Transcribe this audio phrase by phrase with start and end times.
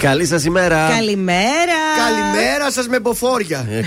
[0.00, 0.88] Καλή σας ημέρα.
[0.88, 1.78] Καλημέρα.
[2.06, 3.66] Καλημέρα σας με μποφόρια.
[3.70, 3.82] Ε,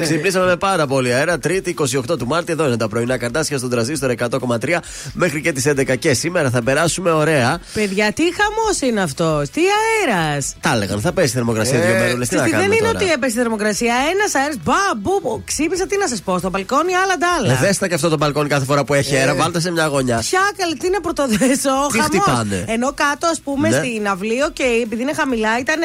[0.00, 1.38] ξυπνήσαμε πάρα πολύ αέρα.
[1.38, 2.52] Τρίτη 28 του Μάρτη.
[2.52, 4.78] Εδώ είναι τα πρωινά καρτάσια στον τραζίστορ 100,3
[5.12, 5.96] μέχρι και τις 11.
[5.98, 7.58] Και σήμερα θα περάσουμε ωραία.
[7.74, 9.50] Παιδιά, τι χαμός είναι αυτός.
[9.50, 10.54] Τι αέρας.
[10.60, 12.26] Τα έλεγαν, θα πέσει η θερμοκρασία ε, δύο μέρε.
[12.26, 13.94] Τι να Δεν είναι τώρα; ότι έπεσε η θερμοκρασία.
[14.12, 14.56] Ένας αέρας.
[14.64, 14.74] Μπα,
[15.44, 16.38] Ξύπνησα, τι να σας πω.
[16.38, 17.52] Στο μπαλκόνι άλλα τα άλλα.
[17.52, 19.34] Ε, δέστα και αυτό το μπαλκόνι κάθε φορά που έχει αέρα.
[19.34, 20.18] Βάλτε σε μια γωνιά.
[20.18, 21.70] Ποια καλή, τι να πρωτοδέσω.
[21.92, 22.64] Τι χτυπάνε.
[22.68, 23.76] Ενώ κάτω, ας πούμε, ναι.
[23.76, 25.80] στην αυλίο και επειδή είναι χαμηλά χαμηλά ήταν.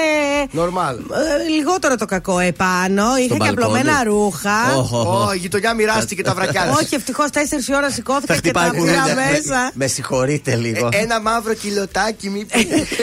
[0.51, 0.95] Νορμάλ.
[0.95, 3.17] Ε, λιγότερο το κακό επάνω.
[3.17, 4.75] Είχα και απλωμένα ρούχα.
[4.75, 6.69] Όχι, η γειτονιά μοιράστηκε τα βρακιά.
[6.81, 7.37] Όχι, ευτυχώς 4
[7.75, 9.71] ώρα σηκώθηκα και τα πήρα μέσα.
[9.73, 10.89] Με συγχωρείτε λίγο.
[10.91, 12.57] Ε, ένα μαύρο κιλοτάκι, μήπω.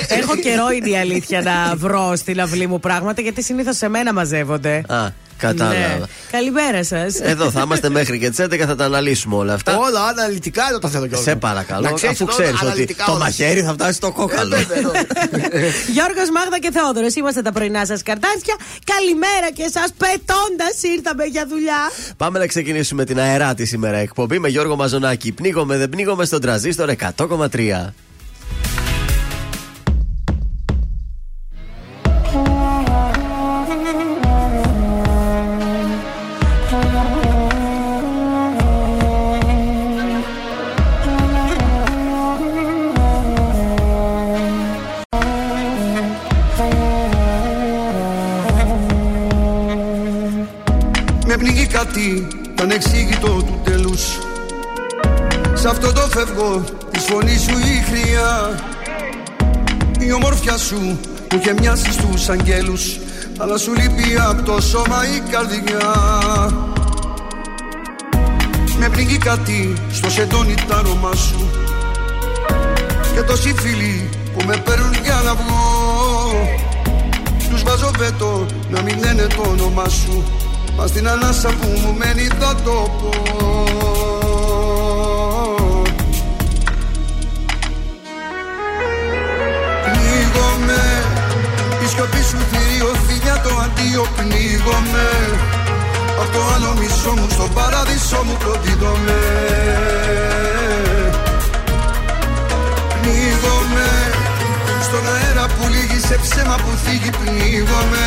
[0.09, 4.13] Έχω καιρό είναι η αλήθεια να βρω στην αυλή μου πράγματα γιατί συνήθως σε μένα
[4.13, 4.83] μαζεύονται.
[5.35, 5.49] Α.
[5.49, 5.99] Κατάλαβα.
[5.99, 6.05] Ναι.
[6.31, 7.21] Καλημέρα σας.
[7.21, 9.79] Εδώ θα είμαστε μέχρι και τις 11 θα τα αναλύσουμε όλα αυτά.
[9.79, 11.23] Όλα αναλυτικά εδώ τα θέλω κιόλα.
[11.23, 14.55] Σε παρακαλώ, αφού ξέρεις ότι το μαχαίρι θα φτάσει στο κόκαλο.
[14.55, 14.63] Ε,
[15.95, 18.55] Γιώργος Μάγδα και Θεόδωρος, είμαστε τα πρωινά σας καρτάσια.
[18.85, 21.91] Καλημέρα και εσά, πετώντας ήρθαμε για δουλειά.
[22.17, 25.33] Πάμε να ξεκινήσουμε την αεράτη σήμερα εκπομπή με Γιώργο Μαζονάκη.
[25.33, 27.93] Πνίγομαι, δεν πνίγομαι στον τραζίστορ 100,3.
[56.45, 58.59] Το φεύγω τη φωνή σου η χρειά.
[59.99, 61.01] Η ομορφιά σου μου
[61.35, 62.99] είχε μοιάσει στους αγγέλους
[63.39, 65.95] Αλλά σου λείπει από το σώμα η καρδιά.
[68.79, 71.51] Με πνίγει κάτι στο σεντόνι τα άρωμά σου.
[73.15, 75.65] Και τόσοι φίλοι που με παίρνουν για να βγω.
[77.51, 80.25] Τους βάζω βέτο να μην λένε το όνομά σου.
[80.77, 84.14] Μα στην ανάσα που μου μένει θα το πω
[91.95, 95.09] σιωπή σου θηρίο φιλιά το αντίο Πνίγομαι.
[96.21, 99.19] Απ' το άλλο μισό μου στο παράδεισο μου προδίδομαι.
[102.95, 103.89] Πνίγομαι
[104.87, 108.07] Στον αέρα που λύγει σε ψέμα που θίγει Πνίγομαι.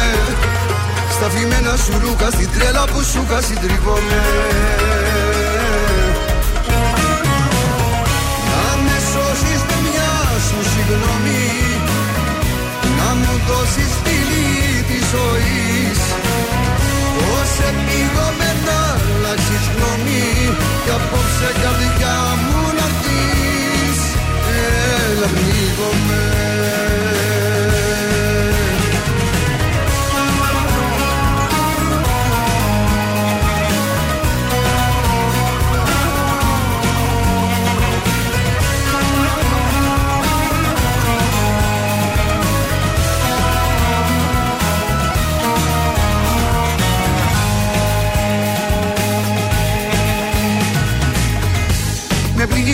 [1.16, 4.22] Στα φημένα σου ρούχα, στην τρέλα που σου είχα συντριβόμαι.
[8.50, 10.12] Να με σώσεις με μια
[10.48, 11.47] σου συγγνώμη
[13.48, 16.00] Να μου δώσεις φίλη της ζωής.
[17.18, 18.80] Πώς επίγομαι να
[19.28, 20.28] αλλάξεις γνώμη
[20.84, 24.00] Κι απόψε καρδιά μου να δεις
[25.12, 26.47] Έλα πνίγομαι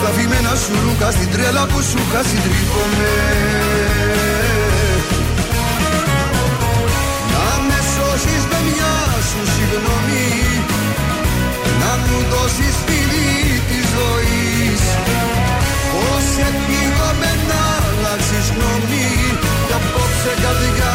[0.00, 3.12] στα φημένα σου ρούχα στην τρέλα που σου είχα συντρίβομαι
[7.32, 8.94] Να με σώσεις με μια
[9.28, 10.28] σου συγγνώμη
[11.82, 13.32] Να μου δώσεις φίλη
[13.68, 14.82] της ζωής.
[15.92, 19.08] Πώς επίγομαι να αλλάξεις γνώμη
[19.66, 20.94] Κι απόψε καρδιά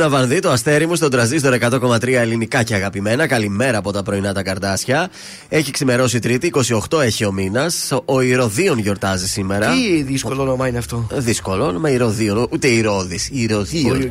[0.00, 3.26] Ήταν η Δέσποινα Βανδύ, το αστέρι μου στον τραζίστορ 100,3 ελληνικά και αγαπημένα.
[3.26, 5.10] Καλημέρα από τα πρωινά τα καρτάσια.
[5.48, 6.52] Έχει ξημερώσει Τρίτη,
[6.90, 7.92] 28 έχει ο μήνας.
[8.04, 9.70] Ο Ηρωδίων γιορτάζει σήμερα.
[9.70, 13.18] Τι δύσκολο όνομα είναι αυτό; Δύσκολο, με Ηρωδίων, ούτε Ηρώδη.
[13.30, 14.08] Ηρωδίων.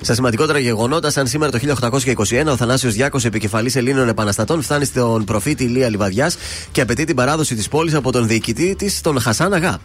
[0.00, 5.24] Στα σημαντικότερα γεγονότα, σαν σήμερα το 1821 ο Θανάσιος Διάκο, επικεφαλής Ελλήνων Επαναστατών, φτάνει στον
[5.24, 6.36] προφήτη Ηλία Λιβαδιάς
[6.72, 9.78] και απαιτεί την παράδοση της πόλης από τον διοικητή της, τον Χασάν Αγά.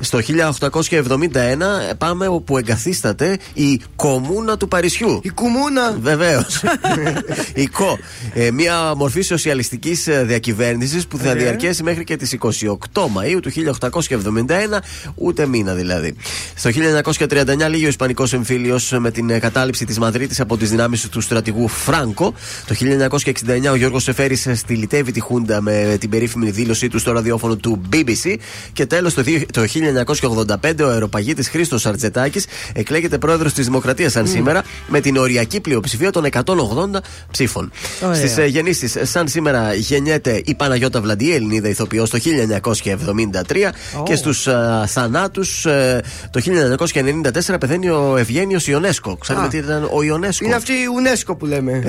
[0.00, 5.20] Στο 1871 πάμε όπου εγκαθίσταται η Κομούνα του Παρισιού.
[5.22, 5.96] Η κουμούνα.
[6.00, 6.62] Βεβαίως.
[7.54, 7.98] η ΚΟ.
[8.34, 14.78] Ε, μια μορφή σοσιαλιστικής διακυβέρνησης που θα διαρκέσει μέχρι και τις 28 Μαου του 1871,
[15.14, 16.14] ούτε μήνα δηλαδή.
[16.54, 16.70] Στο
[17.28, 21.20] 1939 λύγει ο Ισπανικός εμφύλιος με την ε, κατάληψη της Μαδρίτης από τις δυνάμεις του
[21.20, 22.34] στρατηγού Φράγκο.
[22.66, 22.74] Το
[23.66, 27.80] 1969 ο Γιώργος Σεφέρης στυλιτεύει τη Χούντα με την περίφημη δήλωσή του στο ραδιόφωνο του
[27.92, 28.34] BBC.
[28.72, 29.64] Και τέλος το, δι- το
[30.62, 36.10] 1985 ο αεροπαγίτης Χρήστος Αρτζετάκης εκλέγεται πρόεδρος της Δημοκρατίας σαν σήμερα με την οριακή πλειοψηφία
[36.10, 37.72] των 180 ψήφων.
[38.04, 38.14] Ωραία.
[38.14, 44.48] Στις γεννήσεις, σαν σήμερα γεννιέται η Παναγιώτα Βλαντή, Ελληνίδα ηθοποιός, το 1973 και στους
[44.86, 45.66] θανάτους
[46.30, 49.16] το 1994 πεθαίνει ο Ευγένιος Ιονέσκο.
[49.16, 50.44] Ξέρετε τι ήταν ο Ιονέσκο.
[50.44, 51.84] Είναι αυτή η UNESCO που λέμε.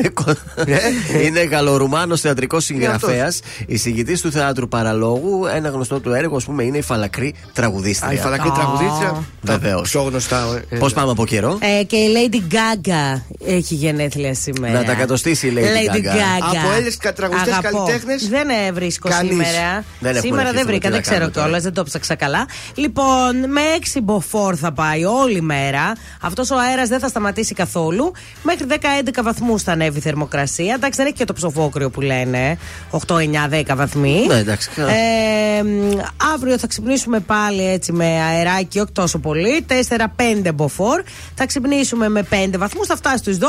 [1.26, 5.46] Είναι γαλλορουμάνο θεατρικός συγγραφέας, εισηγητής του θεάτρου παραλόγου.
[5.56, 8.10] Ένα γνωστό του έργο, ας πούμε, είναι η φαλακρή τραγουδίστρια.
[8.10, 9.24] Α, η φαλακή τραγουδίστρια.
[9.42, 9.90] Βεβαίως.
[9.90, 10.62] Πιο γνωστά.
[10.70, 14.74] ε, Πώς πάμε από καιρό; Ε, και η Lady Gaga έχει γενέθλια σήμερα.
[14.74, 16.58] Να τα κατοστήσει η Lady Gaga.
[16.60, 17.78] Από Έλληνες τραγουδιστές Αγαπώ.
[17.78, 19.30] καλλιτέχνες; Δεν ε, βρίσκω Κανείς.
[19.32, 19.84] σήμερα.
[20.00, 21.46] Δεν έχουμε σήμερα αρχίσει δεν με βρήκα, τι δεν να κάνουμε ξέρω τώρα.
[21.46, 22.46] κιόλα, δεν το ψάξα καλά.
[22.76, 25.94] Λοιπόν, με έξι μποφόρ θα πάει όλη μέρα.
[26.22, 28.12] Αυτός ο αέρας δεν θα σταματήσει καθόλου.
[28.44, 30.74] Μέχρι 10-11 βαθμούς θα ανέβει η θερμοκρασία.
[30.74, 32.58] Εντάξει, δεν έχει και το ψοφόκριο που λένε.
[33.08, 34.26] 8-9-10 βαθμοί.
[34.28, 34.92] Ναι, εντάξει, καλά.
[34.92, 36.00] Ε, μ,
[36.34, 39.66] αύριο θα ξυπνήσουμε πάλι έτσι με αεράκι, όχι τόσο πολύ.
[40.48, 41.02] 4-5 μποφόρ.
[41.36, 43.44] Θα ξυπνήσουμε ξεκινήσουμε με 5 βαθμούς, θα φτάσει στου 12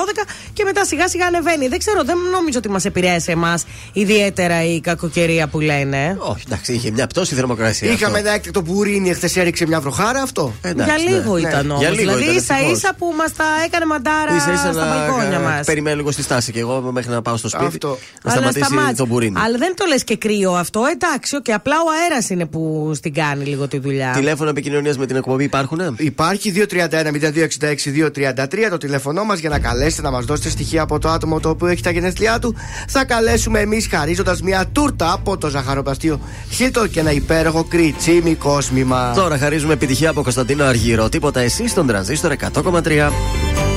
[0.52, 1.68] και μετά σιγά σιγά ανεβαίνει.
[1.68, 6.16] Δεν ξέρω, δεν νομίζω ότι μας επηρέασε εμάς ιδιαίτερα η κακοκαιρία που λένε.
[6.18, 7.90] Όχι, εντάξει, είχε μια πτώση θερμοκρασία.
[7.92, 8.26] Είχαμε αυτό.
[8.28, 10.54] ένα έκτακτο πουρίνι, εχθέ έριξε μια βροχάρα αυτό.
[10.62, 11.40] Ε, εντάξει, για λίγο ναι.
[11.40, 11.72] ήταν Ναι.
[11.72, 11.82] όμως.
[11.84, 12.76] Για λίγο Δηλαδή ήταν, ίσα ευτυχώς.
[12.78, 15.66] ίσα που μας τα έκανε μαντάρα Ίσα ίσα στα μπαλκόνια να μας.
[15.66, 17.64] περιμένω λίγο στη στάση και εγώ μέχρι να πάω στο σπίτι.
[17.66, 17.98] Αυτό.
[18.24, 19.40] Να σταματήσει τον μπουρίνι.
[19.44, 20.80] Αλλά δεν το λες και κρύο αυτό.
[20.92, 24.10] Εντάξει, και απλά ο αέρας είναι που στην κάνει λίγο τη δουλειά.
[24.10, 25.80] Τηλέφωνο επικοινωνίας με την εκπομπή υπάρχουν.
[25.96, 31.40] Υπάρχει 231-0266-233 το τηλέφωνό μας για να καλέσετε να μας δώσετε στοιχεία από το άτομο
[31.40, 32.54] το οποίο έχει τα γενέθλιά του.
[32.88, 39.12] Θα καλέσουμε εμείς χαρίζοντας μια τούρτα από το ζαχαροπλαστείο Χίλτο και ένα υπέροχο κριτσίμι κόσμημα.
[39.14, 41.08] Τώρα χαρίζουμε επιτυχία από Κωνσταντίνο Αργύρο.
[41.08, 43.71] Τίποτα εσύ στον τρανζίστορ 100,3.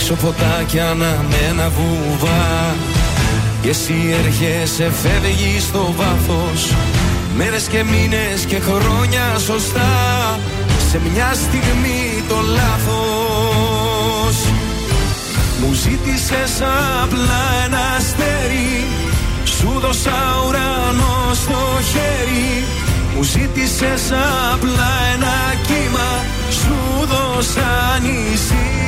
[0.00, 2.74] Έξω φωτάκια αναμένα βουβά
[3.62, 6.72] Και εσύ έρχεσαι φεύγει στο βάθος.
[7.36, 9.90] Μέρες και μήνες και χρόνια σωστά.
[10.90, 14.36] Σε μια στιγμή το λάθος.
[15.60, 16.62] Μου ζήτησες
[17.02, 18.86] απλά ένα αστέρι.
[19.44, 22.64] Σου δώσα ουρανό στο χέρι.
[23.14, 24.12] Μου ζήτησες
[24.52, 25.36] απλά ένα
[25.66, 26.24] κύμα.
[26.50, 28.87] Σου δώσα νησί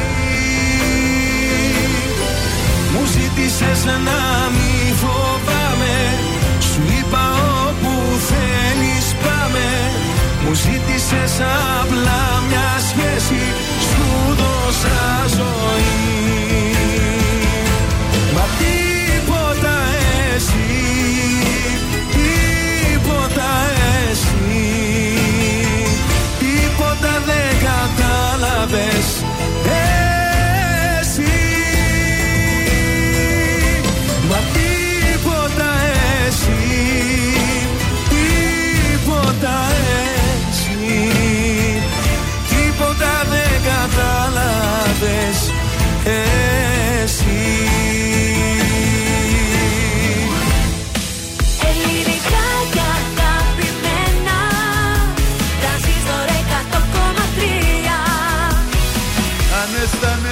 [3.35, 4.21] ζήτησες να
[4.53, 5.97] μη φοβάμαι.
[6.59, 7.25] Σου είπα
[7.67, 7.91] όπου
[8.29, 9.67] θέλεις πάμε.
[10.43, 11.33] Μου ζήτησες
[11.81, 13.43] απλά μια σχέση.
[13.87, 14.99] Σου δώσα
[15.37, 16.00] ζωή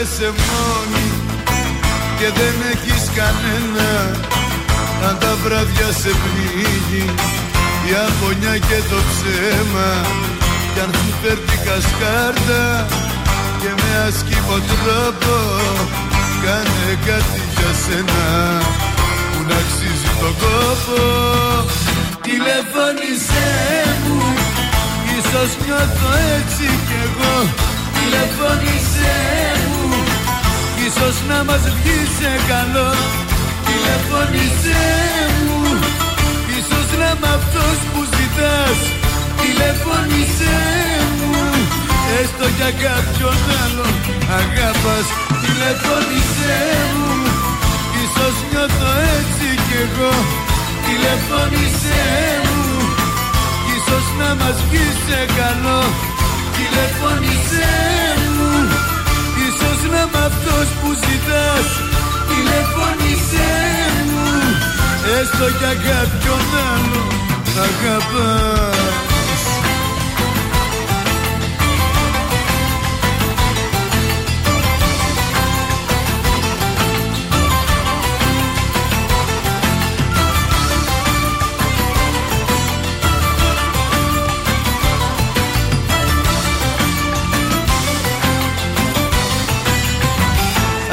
[0.09, 1.07] αισθάνεσαι μόνη
[2.17, 3.89] και δεν έχεις κανένα.
[5.07, 7.05] Αν τα βράδια σε πνίγει
[7.87, 9.89] η αγωνιά και το ψέμα.
[10.73, 12.63] Κι αν σου φέρνει κασκάρτα
[13.61, 15.35] και με ασκήμο τρόπο
[16.43, 18.25] Κάνε κάτι για σένα.
[19.31, 21.01] Που να αξίζει τον κόπο.
[22.25, 23.51] Τηλεφώνησέ
[24.03, 24.21] μου
[25.17, 27.35] Ίσως νιώθω έτσι κι εγώ.
[27.95, 29.15] Τηλεφώνησέ
[29.53, 29.58] μου
[30.89, 32.89] Ίσως να μας βγει σε καλό.
[33.65, 34.85] Τηλεφώνησέ
[35.45, 35.61] μου.
[36.57, 38.77] Ίσως να είμαι αυτός που ζητάς.
[39.39, 40.59] Τηλεφώνησέ
[41.17, 41.43] μου.
[42.19, 43.93] Έστω για κάποιον άλλον
[44.39, 45.07] αγαπάς.
[45.43, 46.59] Τηλεφώνησέ
[46.97, 47.15] μου.
[48.03, 50.13] Ίσως νιώθω έτσι κι εγώ.
[50.85, 52.03] Τηλεφώνησέ
[52.49, 52.67] μου.
[53.75, 55.81] Ίσως να μας βγει σε καλό.
[56.55, 57.73] Τηλεφώνησέ
[58.23, 58.29] μου.
[58.29, 58.38] Ίσως
[59.93, 61.67] να μ' αυτός που ζητάς
[62.29, 63.53] Τηλεφώνησέ
[64.11, 64.29] μου.
[65.19, 67.03] Έστω για κάποιον άλλο
[67.67, 69.08] αγαπάς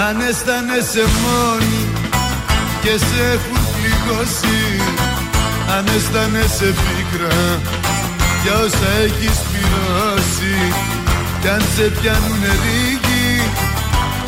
[0.09, 1.81] Αν αισθάνεσαι μόνη
[2.83, 4.63] και σε έχουν πληγώσει
[5.77, 7.39] Αν αισθάνεσαι πίκρα
[8.43, 10.57] για όσα έχεις πληρώσει.
[11.41, 13.31] Κι αν σε πιάνουν ρίγοι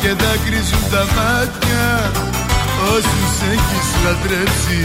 [0.01, 1.87] και δάκρυζουν τα μάτια
[2.95, 4.83] Όσους έχεις λατρέψει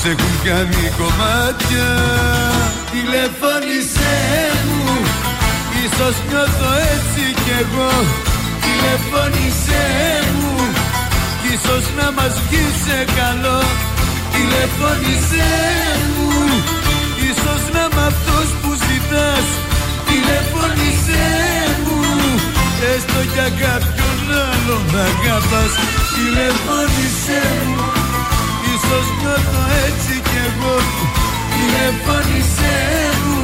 [0.00, 1.88] σε έχουν κάνει κομμάτια.
[2.92, 4.16] Τηλεφώνησέ
[4.68, 4.86] μου
[5.84, 7.92] Ίσως νιώθω έτσι κι εγώ
[8.78, 9.86] Τηλεφώνησέ
[10.38, 10.54] μου.
[11.40, 13.60] Κι Ίσως να μας βγει σε καλό.
[14.32, 15.50] Τηλεφώνησέ
[16.14, 16.30] μου.
[17.30, 19.46] Ίσως να μ' αυτός που ζητάς.
[20.08, 21.28] Τηλεφώνησέ
[21.84, 22.00] μου.
[22.92, 25.72] Έστω για κάποιον άλλο να αγαπάς.
[26.14, 27.88] Τηλεφώνησέ μου.
[28.72, 30.76] Ίσως νιώθω έτσι κι εγώ.
[31.52, 32.78] Τηλεφώνησέ
[33.24, 33.40] μου.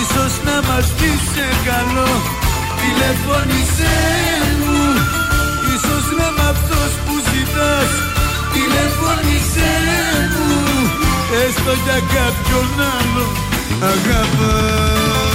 [0.00, 2.42] Ίσως να μας βγει σε καλό
[2.84, 3.96] Τηλεφώνησέ
[4.60, 4.82] μου.
[5.74, 7.90] Ίσως να μ' αυτός που ζητάς
[8.52, 9.74] Τηλεφώνησέ
[10.34, 10.52] μου.
[11.44, 13.26] Έστω για κάποιον άλλο
[13.92, 15.33] αγαπάς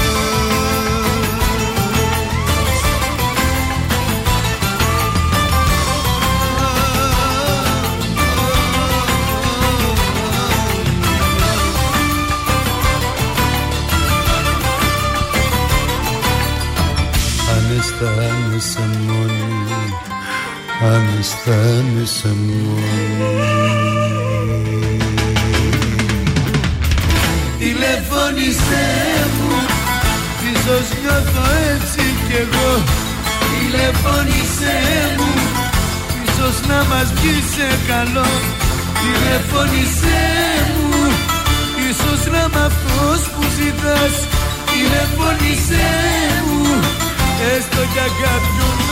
[20.82, 23.20] Αν αισθάνεσαι μόνη
[27.60, 28.88] Τηλεφώνησέ
[29.36, 29.56] μου
[30.52, 32.72] Ίσως νιώθω έτσι κι εγώ.
[33.52, 34.78] Τηλεφώνησέ
[35.18, 35.34] μου
[36.26, 38.30] Ίσως να μας βγει σε καλό.
[39.00, 40.24] Τηλεφώνησέ
[40.78, 41.02] μου
[41.90, 44.16] Ίσως να μ' αυτός που ζητάς.
[44.70, 45.90] Τηλεφώνησέ
[46.48, 46.64] μου
[47.56, 48.89] Έστω για κάποιον άλλο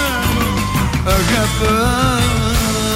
[1.07, 2.86] αγαπάς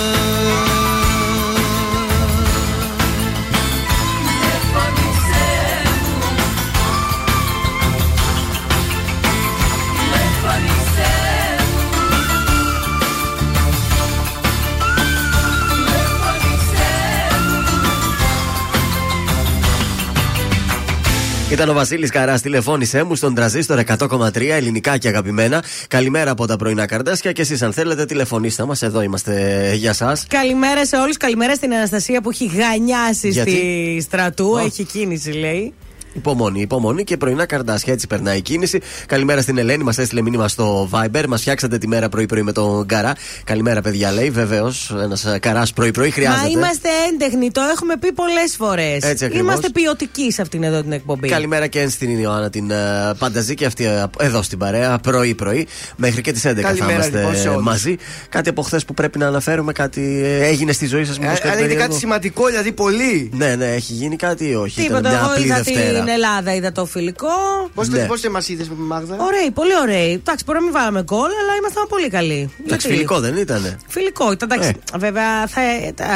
[21.52, 25.64] Ήταν ο Βασίλης Καράς, τηλεφώνησέ μου στον τραζίστορ 100,3 ελληνικά και αγαπημένα.
[25.88, 28.82] Καλημέρα από τα πρωινά καρδάσια και εσείς, αν θέλετε, τηλεφωνήστε μας.
[28.82, 29.34] Εδώ είμαστε
[29.76, 30.18] για εσά.
[30.28, 31.18] Καλημέρα σε όλους.
[31.18, 34.58] Καλημέρα στην Αναστασία που έχει γανιάσει Γιατί; στη στρατού.
[34.58, 34.62] Α.
[34.62, 35.74] Έχει κίνηση, λέει.
[36.13, 37.93] Υπομονή, υπομονή και πρωινά καρδάσια.
[37.93, 38.80] Έτσι περνάει η κίνηση.
[39.06, 41.24] Καλημέρα στην Ελένη, μας έστειλε μήνυμα στο Viber.
[41.28, 43.13] Μας φτιάξατε τη μέρα πρωί-πρωί με τον Καρά.
[43.43, 44.30] Καλημέρα, παιδιά, λέει.
[44.30, 46.41] Βεβαίως, ένας καράς πρωί-πρωί χρειάζεται.
[46.43, 49.04] Μα είμαστε έντεχνοι, το έχουμε πει πολλές φορές.
[49.04, 49.47] Έτσι ακριβώς.
[49.47, 51.28] Είμαστε ποιοτικοί σε αυτήν εδώ την εκπομπή.
[51.28, 55.67] Καλημέρα και στην Ιωάννα την uh, Πανταζή και αυτή ε, εδώ στην παρέα πρωί-πρωί.
[55.95, 57.63] Μέχρι και τις 11 θα Καλημέρα, είμαστε λοιπόν, σε όλους.
[57.63, 57.95] μαζί.
[58.30, 61.34] Κάτι από χθες που πρέπει να αναφέρουμε, κάτι ε, έγινε στη ζωή σας, μήπω Ε,
[61.34, 63.30] κάτι Αλλά είναι περίεργο; κάτι σημαντικό, δηλαδή πολύ.
[63.34, 64.82] Ναι, ναι, έχει γίνει κάτι ή όχι.
[64.82, 66.01] Τίποτα, Ήταν μια εγώ απλή είδα Δευτέρα.
[66.04, 67.28] Την Ελλάδα, είδα το φιλικό.
[67.74, 68.06] Πώς Ναι.
[68.06, 70.12] πώς μα είδε με τη Μάγδα; Ωραίοι, πολύ ωραίοι.
[70.14, 72.40] Εντάξει, μπορεί να μην βάλαμε γκολ, αλλά ήμασταν πολύ καλοί.
[72.66, 73.78] Εντάξει, Γιατί; φιλικό δεν ήτανε.
[73.88, 74.74] Φιλικό ήταν, εντάξει.
[74.98, 75.62] Βέβαια θα,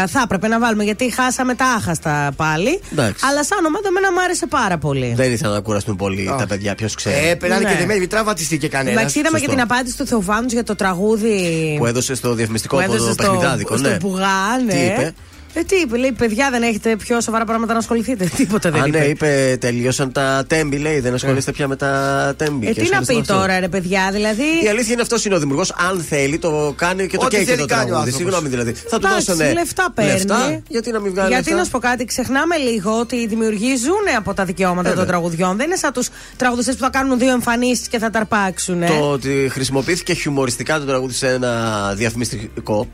[0.08, 2.82] θα έπρεπε να βάλουμε γιατί χάσαμε τα άχαστα πάλι.
[2.92, 3.26] Εντάξει.
[3.30, 5.14] Αλλά σαν ομάδα εμένα μου άρεσε πάρα πολύ.
[5.16, 7.28] Δεν ήθελα να κουραστούν πολύ τα παιδιά, ποιος ξέρει.
[7.28, 7.70] Ε, περνάνε Ναι.
[7.72, 8.98] και δεμένοι, μην τραυματιστεί κανένας.
[9.00, 9.62] Εντάξει, είδαμε και σωστό.
[9.62, 11.76] την απάντηση του Θεοφάνου για το τραγούδι.
[11.78, 13.78] Που έδωσε στο διαφημιστικό που έδωσε στο, παιχνιδάδικο.
[13.78, 13.98] στο ναι.
[13.98, 14.26] Πουγά,
[14.66, 14.74] ναι.
[14.74, 15.14] Τι είπε;
[15.58, 18.26] Ε, τι είπε, λέει, παιδιά, δεν έχετε πιο σοβαρά πράγματα να ασχοληθείτε.
[18.38, 18.98] Τίποτα δεν Α, είπε.
[18.98, 21.00] ναι, είπε, τελείωσαν τα τέμπη, λέει.
[21.00, 22.68] Δεν ασχολείστε πια με τα τέμπη.
[22.68, 23.34] Ε, Και τι να ασχολείστε με πει αυτό.
[23.34, 24.44] τώρα, ρε παιδιά, δηλαδή.
[24.64, 25.72] Η αλήθεια είναι αυτός είναι ο δημιουργός.
[25.90, 28.10] Αν θέλει, το κάνει και το Ό,τι καίει και θέλει το κάνει ο τραγούδι.
[28.12, 28.18] άνθρωπος.
[28.20, 28.74] Συγγνώμη δηλαδή.
[28.90, 30.64] Θα του Εντάξει, δώσουν λεφτά παίρνει.
[30.68, 33.76] γιατί να μην βγάλει Γιατί λεφτά; να σου πω κάτι, ξεχνάμε λίγο ότι οι δημιουργοί
[33.76, 34.96] ζουν από τα δικαιώματα Βέβαια.
[35.04, 35.58] των τραγουδιών.
[35.58, 38.82] Δεν είναι σαν τους τραγουδιστές που θα κάνουν δύο εμφανίσεις και θα τα αρπάξουν.
[38.84, 38.88] ε.
[38.88, 42.88] Το ότι χρησιμοποιήθηκε χιουμοριστικά το τραγούδι σε ένα διαφημιστικό.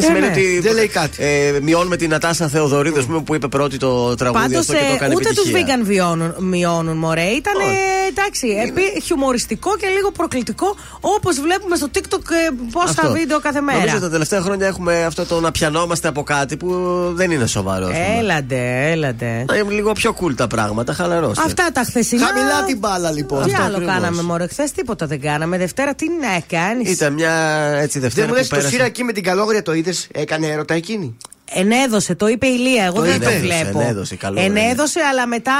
[0.00, 0.32] Δεν σημαίνει ναι.
[0.32, 0.60] ότι.
[0.60, 1.16] Δεν λέει κάτι.
[1.24, 4.78] Ε, μειώνουμε την Νατάσα Θεοδωρίδου, ας πούμε, που είπε πρώτη το τραγούδι Πάντως αυτό και
[4.78, 5.76] το έκανε ούτε τους επιτυχία.
[5.76, 7.22] vegan βιώνουν, μειώνουν, μωρέ.
[7.24, 7.66] Ήταν Όχι.
[8.08, 13.12] εντάξει, επί, χιουμοριστικό και λίγο προκλητικό όπως βλέπουμε στο TikTok ε, πόσα Αυτό.
[13.12, 13.78] βίντεο κάθε μέρα.
[13.78, 16.68] Νομίζω τα τελευταία χρόνια έχουμε αυτό το να πιανόμαστε από κάτι που
[17.14, 17.86] δεν είναι σοβαρό.
[17.86, 18.16] ας πούμε.
[18.18, 19.44] Έλαντε, έλαντε.
[19.48, 21.42] Να είναι λίγο πιο cool τα πράγματα, χαλαρώστε.
[21.46, 22.26] Αυτά τα χθεσινά.
[22.26, 23.44] Χαμηλά την μπάλα λοιπόν.
[23.44, 23.94] Τι Αυτό άλλο ακριβώς.
[23.94, 25.58] κάναμε, Μωρέ, χθες τίποτα δεν κάναμε.
[25.58, 27.32] Δευτέρα τι να κάνεις; Ήταν μια
[27.80, 28.74] έτσι Δευτέρα Δεν μου λες που το πέρασε.
[28.74, 31.16] σύρα εκεί με την καλόγρια το είδες, έκανε έρωτα εκείνη.
[31.54, 32.84] Ενέδωσε, το είπε η Λία.
[32.84, 33.80] Εγώ Το δεν το ενέδωσε, βλέπω.
[33.80, 35.52] ενέδωσε, καλό ενέδωσε, αλλά μετά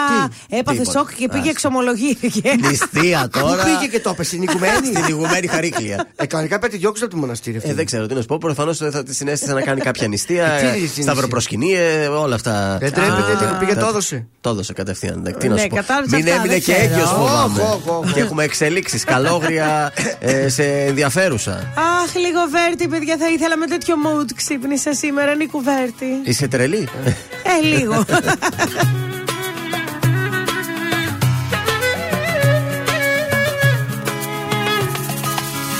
[0.48, 0.98] έπαθε Τίποτα.
[0.98, 1.50] σοκ και πήγε Άστα.
[1.50, 2.54] εξομολογήθηκε.
[2.60, 3.62] Νηστεία Πού τώρα.
[3.64, 4.86] πήγε και το έπεσε, στην οικουμένη.
[4.86, 6.06] Στην ηγουμένη χαρίκλια.
[6.16, 7.70] Ε, κανονικά πρέπει να τη διώξουν από το μοναστήρι αυτό.
[7.70, 8.38] Ε, δεν ξέρω τι να σου πω.
[8.38, 10.46] Προφανώς θα τη συνέστησε να κάνει κάποια νηστεία.
[10.52, 12.76] Ε, τι συνέστησε; Σταυροπροσκυνίε, όλα αυτά.
[12.80, 14.26] Δεν τρέπεται, Α, δεν πήγε, τα- το έδωσε.
[14.40, 15.20] Το έδωσε κατευθείαν.
[15.24, 15.76] δε- Τι να Ναι, σου πω.
[15.76, 16.92] κατάλαβες Μην αυτά, έμεινε δεν και ξέρω.
[16.92, 17.60] έγκυος φοβάμαι.
[17.62, 18.12] Οχ, οχ, οχ.
[18.12, 19.04] Και έχουμε εξελίξεις.
[19.04, 21.52] Καλόγρια ε, σε ενδιαφέρουσα.
[22.02, 26.20] Αχ, λίγο βέρτη, παιδιά, θα ήθελα με τέτοιο mood ξύπνησα σήμερα, Νίκου Βέρτη.
[26.24, 26.88] Είσαι τρελή.
[27.42, 28.04] Ε, λίγο.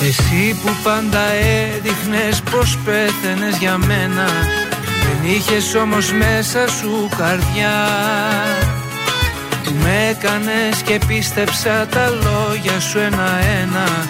[0.03, 4.27] Εσύ που πάντα έδειχνες πως πέθαινες για μένα
[5.03, 7.89] Δεν είχες όμως μέσα σου καρδιά
[9.65, 14.07] Που με έκανες και πίστεψα τα λόγια σου ένα-ένα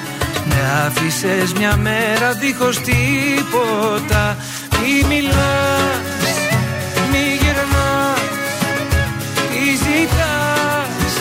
[0.49, 4.37] Με άφησες μια μέρα δίχως τίποτα.
[4.81, 6.29] Μη μιλάς,
[7.11, 8.21] μη γυρνάς
[9.51, 11.13] Τι ζητάς.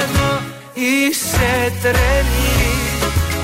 [0.00, 0.40] Εδώ
[0.74, 2.62] Είσαι τρελή.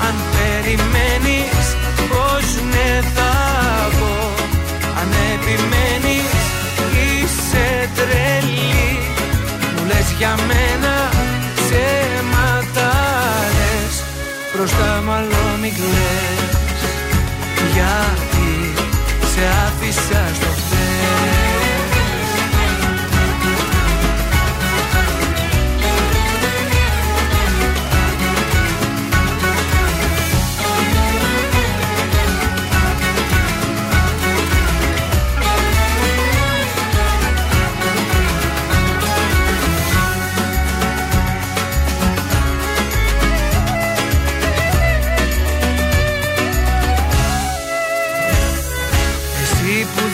[0.07, 1.67] Αν περιμένεις
[2.09, 3.33] πως ναι θα
[3.99, 4.33] πω.
[4.99, 6.33] Αν επιμένεις
[6.93, 8.99] είσαι τρελή.
[9.75, 10.98] Μου λες για μένα
[14.59, 16.81] Μπροστά μάλλον μην κλαις.
[17.73, 18.73] Γιατί
[19.31, 20.48] σε άφησα στο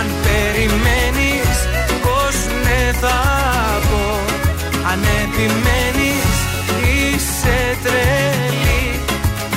[0.00, 1.56] Αν περιμένεις
[2.02, 3.18] πως ναι θα
[3.88, 4.20] πω.
[4.90, 6.30] Αν επιμένεις
[6.90, 9.00] είσαι τρελή.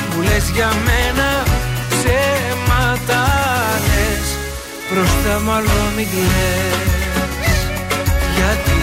[0.10, 1.44] Μου λες για μένα
[1.90, 3.24] ψέματα
[3.88, 4.28] λες.
[4.90, 7.60] Μπροστά μάλλον μην κλαις.
[8.36, 8.82] Γιατί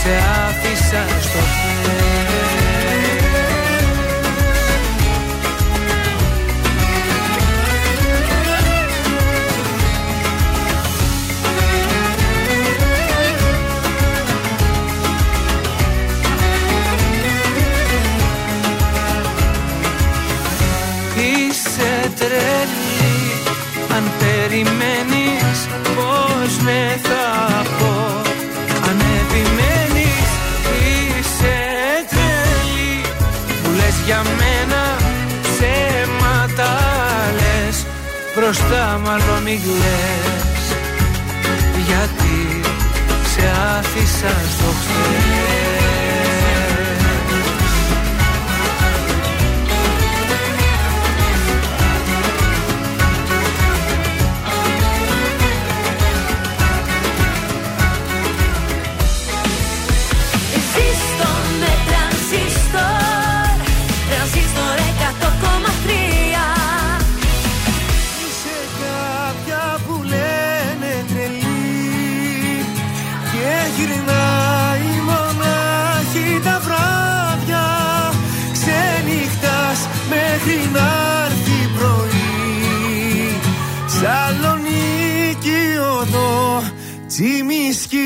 [0.00, 0.12] σε
[0.46, 2.65] άφησα στο χθες
[24.48, 25.58] περιμένεις
[25.96, 27.94] πως ναι θα πω.
[28.88, 30.28] Αν επιμένεις
[30.86, 31.58] είσαι
[32.10, 33.00] τρελή.
[33.62, 34.82] Μου λες για μένα
[35.42, 36.72] ψέματα
[37.38, 37.86] λες.
[38.34, 40.64] Μπροστά μάλλον μην κλαις
[41.86, 42.60] Γιατί
[43.32, 43.44] σε
[43.78, 45.85] άφησα στο χθες
[87.18, 88.05] Τσιμισκή αγαπώ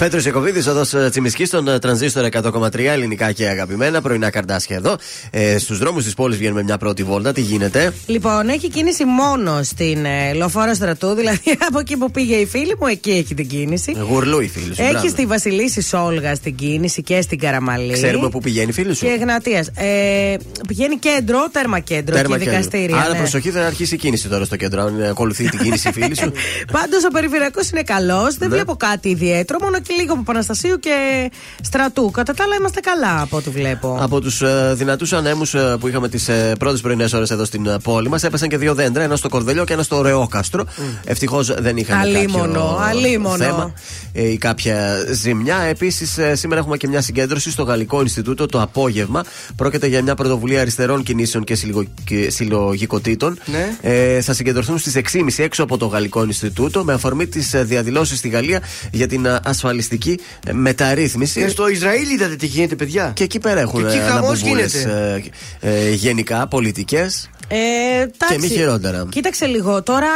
[0.00, 4.00] Πέτρος Ιακοβίδη, οδός Τσιμισκής, στον ε, τρανζίστορ 100,3 ελληνικά και αγαπημένα.
[4.00, 4.96] Πρωινά καρδάσια εδώ.
[5.30, 7.32] Ε, Στους δρόμους της πόλης βγαίνουμε μια πρώτη βόλτα.
[7.32, 12.34] Τι γίνεται; Λοιπόν, έχει κίνηση μόνο στην ε, λεωφόρο στρατού, δηλαδή από εκεί που πήγε
[12.36, 13.96] η φίλη μου, εκεί έχει την κίνηση.
[14.08, 14.82] Γουρλού η φίλη σου.
[14.82, 15.08] Έχει μπράβο.
[15.08, 17.92] στη Βασιλίση Σόλγα την κίνηση και στην Καραμαλή.
[17.92, 19.66] Ξέρουμε πού πηγαίνει η φίλη σου; Και Εγνατίας.
[19.74, 20.36] Ε,
[20.68, 22.96] πηγαίνει κέντρο, τέρμα κέντρο Τέρμα και και- δικαστήρια.
[22.96, 23.18] Άρα ναι.
[23.18, 24.82] προσοχή, θα αρχίσει η κίνηση τώρα στο κέντρο.
[24.82, 26.32] Αν ε, ακολουθεί την κίνηση η φίλη σου.
[26.78, 28.36] Πάντως ο περιφερειακός είναι καλός.
[28.36, 28.54] Δεν Ναι.
[28.54, 29.58] βλέπω κάτι ιδιαίτερο.
[29.62, 31.30] Μόνο και λίγο από Παναστασίου και
[31.62, 32.10] στρατού.
[32.10, 33.98] Κατά τα άλλα είμαστε καλά από ό,τι βλέπω.
[34.00, 37.76] Από τους ε, δυνατούς ανέμους που είχαμε τις ε, πρώτες πρωινές ώρες εδώ στην ε,
[37.82, 39.02] πόλη μας, έπεσαν και δύο δέντρα.
[39.02, 40.64] Ένα στο Κορδελιό και ένα στο Ρεόκαστρο.
[41.04, 43.44] Ευτυχώς δεν είχαν Αλίμονο, κάποιο αλίμονο.
[43.44, 43.72] θέμα
[44.12, 45.56] ε, ή κάποια ζημιά.
[45.56, 49.24] Επίσης, σήμερα έχουμε και μια συγκέντρωση στο Γαλλικό Ινστιτούτο το απόγευμα.
[49.56, 53.38] Πρόκειται για μια πρωτοβουλία αριστερών κινήσεων και, συλλογο- και συλλογικοτήτων.
[53.44, 53.76] Ναι.
[53.80, 58.28] Ε, θα συγκεντρωθούν στις 6.30 έξω από το Γαλλικό Ινστιτούτο με αφορμή τις διαδηλώσεις στη
[58.28, 59.40] Γαλλία για την ε,
[59.80, 61.40] ασφαλιστική ε, μεταρρύθμιση.
[61.40, 63.12] Και στο Ισραήλ είδατε τι γίνεται, παιδιά.
[63.14, 65.22] Και εκεί πέρα έχουν Και εκεί ε, χαμός αναμπουμπούλες, γίνεται.
[65.60, 67.30] ε, ε, γενικά πολιτικές.
[67.48, 67.56] Ε,
[68.00, 68.34] εντάξει.
[68.34, 69.06] Και μη χειρότερα.
[69.10, 69.82] Κοίταξε λίγο.
[69.82, 70.08] Τώρα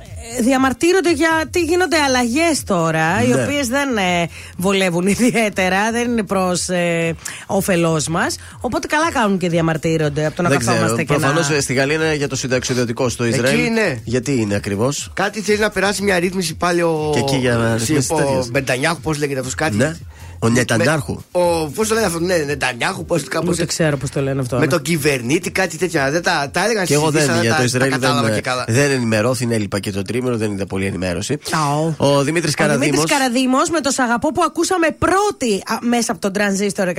[0.00, 0.07] ε,
[0.40, 3.42] διαμαρτύρονται γιατί γίνονται αλλαγές τώρα, οι Ναι.
[3.42, 7.14] οποίες δεν ε, βολεύουν ιδιαίτερα, δεν είναι προς ε,
[7.46, 8.36] όφελός μας.
[8.60, 10.72] Οπότε καλά κάνουν και διαμαρτύρονται από το να Δεν ξέρω.
[10.74, 11.18] καθόμαστε και να.
[11.18, 13.08] Προφανώς στη Γαλλία είναι για το συνταξιδιωτικό.
[13.08, 13.64] Στο Ισραήλ.
[13.64, 14.00] είναι.
[14.04, 17.10] Γιατί είναι ακριβώς; Κάτι θέλει να περάσει μια ρύθμιση πάλι ο.
[17.12, 18.50] Και εκεί για να ρυθμίσεις Ο τέτοιες.
[18.50, 19.76] Μπεντανιάχου, πώς λέγεται αυτός κάτι.
[19.76, 19.96] Ναι.
[20.38, 21.18] Ο Νετανιάρχου.
[21.32, 23.54] Ο, πώς το λένε αυτό, ναι, Νετανιάχου, πώς κάπως.
[23.56, 24.58] Ούτε ξέρω πώς το λένε αυτό.
[24.58, 26.10] Με τον κυβερνήτη, κάτι τέτοια.
[26.10, 27.92] Δεν τα, τα έλεγαν Και εγώ στις δεν ειδήσεις, για αλλά το τα- τα Ισραήλ
[27.92, 28.64] κατάλαβα δεν, και καλά.
[28.68, 31.38] δεν ενημερώθη, έλειπα και το τρίμηνο, δεν είδα πολύ ενημέρωση.
[31.52, 31.94] Αου.
[31.98, 32.84] Ο Δημήτρης Ο Καραδήμο.
[32.84, 36.94] Δημήτρης Καραδήμο με το Σαγαπό που ακούσαμε πρώτη α, μέσα από τον τρανζίστορ 100,3.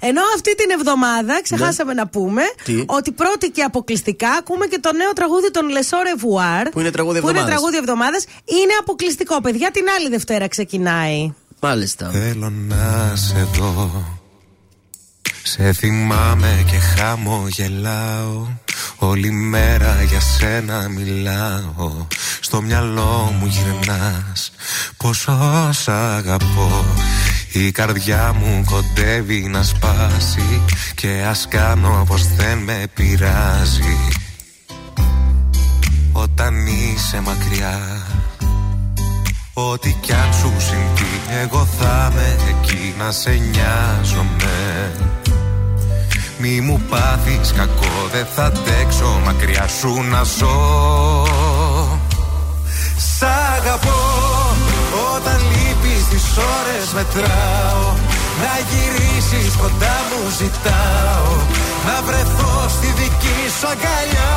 [0.00, 2.64] Ενώ αυτή την εβδομάδα ξεχάσαμε να πούμε Ναι.
[2.64, 6.68] Τι; ότι πρώτη και αποκλειστικά ακούμε και το νέο τραγούδι των Λεσό Ρεβουάρ.
[6.68, 7.50] Που είναι τραγούδι Που είναι εβδομάδας.
[7.60, 8.24] τραγούδι εβδομάδας.
[8.44, 9.70] Είναι αποκλειστικό, παιδιά.
[9.70, 11.32] Την άλλη Δευτέρα ξεκινάει.
[11.60, 12.10] Μάλιστα.
[12.10, 14.18] Θέλω να σε δω.
[15.42, 18.46] Σε θυμάμαι και χαμογελάω.
[18.96, 22.06] Όλη μέρα για σένα μιλάω.
[22.40, 24.52] Στο μυαλό μου γυρνάς.
[24.96, 26.84] Πόσο σ' αγαπώ.
[27.52, 30.62] Η καρδιά μου κοντεύει να σπάσει.
[30.94, 33.98] Και ας κάνω πως δεν με πειράζει.
[36.12, 38.06] Όταν είσαι μακριά
[39.66, 44.92] Ό,τι κι αν σου συμβεί Εγώ θα είμαι εκεί να σε νοιάζομαι.
[46.38, 51.26] Μη μου πάθεις κακό δεν θα αντέξω μακριά σου να ζω.
[53.16, 53.22] Σ'
[53.56, 54.00] αγαπώ
[55.14, 57.86] όταν λείπεις τις ώρες μετράω.
[58.42, 61.32] Να γυρίσεις κοντά μου ζητάω.
[61.86, 64.34] Να βρεθώ στη δική σου αγκαλιά.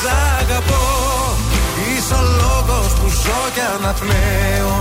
[0.00, 1.02] Σ' αγαπώ
[1.96, 2.61] Είσαι ο λόγος που
[3.22, 4.74] ζω και αναπνέω.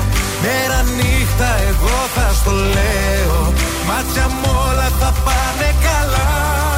[0.44, 3.54] Μέρα νύχτα εγώ θα στο λέω.
[3.88, 6.71] Μάτια μου όλα θα πάνε καλά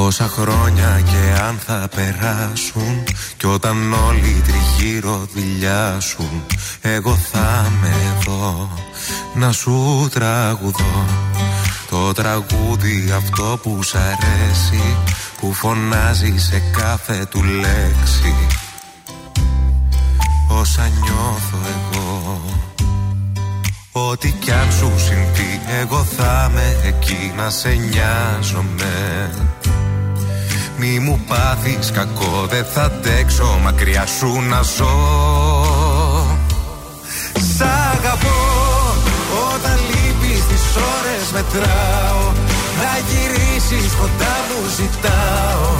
[0.00, 3.04] Όσα χρόνια και αν θα περάσουν
[3.36, 6.44] Κι όταν όλοι τριγύρω δηλιάσουν
[6.80, 8.70] Εγώ θα με εδώ
[9.34, 11.04] να σου τραγουδώ.
[11.90, 14.96] Το τραγούδι αυτό που σ' αρέσει
[15.40, 18.34] Που φωνάζει σε κάθε του λέξη.
[20.48, 22.40] Όσα νιώθω εγώ
[23.92, 29.30] Ό,τι κι αν σου συμβεί εγώ θα με εκεί να σε νοιάζομαι
[30.80, 34.96] Μη μου πάθεις κακό δεν θα αντέξω μακριά σου να ζω.
[37.54, 37.60] Σ'
[37.94, 38.38] αγαπώ
[39.54, 42.24] όταν λείπεις τις ώρες μετράω.
[42.80, 45.70] Να γυρίσεις κοντά μου ζητάω.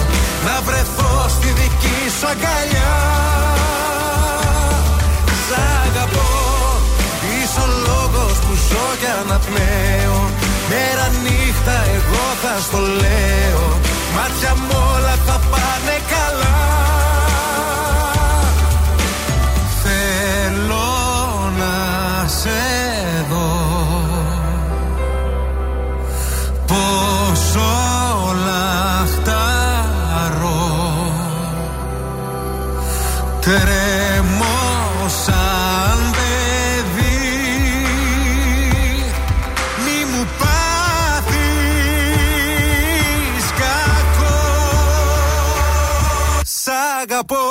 [0.45, 2.95] Να βρεθώ στη δική σου αγκαλιά.
[5.45, 6.29] Σ' αγαπώ
[7.35, 10.19] Είσαι ο λόγος που ζω και αναπνέω.
[10.69, 16.57] Μέρα νύχτα εγώ θα στο λέω Μάτια μου όλα θα πάνε καλά.
[19.83, 20.89] Θέλω
[21.57, 22.59] να σε
[23.29, 23.49] δω.
[26.67, 27.55] Πως
[28.29, 30.79] όλα χταρώ
[47.11, 47.45] αγαπώ.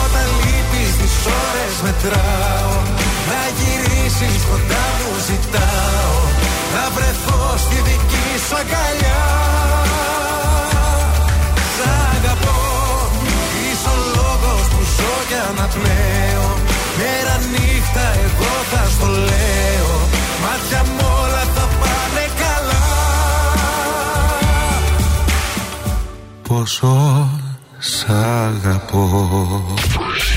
[0.00, 2.74] Όταν λείπεις τις ώρες μετράω.
[3.28, 6.16] Να γυρίσεις κοντά μου ζητάω.
[6.74, 9.24] Να βρεθώ στη δική σου αγκαλιά.
[11.74, 12.60] Σ' αγαπώ.
[13.62, 16.48] Είσαι ο λόγος που ζω και αναπνέω.
[16.98, 19.92] Μέρα νύχτα εγώ θα στο λέω.
[20.42, 22.84] Μάτια μου όλα θα πάνε καλά.
[26.48, 26.90] Πόσο
[27.84, 29.76] σ' αγαπώ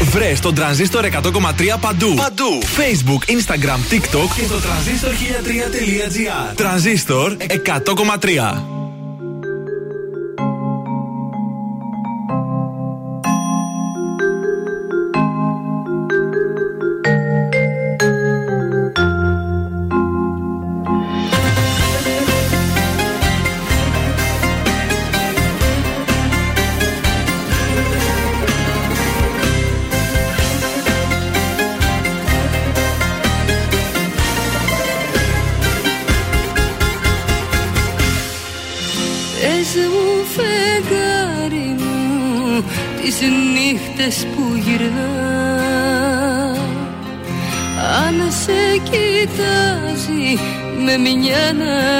[0.01, 2.13] Βρες τον τρανζίστορ 100,3 παντού.
[2.13, 2.59] Παντού.
[2.61, 6.55] Facebook, Instagram, TikTok και στο τρανζίστορ 1003.gr.
[6.55, 8.84] Τρανζίστορ 100,3.
[44.05, 45.11] Νύχτες που γυρνά.
[48.05, 50.27] Αν σε κοιτάζει
[50.85, 51.45] με μια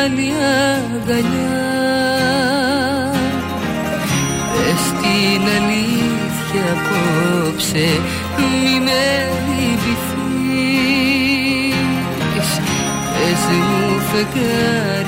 [0.04, 0.32] άλλη
[0.66, 1.64] αγκαλιά.
[4.54, 7.88] Πες την αλήθεια απόψε
[8.38, 9.04] μη με
[9.48, 10.90] λυπηθείς.
[13.14, 15.05] Πες μου φεγγάρι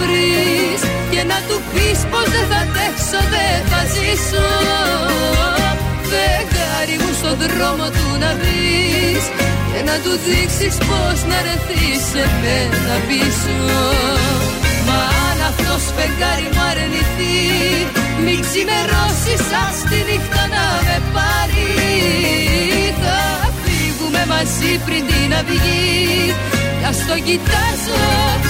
[0.00, 0.80] βρεις
[1.12, 4.48] Και να του πεις πως δεν θα αντέξω, δεν θα ζήσω.
[6.10, 9.24] Φεγγάρι μου στον δρόμο του να βρεις
[9.70, 13.58] Και να του δείξεις πως να ρεθείς σε μένα πίσω.
[14.86, 17.38] Μα αν αυτός φεγγάρι μου αρνηθεί
[18.24, 21.70] Μην ξημερώσεις ας τη νύχτα να με πάρει.
[23.02, 23.18] Θα
[23.62, 26.34] φύγουμε μαζί πριν την αυγή
[26.78, 28.49] Κι ας το κοιτάζω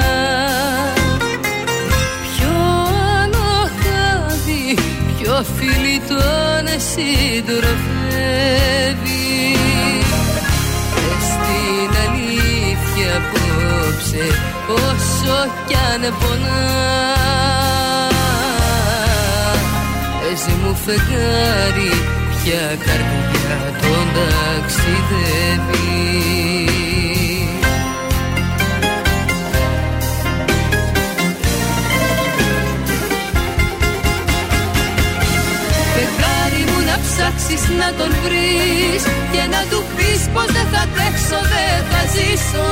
[6.11, 7.71] τον συντροφεύεις.
[10.93, 14.25] Πες την αλήθεια απόψε
[14.67, 17.41] Όσο κι αν πονάς.
[20.21, 21.93] Πες μου φεγγάρι
[22.43, 25.51] Ποια καρδιά τον ταξιδεύεις
[37.51, 42.67] ψάξεις να τον βρεις Και να του πεις πως δεν θα τρέξω, δεν θα ζήσω.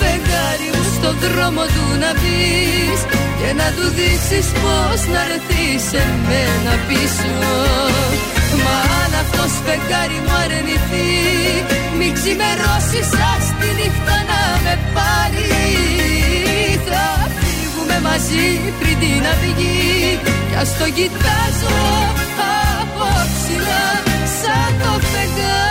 [0.00, 3.00] Φεγγάρι μου στον δρόμο του να πεις
[3.38, 7.34] Και να του δείξεις πως να έρθει σε μένα πίσω.
[8.64, 11.10] Μα αν αυτός φεγγάρι μου αρνηθεί
[11.98, 15.48] Μην ξημερώσεις ας τη νύχτα να με πάρει.
[16.86, 17.04] Θα
[17.38, 18.46] φύγουμε μαζί
[18.78, 22.19] πριν την αυγή Κι ας το κοιτάζω από ψηλά
[24.82, 25.69] σαν το φεγγάρι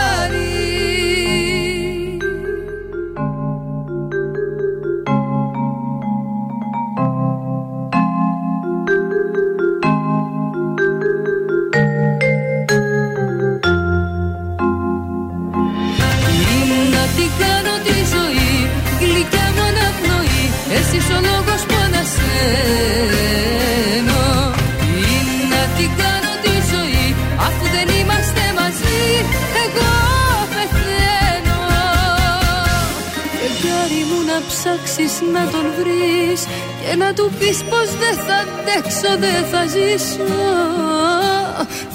[35.36, 36.42] να τον βρεις
[36.82, 40.32] Και να του πεις πως δεν θα αντέξω Δεν θα ζήσω.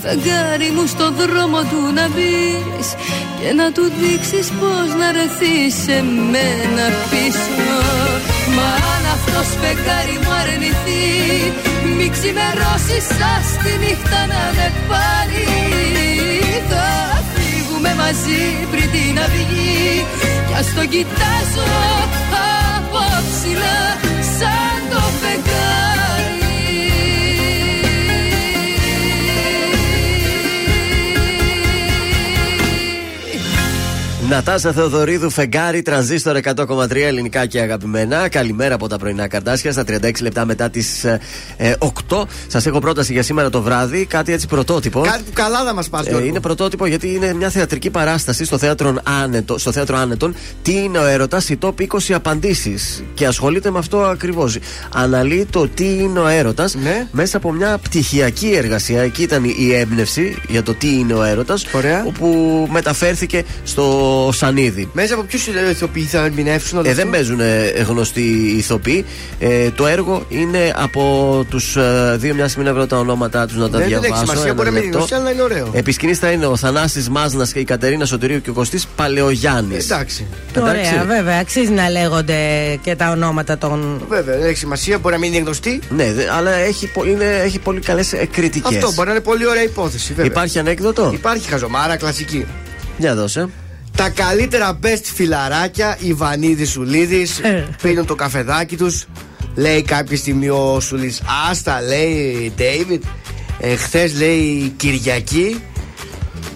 [0.03, 2.89] Φεγγάρι μου στο δρόμο του να μπεις
[3.39, 5.97] Και να του δείξεις πως να ρεθείς σε
[6.33, 7.73] μένα πίσω.
[8.57, 11.05] Μα αν αυτός φεγγάρι μου αρνηθεί
[11.97, 15.47] Μη ξημερώσεις σας τη νύχτα να με πάρει.
[16.71, 16.87] Θα
[17.33, 20.05] φύγουμε μαζί πριν την αυγή
[20.47, 21.67] Κι ας το κοιτάζω
[22.03, 22.24] από
[23.55, 23.94] ψηλά
[34.29, 38.29] Νατάσα Θεοδωρίδου, φεγγάρι, τρανζίστορ 100,3 ελληνικά και αγαπημένα.
[38.29, 41.21] Καλημέρα από τα πρωινά καρτάσια στα 36 λεπτά μετά τις ε,
[42.09, 42.23] 8.
[42.47, 45.01] Σας έχω πρόταση για σήμερα το βράδυ, κάτι έτσι πρωτότυπο.
[45.01, 48.59] Κάτι που καλά να μας πας, Ε, είναι πρωτότυπο γιατί είναι μια θεατρική παράσταση στο
[48.59, 50.35] θέατρο, Άνετο, στο θέατρο Άνετον.
[50.63, 53.03] Τι είναι ο έρωτας, η top 20 απαντήσεις.
[53.15, 54.59] Και ασχολείται με αυτό ακριβώς.
[54.95, 57.07] Αναλύει το τι είναι ο έρωτας Ναι.
[57.13, 59.03] μέσα από μια πτυχιακή εργασία.
[59.03, 61.67] Εκεί ήταν η έμπνευση για το τι είναι ο έρωτας.
[62.07, 64.89] Όπου μεταφέρθηκε στο Σανίδι.
[64.93, 68.21] Μέσα από ποιους ηθοποιοί θα ερμηνεύσουν όλο Ε, αυτό; δεν παίζουν ε, γνωστοί
[68.57, 69.05] ηθοποιοί.
[69.39, 73.57] Ε, το έργο είναι από τους ε, δύο, μια στιγμή να βρω τα ονόματά τους
[73.57, 74.23] να τα Ναι, δεν έχει διαβάσω.
[74.25, 74.99] σημασία, ένα μπορεί να μην είναι λεπτό.
[75.15, 75.71] γνωστή, αλλά είναι ωραίο.
[75.73, 79.85] Επί σκηνής θα είναι ο Θανάσης Μάζνας και η Κατερίνα Σωτηρίου και ο Κωστής Παλαιογιάννης.
[79.91, 80.27] Εντάξει.
[80.61, 81.39] Ωραία, βέβαια.
[81.39, 82.37] Αξίζει να λέγονται
[82.83, 84.03] και τα ονόματα των.
[84.09, 85.81] Βέβαια, δεν έχει σημασία, μπορεί να μην είναι γνωστή.
[85.89, 88.75] Ναι, δε- αλλά έχει, πο- είναι, έχει πολύ καλές κριτικές.
[88.77, 90.31] Αυτό μπορεί να είναι πολύ ωραία υπόθεση, βέβαια.
[90.31, 92.47] Υπάρχει ανέκδοτο; Υπάρχει χαζομάρα, κλασική.
[92.97, 93.49] Για δώσε.
[93.97, 97.41] Τα καλύτερα best φιλαράκια, Ιβανίδη Σουλίδης,
[97.83, 99.07] πίνουν το καφεδάκι τους.
[99.55, 101.17] Λέει κάποια στιγμή ο Σουλή,
[101.51, 103.01] Άστα, λέει David.
[103.59, 105.63] Ε, Χθες λέει Κυριακή.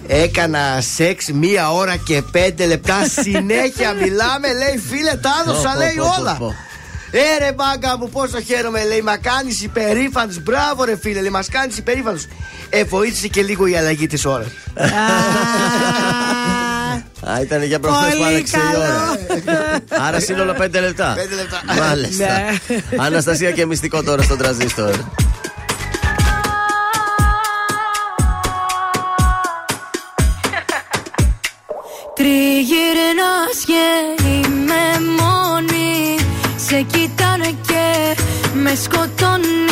[0.07, 5.77] Έκανα σεξ μία ώρα και πέντε λεπτά συνέχεια μιλάμε λέει φίλε τα έδωσα Πω, πω,
[5.79, 6.55] λέει πω, πω, όλα πω.
[7.11, 11.47] Ε ρε μάγκα μου πόσο χαίρομαι λέει Μα κάνεις υπερήφανος Μπράβο ρε φίλε λέει Μας
[11.49, 12.25] κάνεις υπερήφανος
[12.69, 14.47] Ε βοήθησε και λίγο η αλλαγή της ώρας
[17.27, 18.79] Α, ήταν για προχθές που Πολύ άλλαξε η καλό.
[18.83, 20.07] ώρα.
[20.07, 21.13] Άρα σύνολο 5 λεπτά.
[21.15, 21.61] Πέντε λεπτά.
[21.79, 22.25] Μάλιστα.
[22.25, 23.03] Ναι.
[23.05, 24.93] Αναστασία και μυστικό τώρα στον τραζίστορ.
[32.15, 33.83] Τριγυρνάς και
[34.29, 36.15] είμαι μόνη
[36.67, 38.15] Σε κοιτάνε και
[38.53, 39.68] με σκοτώνει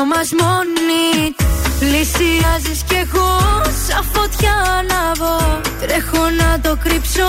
[0.00, 1.34] δυο μας μόνοι.
[1.78, 3.30] Πλησιάζεις κι εγώ
[3.86, 7.28] σαν φωτιά ανάβω Τρέχω να το κρύψω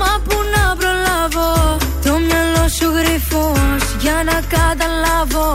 [0.00, 1.76] μα που να προλάβω.
[2.04, 5.52] Το μυαλό σου γρυφός για να καταλάβω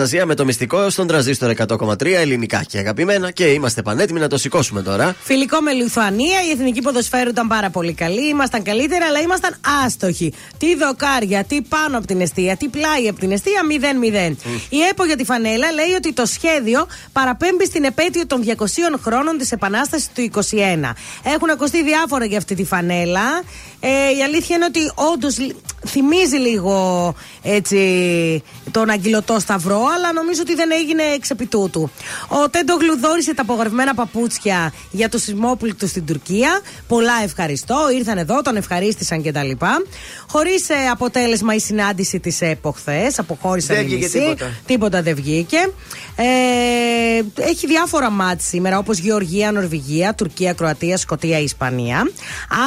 [0.00, 4.38] Αναστασία με το μυστικό στον τραζίστορ 100,3 ελληνικά και αγαπημένα και είμαστε πανέτοιμοι να το
[4.38, 5.16] σηκώσουμε τώρα.
[5.22, 8.28] Φιλικό με Λιθουανία, η εθνική ποδοσφαίρου ήταν πάρα πολύ καλή.
[8.28, 10.32] Ήμασταν καλύτερα, αλλά ήμασταν άστοχοι.
[10.58, 13.60] Τι δοκάρια, τι πάνω από την αιστεία, τι πλάι από την αιστεία,
[14.30, 14.36] 0-0.
[14.68, 18.64] Η ΕΠΟ για τη φανέλα λέει ότι το σχέδιο παραπέμπει στην επέτειο των 200
[19.02, 20.92] χρόνων της Επανάστασης του 21.
[21.22, 23.42] Έχουν ακουστεί διάφορα για αυτή τη φανέλα.
[23.80, 25.36] Ε, η αλήθεια είναι ότι όντως
[25.86, 31.90] θυμίζει λίγο έτσι τον αγγυλωτό σταυρό, αλλά νομίζω ότι δεν έγινε εξ επί τούτου.
[32.28, 36.60] Ο Τέντο γλουδόρισε τα απογορευμένα παπούτσια για το σεισμόπληκτο στην Τουρκία.
[36.88, 37.76] Πολλά ευχαριστώ.
[37.98, 39.50] Ήρθαν εδώ, τον ευχαρίστησαν κτλ.
[40.28, 43.18] Χωρίς αποτέλεσμα η συνάντηση της ΕΠΟ χθες.
[43.18, 44.18] Αποχώρησαν Δεν οι βγήκε μισοί.
[44.18, 44.50] τίποτα.
[44.66, 45.70] Τίποτα δεν βγήκε.
[46.16, 46.24] Ε,
[47.50, 52.10] έχει διάφορα μάτς σήμερα όπως Γεωργία, Νορβηγία, Τουρκία, Κροατία, Σκοτία, Ισπανία.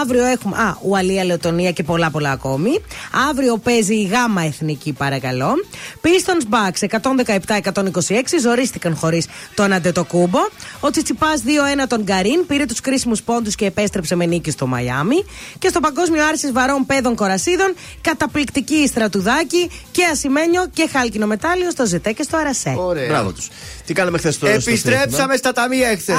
[0.01, 2.81] Αύριο έχουμε α, Ουαλία, Λετωνία και πολλά πολλά ακόμη.
[3.29, 5.53] Αύριο παίζει η Γάμα Εθνική, παρακαλώ.
[6.01, 10.39] Πίστον Bucks 117-126, ζορίστηκαν χωρίς τον Αντετοκούμπο.
[10.79, 11.41] Ο Τσιτσιπάς
[11.83, 15.25] 2-1 τον Καρίν, πήρε τους κρίσιμους πόντους και επέστρεψε με νίκη στο Μαϊάμι.
[15.59, 21.71] Και στο Παγκόσμιο Άρσης Βαρών Πέδων Κορασίδων, καταπληκτική η Στρατουδάκη και Ασημένιο και Χάλκινο Μετάλλιο
[21.71, 22.75] στο Ζετέ και στο Αρασέ.
[22.77, 23.07] Ωραία.
[23.07, 23.49] Μπράβο τους.
[23.85, 24.53] Τι κάναμε χθες τώρα.
[24.53, 26.13] Επιστρέψαμε στα ταμεία χθε.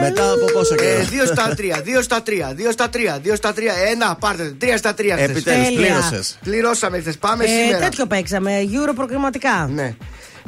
[0.00, 3.52] Μετά από πόσο καιρό; 2 στα 3, 2 στα 3, 2 στα 3, 2 στα
[3.52, 4.54] τρία να, πάρτε.
[4.58, 5.16] Τρία στα τρία.
[5.18, 6.38] Επιτέλους, πλήρωσες.
[6.42, 7.14] Πληρώσαμε χθε.
[7.20, 7.84] Πάμε ε, σήμερα.
[7.84, 8.52] Τέτοιο παίξαμε.
[8.72, 9.68] Euro προκριματικά.
[9.72, 9.94] Ναι.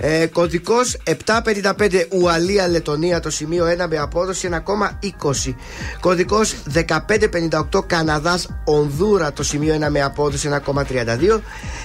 [0.00, 5.54] Ε, Κωδικός 755 Ουαλία Λετωνία το σημείο 1 με απόδοση 1,20.
[6.00, 11.40] Κωδικός 1558 Καναδάς Ονδούρα το σημείο 1 με απόδοση 1,32.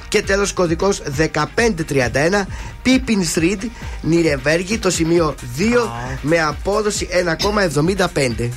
[0.07, 2.45] Και τέλος κωδικός 1531
[2.81, 3.69] Πίπιν Street
[4.01, 5.61] Νιρεβέργη το σημείο 2
[6.21, 8.49] με απόδοση 1,75.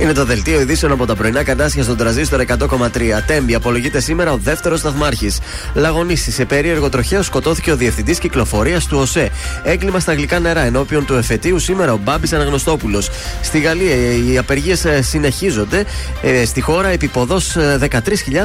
[0.00, 2.88] Είναι το δελτίο ειδήσεων από τα πρωινά καρτάσια στον τραζίστορ 100,3.
[3.26, 5.30] Τέμπη απολογείται σήμερα ο δεύτερος σταθμάρχη.
[5.74, 9.30] Λαγωνίστη σε περίεργο τροχαίο σκοτώθηκε ο διευθυντής κυκλοφορίας του ΟΣΕ.
[9.64, 13.10] Έγκλημα στα γλυκά νερά ενώπιον του εφετείου σήμερα ο Μπάμπης Αναγνωστόπουλος.
[13.42, 15.84] Στη Γαλλία ε, οι απεργίες συνεχίζονται.
[16.22, 17.36] Ε, Στη χώρα επιποδό
[17.80, 17.88] 13.000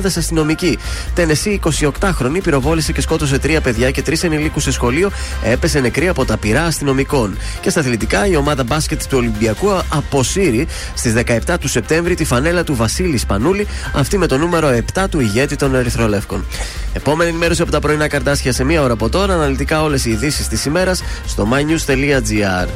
[0.05, 0.77] αστυνομικοί.
[1.13, 1.59] Τενεσί
[1.99, 5.11] 28χρονη πυροβόλησε και σκότωσε τρία παιδιά και τρεις ενηλίκους σε σχολείο.
[5.43, 7.37] Έπεσε νεκρή από τα πυρά αστυνομικών.
[7.61, 12.63] Και στα αθλητικά η ομάδα μπάσκετ του Ολυμπιακού αποσύρει στις 17 του Σεπτέμβρη τη φανέλα
[12.63, 16.45] του Βασίλη Σπανούλη, αυτή με το νούμερο 7 του ηγέτη των Ερυθρολεύκων.
[16.93, 19.33] Επόμενη ενημέρωση από τα πρωινά καρτάσια σε μία ώρα από τώρα.
[19.33, 22.67] Αναλυτικά όλες οι ειδήσεις της ημέρας στο mynews.gr.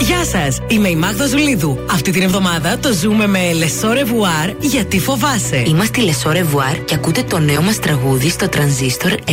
[0.00, 1.78] Γεια σας, είμαι η Μάγδα Ζουλίδου.
[1.90, 5.62] Αυτή την εβδομάδα το ζούμε με Les Au Revoir γιατί φοβάσαι.
[5.66, 9.32] Είμαστε η Les Au Revoir και ακούτε το νέο μας τραγούδι στο τρανζίστορ 100,3.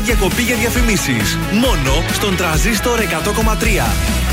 [0.00, 1.38] Καμία διακοπή για διαφημίσεις.
[1.52, 3.04] Μόνο στον τραζίστορ 100,3.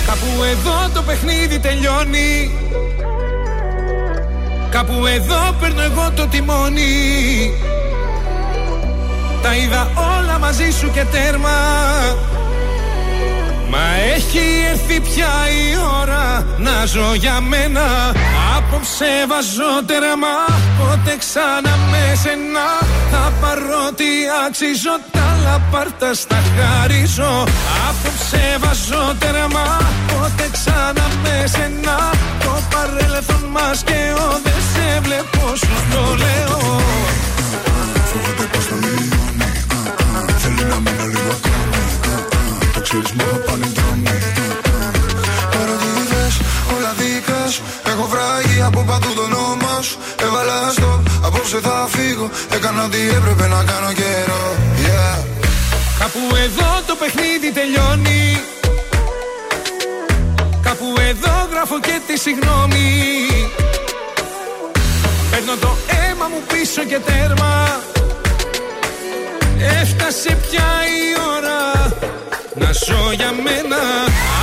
[0.08, 2.52] Κάπου εδώ το παιχνίδι τελειώνει.
[4.70, 7.54] Κάπου εδώ παίρνω εγώ το τιμόνι.
[9.42, 11.58] Τα είδα όλα μαζί σου και τέρμα.
[13.70, 17.86] Μα έχει έρθει πια η ώρα να ζω για μένα.
[18.58, 20.36] Απόψε βάζω τέρμα
[20.80, 22.68] Πότε ξανά με σένα.
[23.12, 24.06] Θα πάρω τι
[24.48, 25.17] αξίζω
[25.48, 27.44] Τα λαπάρτα στα χαρίζω.
[27.88, 29.66] Απόψε βάζω τέρμα
[30.08, 31.98] Πότε ξανά με σένα.
[32.44, 36.60] Το παρέλθον μας και ο Δεν σε βλέπω σου το λέω.
[38.10, 39.52] Φοβάται πως θα μειώνει
[40.42, 41.84] Θέλει να μείνω λίγο ακόμη
[42.74, 44.18] Το ξέρεις μου θα πάνε δρόμοι
[45.54, 46.36] Παρότι είδες
[46.76, 47.62] όλα δικά σου.
[47.92, 49.98] Έχω βράγει από παντού το όνομα σου.
[50.26, 52.30] Έβαλα στο απόψε θα φύγω.
[52.56, 54.44] Έκανα ό,τι έπρεπε να κάνω καιρό.
[54.88, 55.27] Yeah
[56.00, 58.42] Κάπου εδώ το παιχνίδι τελειώνει.
[60.62, 62.90] Κάπου εδώ γράφω και τη συγγνώμη.
[65.32, 67.80] Παίρνω το αίμα μου πίσω και τέρμα.
[69.82, 71.04] Έφτασε πια η
[71.36, 71.62] ώρα
[72.56, 73.82] να ζω για μένα.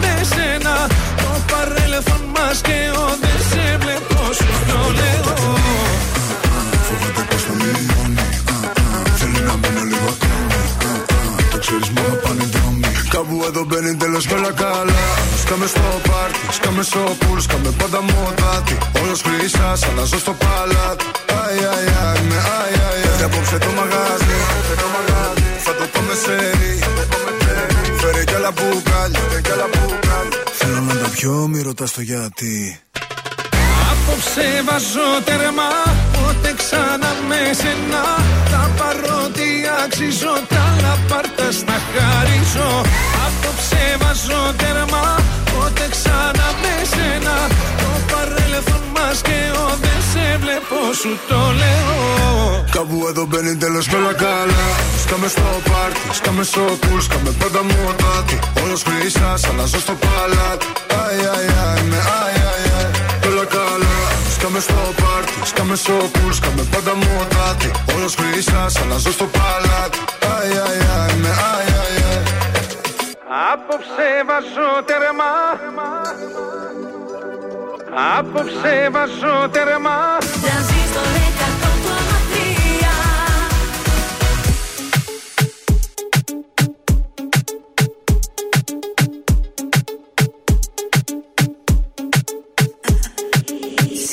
[0.00, 0.74] με σένα
[1.22, 5.34] Το παρέλθον μας και ο Δεν σε βλέπω σου το λέω.
[6.86, 8.26] Φοβάται πως θα μειώνει
[9.18, 10.60] Θέλει να μείνω λίγο ακόμη
[11.52, 15.04] Το ξέρεις μου θα πάνε δρόμοι Κάπου εδώ μπαίνει τέλος και όλα καλά.
[15.42, 18.74] Σκάμε στο πάρτι, σκάμε στο πουλ Σκάμε πάντα μοτάτι.
[19.00, 21.04] Όλος χρυσά, σαν να ζω στο παλάτι.
[21.32, 23.16] Αι, αι, αι, με αι, αι, αι.
[23.18, 24.36] Και απόψε το μαγάζι
[25.64, 26.71] Θα το πάμε σε ρί
[28.56, 32.80] Φέρε κι άλλα μπουκάλια Θέλω να τα πιω, μη ρωτάς το γιατί.
[33.90, 35.68] Απόψε βάζω τέρμα
[36.12, 38.04] Πότε ξανά με σένα.
[38.50, 39.48] Τα παρότι
[39.84, 42.70] αξίζω Τα λαπάρτα στα χαρίζω.
[43.26, 45.04] Απόψε βάζω τέρμα
[45.62, 47.36] Πότε ξανά με σένα
[47.82, 52.64] Το παρέλθον μας και ο Δεν σε βλέπω σου το λέω.
[52.76, 54.64] Κάπου εδώ μπαίνει τέλος και όλα καλά.
[55.02, 58.36] Σκάμε στο πάρτι, σκάμε στο πουλ Σκάμε πάντα μοτάτι.
[58.62, 60.66] Όλος χρυσά, σαν να ζω στο παλάτι.
[61.00, 62.90] Αι, αι, αι, με αι, αι, αι
[63.20, 63.96] Κι όλα καλά.
[64.34, 67.68] Σκάμε στο πάρτι, σκάμε στο πουλ Σκάμε πάντα μοτάτι.
[67.94, 69.98] Όλος χρυσά, σαν να ζω στο παλάτι.
[70.32, 71.91] Αι, αι, αι, με αι, αι, αι
[73.34, 75.32] Απόψε βάζω τέρμα
[78.18, 81.72] Απόψε βάζω τέρμα Τρανζίστορ 100,3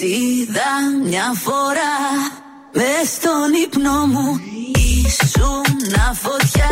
[0.02, 0.72] Είδα
[1.04, 1.96] μια φορά
[2.74, 4.40] με στον ύπνο μου
[5.06, 5.70] Ήσουν
[6.14, 6.70] φωτιά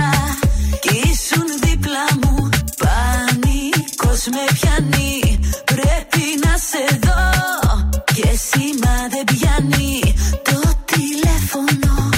[0.81, 1.66] κι ήσουν δίπλα μου Πανικός
[4.25, 7.89] με πιάνει Πρέπει να σε δω.
[8.05, 12.09] Και σήμα δεν πιάνει Το τηλέφωνο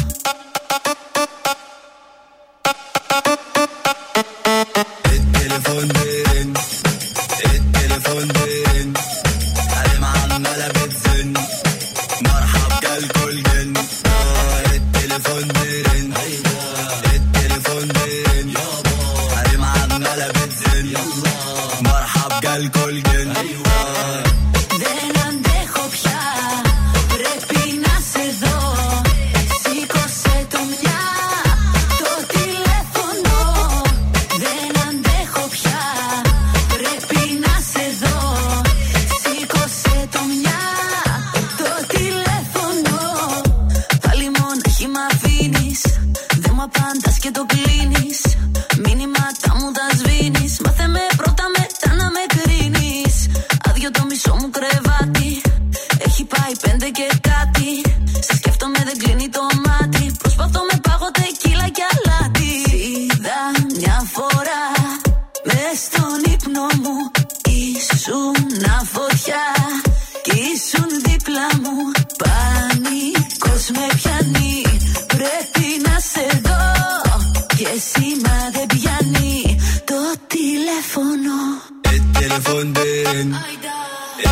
[82.50, 83.36] التليفون بين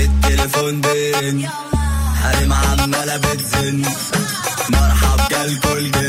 [0.01, 1.49] التليفون بين
[2.21, 3.81] حريم عمالة بتزن.
[4.69, 6.06] مرحب جالكو الجن.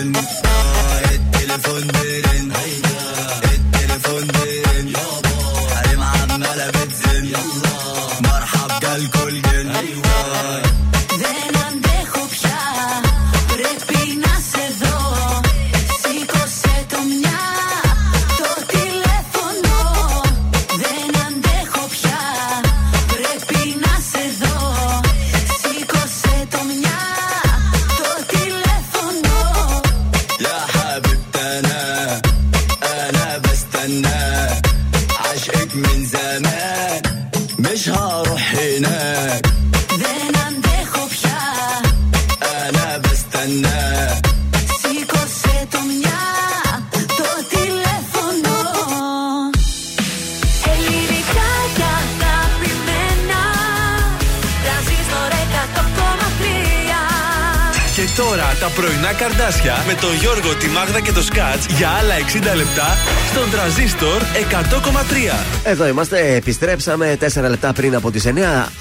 [58.81, 62.15] Πρωινά καρδάσια με τον Γιώργο, τη Μάγδα και το Σκάτς για άλλα
[62.53, 62.89] 60 λεπτά
[63.31, 65.45] στον τραζίστορ 100,3.
[65.65, 68.31] Εδώ είμαστε, επιστρέψαμε 4 λεπτά πριν από τις 9.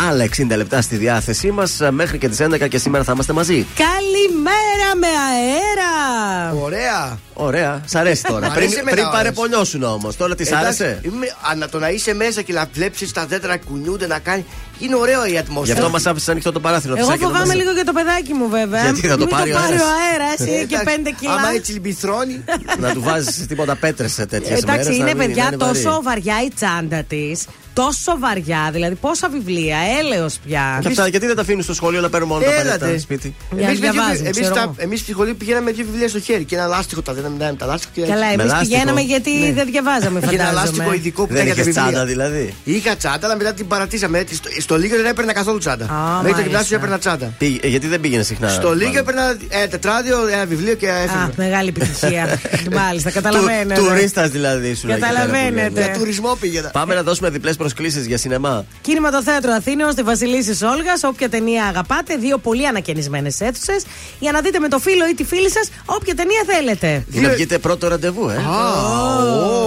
[0.09, 3.65] Άλλα 60 λεπτά στη διάθεσή μας μέχρι και τις 11 και σήμερα θα είμαστε μαζί.
[3.75, 6.61] Καλημέρα με αέρα!
[6.63, 7.26] Ωραία.
[7.39, 8.47] Ωραία, σ' αρέσει τώρα.
[8.47, 9.15] Μ' πριν αρέσει εμένα, πριν ωραίος.
[9.17, 10.15] παρεπονιώσουν όμως.
[10.15, 13.47] Τώρα τη Εντάξει, άρεσε; είμαι- ανα- το να είσαι μέσα και να βλέπεις τα δέντρα
[13.47, 14.45] να κουνιούνται να κάνει.
[14.79, 15.77] Είναι ωραίο η Γι' ατμόσφαιρα.
[15.79, 16.93] αυτό μας άφησες ανοιχτό το παράθυρο.
[16.93, 17.59] Εγώ φυσάκι εδώ φοβάμαι μέσα.
[17.63, 18.81] λίγο για το παιδάκι μου βέβαια.
[18.83, 20.39] Γιατί θα το Μην πάρει ο το πάρει ο αέρας.
[20.39, 21.33] αέρα, είναι και Εντάξει, 5 κιλά.
[21.33, 22.43] Άμα έτσι λιμπηθρώνει.
[22.79, 24.63] Να του βάζεις τίποτα πέτρε σε τέτοιε μέρες.
[24.63, 27.45] Εντάξει, είναι παιδιά τόσο βαριά η τσάντα της.
[27.81, 30.77] Τόσο βαριά, δηλαδή πόσα βιβλία, έλεος πια.
[30.81, 32.69] Και αυτά, γιατί δεν τα αφήνεις στο σχολείο να παίρνουν μόνο τα Έλατε.
[32.75, 34.73] απαραίτητα σπίτι; Για να διαβάζεις, ξέρω εγώ.
[34.77, 37.55] Εμείς στη σχολή πηγαίναμε με δύο βιβλία στο χέρι και ένα λάστιχο τα δίναμε με
[37.57, 38.61] τα λάστιχο και Καλά, εμείς λάστιχο.
[38.61, 39.51] πηγαίναμε γιατί Ναι.
[39.53, 40.95] δεν διαβάζαμε, Και ένα λάστιχο φαντάζομαι.
[40.95, 41.91] ειδικό που Δεν ήταν για τα είχε βιβλία.
[41.91, 42.53] τσάντα δηλαδή.
[42.63, 44.17] Είχα τσάντα, αλλά μετά την παρατήσαμε.
[44.19, 45.85] Έτσι, Στο, στο Λίγιο δεν έπαιρνα καθόλου τσάντα.
[45.85, 46.41] Μέχρι το μάλιστα.
[46.41, 47.33] γυμνάσιο έπαιρνα τσάντα.
[47.37, 48.49] Πήγε- ε, γιατί δεν πήγαινε συχνά.
[48.49, 51.23] Στο Λίγιο έπαιρνα ένα τετράδιο, ένα βιβλίο και έφυγα.
[51.23, 52.39] Α, μεγάλη επιτυχία.
[52.81, 53.81] Μάλιστα, καταλαβαίνετε.
[53.81, 54.97] Τουρίστας δηλαδή σου λέει.
[54.99, 55.81] Καταλαβαίνετε.
[55.83, 56.69] Για τουρισμό πήγαινα.
[56.69, 58.65] Πάμε να δώσουμε διπλές προσκλήσει για σινεμά.
[58.81, 60.93] Κινηματοθέατρο Αθήνεων στη Βασιλίση Όλγα.
[61.03, 63.83] Όποια ταινία αγαπάτε, δύο πολύ ανακαινισμένες αίθουσες
[64.19, 67.05] για να δείτε με το φίλο ή τη φίλη σας όποια ταινία θέλετε.
[67.11, 68.35] Ή να βγείτε πρώτο ραντεβού, ε.
[68.35, 68.39] Α,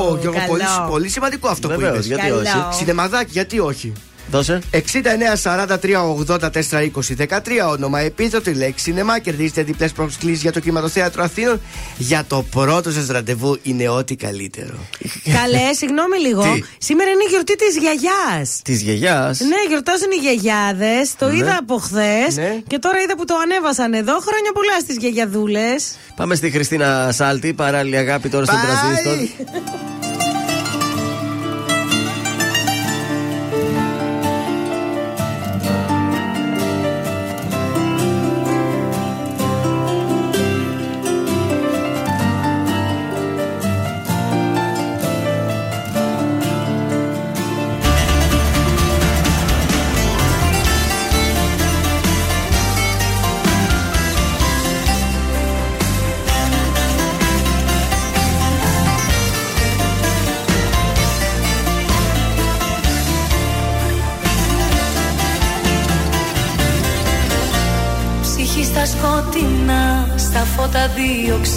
[0.09, 0.48] ω, Γιώργο, καλό.
[0.48, 2.07] πολύ, πολύ σημαντικό αυτό που Βεβαίως, είπες.
[2.07, 2.36] γιατί Καλό.
[2.38, 2.76] όχι.
[2.78, 3.92] Σινεμαδάκι, γιατί όχι.
[4.30, 4.58] Δώσε.
[4.72, 4.78] 69
[5.42, 5.76] 43
[6.26, 7.38] 84 20 13
[7.70, 9.18] όνομα επίθετη λέξη σινεμά.
[9.18, 11.60] Κερδίστε διπλές προσκλήσει για το κινηματοθέατρο Αθήνων.
[11.98, 14.74] Για το πρώτο σας ραντεβού είναι ό,τι καλύτερο.
[15.40, 16.42] Καλέ, συγγνώμη λίγο.
[16.42, 18.60] Τι; Σήμερα είναι η γιορτή της γιαγιάς.
[18.64, 21.14] Της γιαγιάς; Ναι, γιορτάζουν οι γιαγιάδες.
[21.18, 22.36] Το είδα από χθες.
[22.36, 22.60] Ναι.
[22.66, 24.12] Και τώρα είδα που το ανέβασαν εδώ.
[24.12, 25.96] Χρόνια πολλά στις γιαγιαδούλες.
[26.16, 29.48] Πάμε στη Χριστίνα Σάλτη, παράλληλη αγάπη τώρα στον τραζίστορ.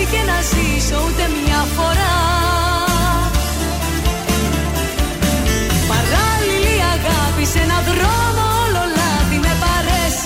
[0.00, 2.18] χρειάστηκε να ζήσω ούτε μια φορά.
[5.92, 10.18] Παράλληλη αγάπη σε ένα δρόμο όλο λάδι με παρέσιρες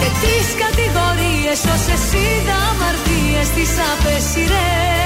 [0.00, 5.05] Και τις κατηγορίες όσες είδα αμαρτίες τις απέσιρες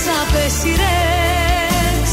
[0.00, 2.10] τις απέσιρες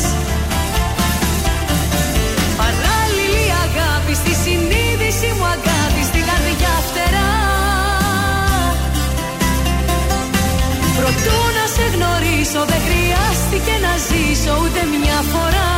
[2.61, 7.31] Παράλληλη αγάπη στη συνείδηση μου αγάπη στην καρδιά φτερά.
[10.97, 15.76] Προτού να σε γνωρίσω δεν χρειάστηκε να ζήσω ούτε μια φορά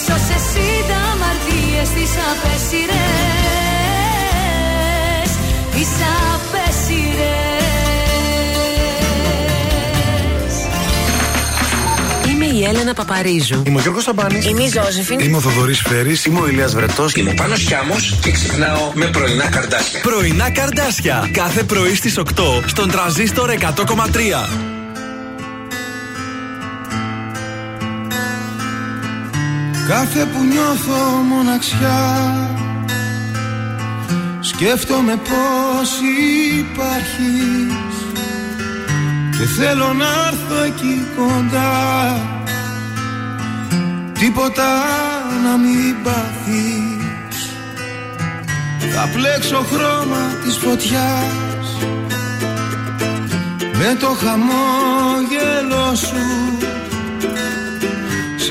[0.00, 2.90] κατηγορίες όσες είδα αμαρτίες τις απέσιρες
[5.70, 5.88] Τις
[6.34, 7.34] απέσιρες
[12.30, 13.62] Είμαι η Έλενα Παπαρίζου.
[13.66, 14.46] Είμαι ο Γιώργος Σαμπάνης.
[14.46, 15.20] Είμαι η Ζώζεφιν.
[15.20, 16.24] Είμαι ο Θοδωρής Φέρης.
[16.24, 17.14] Είμαι ο Ηλίας Βρετός.
[17.14, 20.00] Είμαι ο Πάνος Χιάμος και ξυπνάω με πρωινά καρδάσια.
[20.00, 21.30] Πρωινά καρδάσια.
[21.32, 24.69] Κάθε πρωί στις 8 στον τραζίστορ 100,3.
[30.00, 32.00] Κάθε που νιώθω μοναξιά
[34.40, 35.90] Σκέφτομαι πως
[36.58, 37.94] υπάρχεις.
[39.38, 42.20] Και θέλω να έρθω εκεί κοντά.
[44.18, 44.84] Τίποτα
[45.44, 47.50] να μην πάθεις.
[48.94, 51.76] Θα πλέξω χρώμα της φωτιάς.
[53.58, 56.69] Με το χαμόγελο σου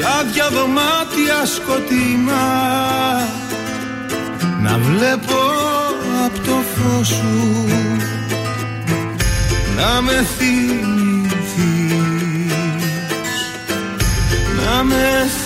[0.02, 2.48] Σαν δυο δωμάτια σκοτεινά.
[4.62, 5.40] Να βλέπω
[6.26, 7.68] από το φως σου.
[9.76, 11.34] Να με θυμηθείς.
[14.56, 15.39] Να με θυμηθείς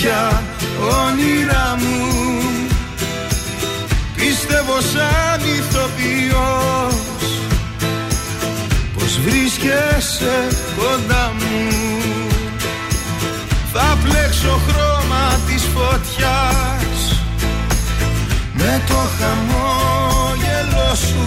[0.00, 0.42] Στα τρύπια
[1.06, 1.98] όνειρά μου.
[4.14, 6.94] Πίστευω σαν ηθοποιός
[8.94, 11.68] Πως βρίσκεσαι κοντά μου.
[13.72, 17.22] Θα πλέξω χρώμα της φωτιάς
[18.52, 21.26] Με το χαμόγελο σου.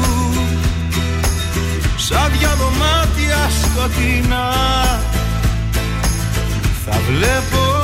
[1.98, 4.52] Σαν δυο δωμάτια σκοτεινά
[6.86, 7.83] Θα βλέπω απ'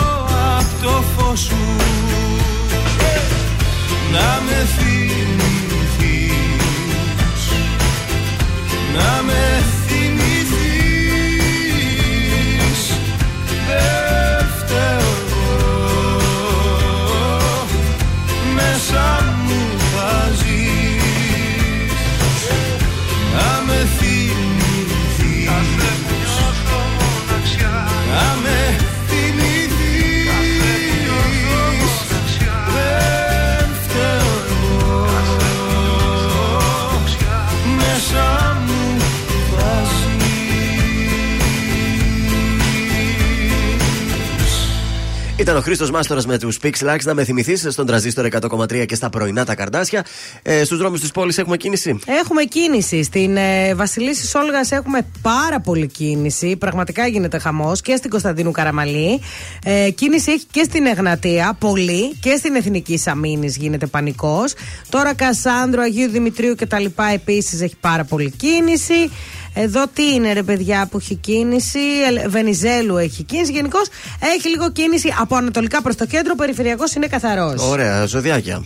[0.82, 1.55] το φως σου.
[4.11, 4.99] Να με θυμηθείς.
[8.93, 9.78] Να με θυμηθείς
[45.49, 48.95] Ήταν ο Χρήστος Μάστορας με τους Pix Lax να με θυμηθείς στον τραζίστορ 100,3 και
[48.95, 50.05] στα πρωινά τα καρδάσια.
[50.41, 53.03] Ε, Στους δρόμους της πόλης έχουμε κίνηση; Έχουμε κίνηση.
[53.03, 56.55] Στην ε, Βασιλίση Όλγα έχουμε πάρα πολύ κίνηση.
[56.55, 59.21] Πραγματικά γίνεται χαμός και στην Κωνσταντίνου Καραμαλή.
[59.63, 62.15] Ε, κίνηση έχει και στην Εγνατία, πολύ.
[62.15, 64.53] Και στην Εθνική Σαμίνη γίνεται πανικός.
[64.89, 66.85] Τώρα Κασάνδρο, Αγίου Δημητρίου κτλ.
[67.13, 69.09] επίσης έχει πάρα πολύ κίνηση.
[69.53, 71.79] Εδώ τι είναι ρε παιδιά που έχει κίνηση.
[72.07, 73.51] Ελ- Βενιζέλου έχει κίνηση.
[73.51, 73.87] Γενικώς
[74.35, 76.31] έχει λίγο κίνηση από ανατολικά προς το κέντρο.
[76.33, 77.61] Ο περιφερειακός είναι καθαρός.
[77.61, 78.63] Ωραία, ζωδιάκια.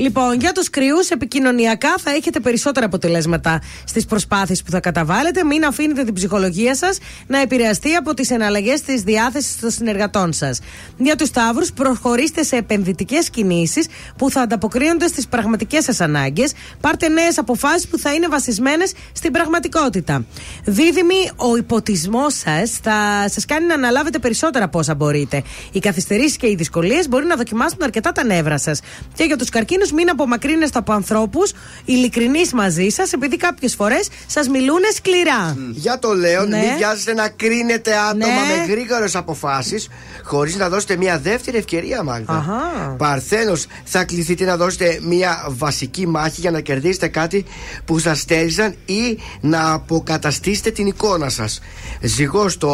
[0.00, 5.44] Λοιπόν, για τους κρυούς, επικοινωνιακά θα έχετε περισσότερα αποτελέσματα στις προσπάθειες που θα καταβάλλετε.
[5.44, 10.60] Μην αφήνετε την ψυχολογία σας να επηρεαστεί από τις εναλλαγές της διάθεσης των συνεργατών σας.
[10.96, 13.86] Για τους Σταύρου, προχωρήστε σε επενδυτικές κινήσεις
[14.16, 16.52] που θα ανταποκρίνονται στις πραγματικές σας ανάγκες.
[16.80, 20.24] Πάρτε νέες αποφάσεις που θα είναι βασισμένες στην πραγματικότητα.
[20.64, 25.42] Δίδυμοι, ο υποτισμός σας θα σας κάνει να αναλάβετε περισσότερα από όσα μπορείτε.
[25.72, 28.80] Οι καθυστερήσεις και οι δυσκολίες μπορεί να δοκιμάσουν αρκετά τα νεύρα σας.
[29.14, 31.52] Και για τους καρκίνους, μην απομακρύνεστε από ανθρώπους
[31.84, 35.56] ειλικρινείς μαζί σας, επειδή κάποιες φορές σας μιλούν σκληρά.
[35.70, 36.58] Για το Λέον, Ναι.
[36.58, 38.64] μην βιάζεστε να κρίνετε άτομα Ναι.
[38.66, 39.88] με γρήγορες αποφάσεις
[40.22, 42.32] χωρίς να δώσετε μια δεύτερη ευκαιρία, Μάγδα.
[42.36, 42.94] Αχα.
[42.98, 47.44] Παρθένος, θα κληθείτε να δώσετε μια βασική μάχη για να κερδίσετε κάτι
[47.84, 51.60] που σας στέλναν ή να αποκαταστήσετε την εικόνα σας.
[52.00, 52.68] Ζυγός το.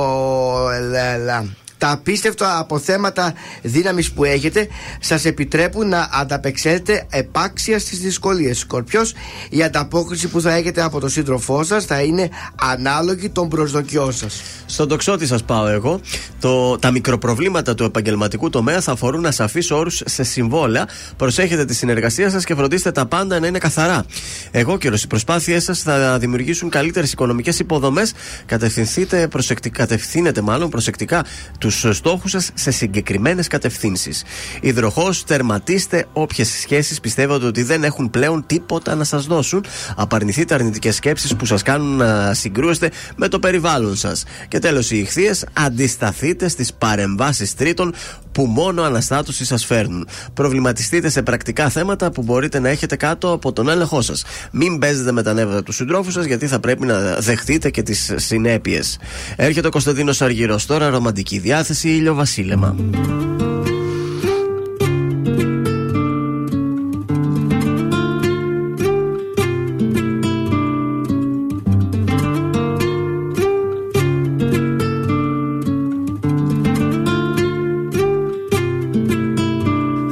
[1.78, 4.68] Λα- λα- Τα απίστευτα αποθέματα δύναμης που έχετε
[5.00, 8.58] σας επιτρέπουν να ανταπεξέλθετε επάξια στις δυσκολίες.
[8.58, 9.14] Σκορπιός,
[9.50, 12.28] η ανταπόκριση που θα έχετε από τον σύντροφό σας θα είναι
[12.60, 14.42] ανάλογη των προσδοκιών σας.
[14.66, 16.00] Στον τοξότη σας πάω εγώ.
[16.40, 20.88] Το, τα μικροπροβλήματα του επαγγελματικού τομέα θα αφορούν ασαφεί όρους σε συμβόλαια.
[21.16, 24.04] Προσέχετε τη συνεργασία σας και φροντίστε τα πάντα να είναι καθαρά.
[24.50, 28.12] Εγώ καιρο, οι προσπάθειές σας θα δημιουργήσουν καλύτερες οικονομικές υποδομές.
[28.46, 31.24] Κατευθυνθείτε προσεκτικά, κατευθύνετε μάλλον προσεκτικά
[31.58, 34.24] του στόχους σας σε συγκεκριμένες κατευθύνσεις.
[34.60, 39.64] Υδροχός, τερματίστε όποιες σχέσεις πιστεύετε ότι δεν έχουν πλέον τίποτα να σας δώσουν.
[39.96, 44.24] Απαρνηθείτε αρνητικές σκέψεις που σας κάνουν να συγκρούεστε με το περιβάλλον σας.
[44.48, 47.94] Και τέλος, οι ηχθείες, αντισταθείτε στις παρεμβάσεις τρίτων
[48.32, 50.08] που μόνο αναστάτωση σας φέρνουν.
[50.34, 54.24] Προβληματιστείτε σε πρακτικά θέματα που μπορείτε να έχετε κάτω από τον έλεγχό σας.
[54.52, 58.12] Μην παίζετε με τα νεύρα του συντρόφου σας, γιατί θα πρέπει να δεχτείτε και τις
[58.16, 58.98] συνέπειες.
[59.36, 61.55] Έρχεται ο Κωνσταντίνος Αργυρός τώρα, ρομαντική διάθεση,
[61.88, 62.76] ηλιοβασίλεμα.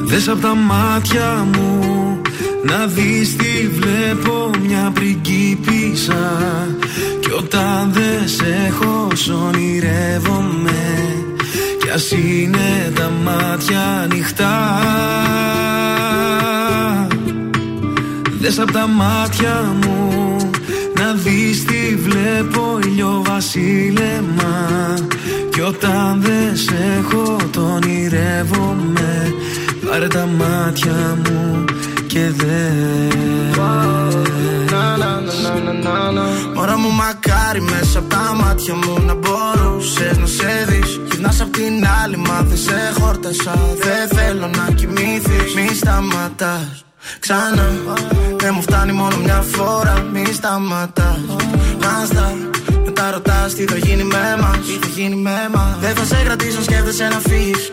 [0.05, 2.21] Δες απ' τα μάτια μου
[2.65, 6.67] να δεις τι βλέπω μια πριγκίπισσα
[7.21, 11.24] Κι όταν δεν σε έχω σ' ονειρεύομαι Κι
[11.95, 14.81] ας είναι τα μάτια ανοιχτά.
[18.41, 20.37] Δες απ' τα μάτια μου
[21.01, 24.95] να δεις τι βλέπω ηλιοβασίλεμα
[25.51, 29.35] Κι όταν δεν σε έχω το ονειρεύομαι
[29.89, 31.65] Πάρε τα μάτια μου
[32.15, 33.57] και δες.
[36.55, 41.01] Μωρά μου μακάρι μέσα από τα μάτια μου να μπορούσες να σε δεις.
[41.11, 43.55] Γυρνάς απ' την άλλη μα δεν σε χόρτασα.
[43.79, 46.85] Δεν θέλω να κοιμήθεις Μη σταματάς.
[47.19, 47.69] Ξανά.
[48.37, 50.07] Δεν μου φτάνει μόνο μια φορά.
[50.13, 51.21] Μη σταματάς.
[51.83, 52.35] Μάστα
[52.85, 54.59] μετά ρωτάς τι θα γίνει με μας.
[54.67, 55.77] Τι θα γίνει με μας.
[55.81, 57.73] Δεν θα σε κρατήσω σκέφτεσαι να φύγεις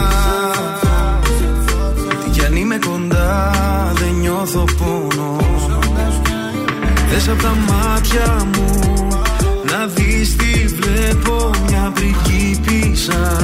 [4.53, 5.37] νιώθω πόνο.
[7.09, 9.07] Δες απ' τα μάτια μου
[9.71, 13.37] Να δεις τι βλέπω μια πριγκίπισσα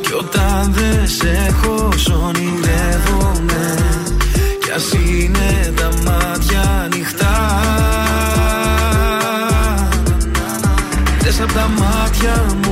[0.00, 3.74] Κι όταν δεν σε έχω σ' ονειρεύομαι
[4.60, 7.60] Κι ας είναι τα μάτια ανοιχτά.
[11.20, 12.71] Δες απ' τα μάτια μου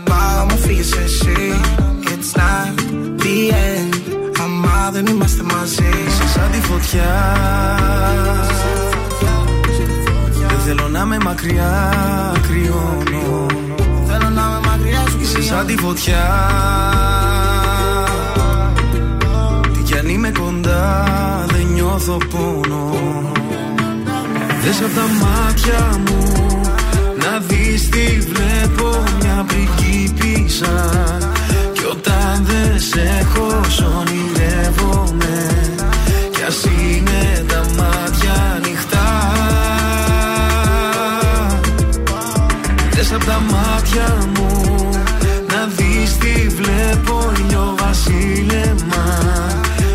[0.21, 1.61] Που πάω μου φύγεις εσύ
[2.03, 2.79] It's not
[3.21, 3.93] the end.
[4.43, 7.35] Αμά δεν είμαστε μαζί Είσαι σαν τη φωτιά
[10.47, 11.93] Δεν θέλω να με μακριά
[12.47, 13.45] κρυώνω
[14.07, 16.29] Θέλω να με μακριά σου Είσαι σαν τη φωτιά.
[19.73, 21.05] Τι κι αν είμαι κοντά
[21.47, 22.99] δεν νιώθω πόνο.
[24.63, 26.61] Δες απ' τα μάτια μου
[27.23, 30.89] Να δεις τι βλέπω μια πριγκίπισσα
[31.73, 35.47] Κι όταν δεν σε έχω σ' ονειρεύομαι.
[36.31, 39.09] Κι ας είναι τα μάτια ανοιχτά.
[42.91, 44.89] Δες απ' τα μάτια μου
[45.47, 49.17] Να δεις τι βλέπω ήλιο βασίλεμα.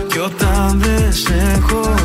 [0.08, 1.95] Κι όταν δεν σε έχω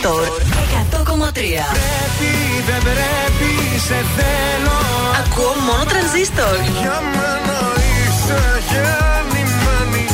[0.00, 0.42] Τρανζίστορ
[0.90, 2.32] 100,3 Πρέπει,
[2.68, 3.52] δεν πρέπει,
[3.86, 4.78] σε θέλω.
[5.20, 6.56] Ακούω μόνο τρανζίστορ.
[6.80, 7.58] Για μένα
[7.92, 8.40] είσαι
[8.70, 10.04] γεννημένη.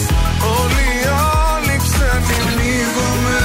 [0.58, 1.06] Όλοι οι
[1.42, 3.40] άλλοι ξένοι Πνίγομαι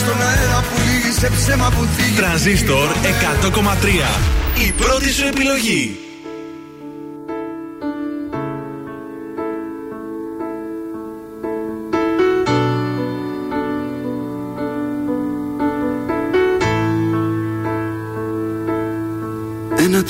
[0.00, 2.16] στον αέρα που λύγει σε ψέμα που θίγει.
[2.16, 2.88] Τρανζίστορ
[3.44, 4.66] 100,3.
[4.66, 6.05] Η πρώτη σου επιλογή.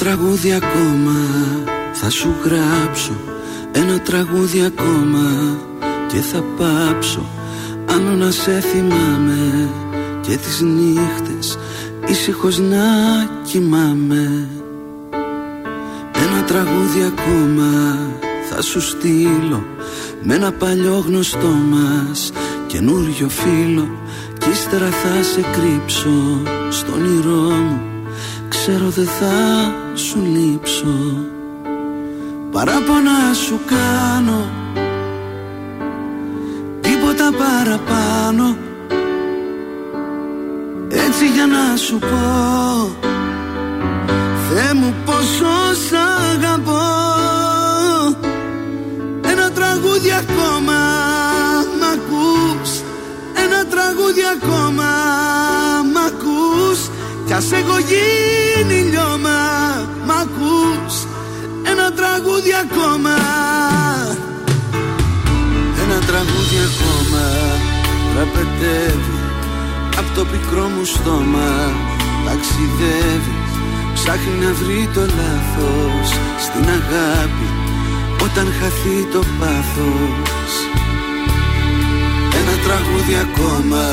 [0.06, 1.16] Τραγούδι ακόμα.
[1.92, 3.12] Θα σου γράψω
[3.72, 5.58] Ένα τραγούδι ακόμα
[6.08, 7.26] και θα πάψω.
[7.86, 9.70] Αν να σε θυμάμαι
[10.20, 11.58] και τις νύχτες
[12.06, 12.84] ήσυχος να
[13.44, 14.48] κοιμάμαι.
[16.12, 17.98] Ένα τραγούδι ακόμα
[18.50, 19.66] θα σου στείλω
[20.22, 22.32] Με ένα παλιό γνωστό μας
[22.66, 23.88] καινούριο φίλο
[24.38, 27.95] Κι ύστερα θα σε κρύψω στον όνειρό μου
[28.68, 31.26] Ξέρω δεν θα σου λείψω.
[32.52, 34.50] Παράπονα σου κάνω.
[36.80, 38.56] Τίποτα παραπάνω.
[40.88, 42.90] Έτσι για να σου πω.
[44.48, 45.92] Θεέ μου πόσο σ'
[46.32, 47.05] αγαπώ
[57.36, 59.40] ας έχω γίνει λιώμα
[60.06, 60.94] Μ' ακούς
[61.72, 63.16] Ένα τραγούδι ακόμα.
[65.82, 67.24] Ένα τραγούδι ακόμα
[68.12, 69.18] Τραπετεύει
[69.98, 71.52] Απ' το πικρό μου στόμα.
[72.26, 73.34] Ταξιδεύει
[73.94, 76.08] Ψάχνει να βρει το λάθος
[76.44, 77.48] Στην αγάπη
[78.26, 80.52] Όταν χαθεί το πάθος.
[82.40, 83.84] Ένα τραγούδι ακόμα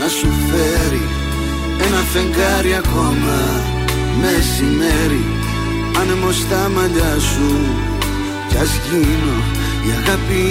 [0.00, 1.19] Να σου φέρει
[1.86, 3.38] ένα φεγγάρι ακόμα
[4.20, 5.24] μεσημέρι.
[6.00, 7.48] Άνεμος στα μαλλιά σου.
[8.48, 9.36] Κι ας γίνω
[9.86, 10.44] η αγάπη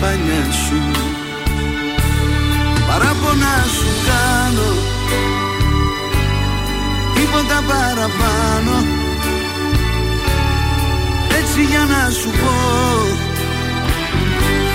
[0.00, 0.80] παλιά σου.
[2.88, 4.70] Παράπονα σου κάνω.
[7.14, 8.76] Τίποτα παραπάνω.
[11.38, 12.54] Έτσι για να σου πω.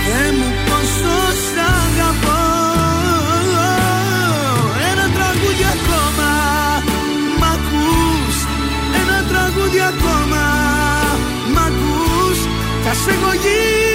[0.05, 0.56] Θεέ μου
[9.67, 10.43] Ένα τραγούδι ακόμα
[11.53, 12.39] Μ' ακούς
[12.83, 13.86] Θα σε έχω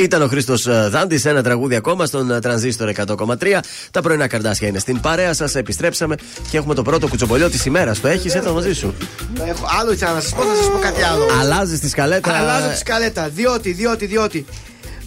[0.00, 3.58] Ήταν ο Χρήστος Δάντης, ένα τραγούδι ακόμα στον ε, τρανζίστορ 100,3.
[3.90, 5.54] Τα πρωινά καρδάσια είναι στην παρέα σας.
[5.54, 6.14] Επιστρέψαμε
[6.50, 8.00] και έχουμε το πρώτο κουτσομπολιό της ημέρας.
[8.00, 8.94] Το έχεις, ήρθα μαζί σου;
[9.48, 11.26] Έχω άλλο ήθελα να σας πω, θα σας πω κάτι άλλο.
[11.40, 12.32] Αλλάζεις τη σκαλέτα.
[12.32, 13.28] Αλλάζω τη σκαλέτα.
[13.28, 14.46] Διότι, διότι, διότι.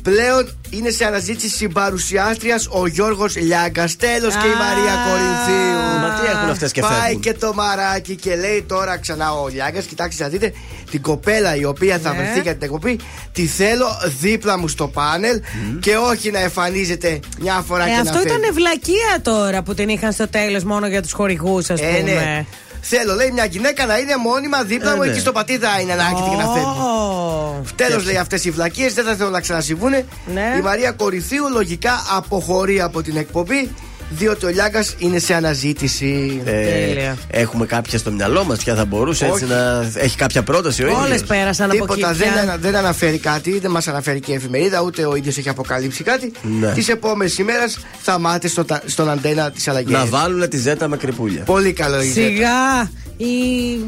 [0.04, 3.96] Πλέον είναι σε αναζήτηση συμπαρουσιάστριας ο Γιώργος Λιάγκας.
[3.96, 5.80] Τέλος και η Μαρία Κορινθίου.
[6.02, 7.22] Μα τι έχουν αυτές και Πάει φεύγουν.
[7.22, 9.86] και το μαράκι και λέει τώρα ξανά ο Λιάγκας.
[9.86, 10.54] Κοιτάξτε να δείτε
[10.92, 12.18] την κοπέλα η οποία θα Ναι.
[12.18, 13.00] βρεθεί για την εκπομπή.
[13.32, 13.86] Τη θέλω
[14.20, 15.42] δίπλα μου στο πάνελ
[15.80, 18.28] και όχι να εμφανίζεται μια φορά Ε, και να αυτό φεύγει.
[18.38, 22.46] ήταν βλακεία τώρα που την είχαν στο τέλος μόνο για τους χορηγούς, ας πούμε.
[22.82, 22.98] Ε, ναι.
[22.98, 25.10] Θέλω, λέει, μια γυναίκα να είναι μόνιμα δίπλα Ε, μου ναι.
[25.10, 26.80] εκεί στο πατήδα είναι να έρχεται και να φεύγει.
[26.80, 27.62] Ω.
[27.76, 29.92] Τέλο, λέει, αυτές οι βλακίε δεν θα θέλω να ξανασυμβούν.
[30.34, 30.56] Ναι.
[30.58, 33.76] Η Μαρία Κορυθίου λογικά αποχωρεί από την εκπομπή,
[34.18, 36.42] διότι ο Λιάγκας είναι σε αναζήτηση.
[36.46, 37.18] Ε, Τέλεια.
[37.28, 39.54] έχουμε κάποια στο μυαλό μας ποια θα μπορούσε έτσι Όχι.
[39.54, 39.92] να.
[39.96, 41.02] Έχει κάποια πρόταση ο ίδιος.
[41.06, 41.94] Όλε πέρασαν από εκεί.
[41.94, 42.42] Τίποτα, δεν, πια.
[42.42, 46.04] ανα- δεν αναφέρει κάτι, δεν μας αναφέρει και η εφημερίδα, ούτε ο ίδιος έχει αποκαλύψει
[46.04, 46.32] κάτι.
[46.60, 46.72] Ναι.
[46.72, 49.92] Τις επόμενες ημέρες θα μάθετε στο, τα- στον αντένα τη αλλαγή.
[49.92, 51.44] Να βάλουν τη ζέτα με κρυπούλια.
[51.44, 52.28] Πολύ καλό η Ζέτα.
[52.28, 52.92] Σιγά.
[53.18, 53.26] Ή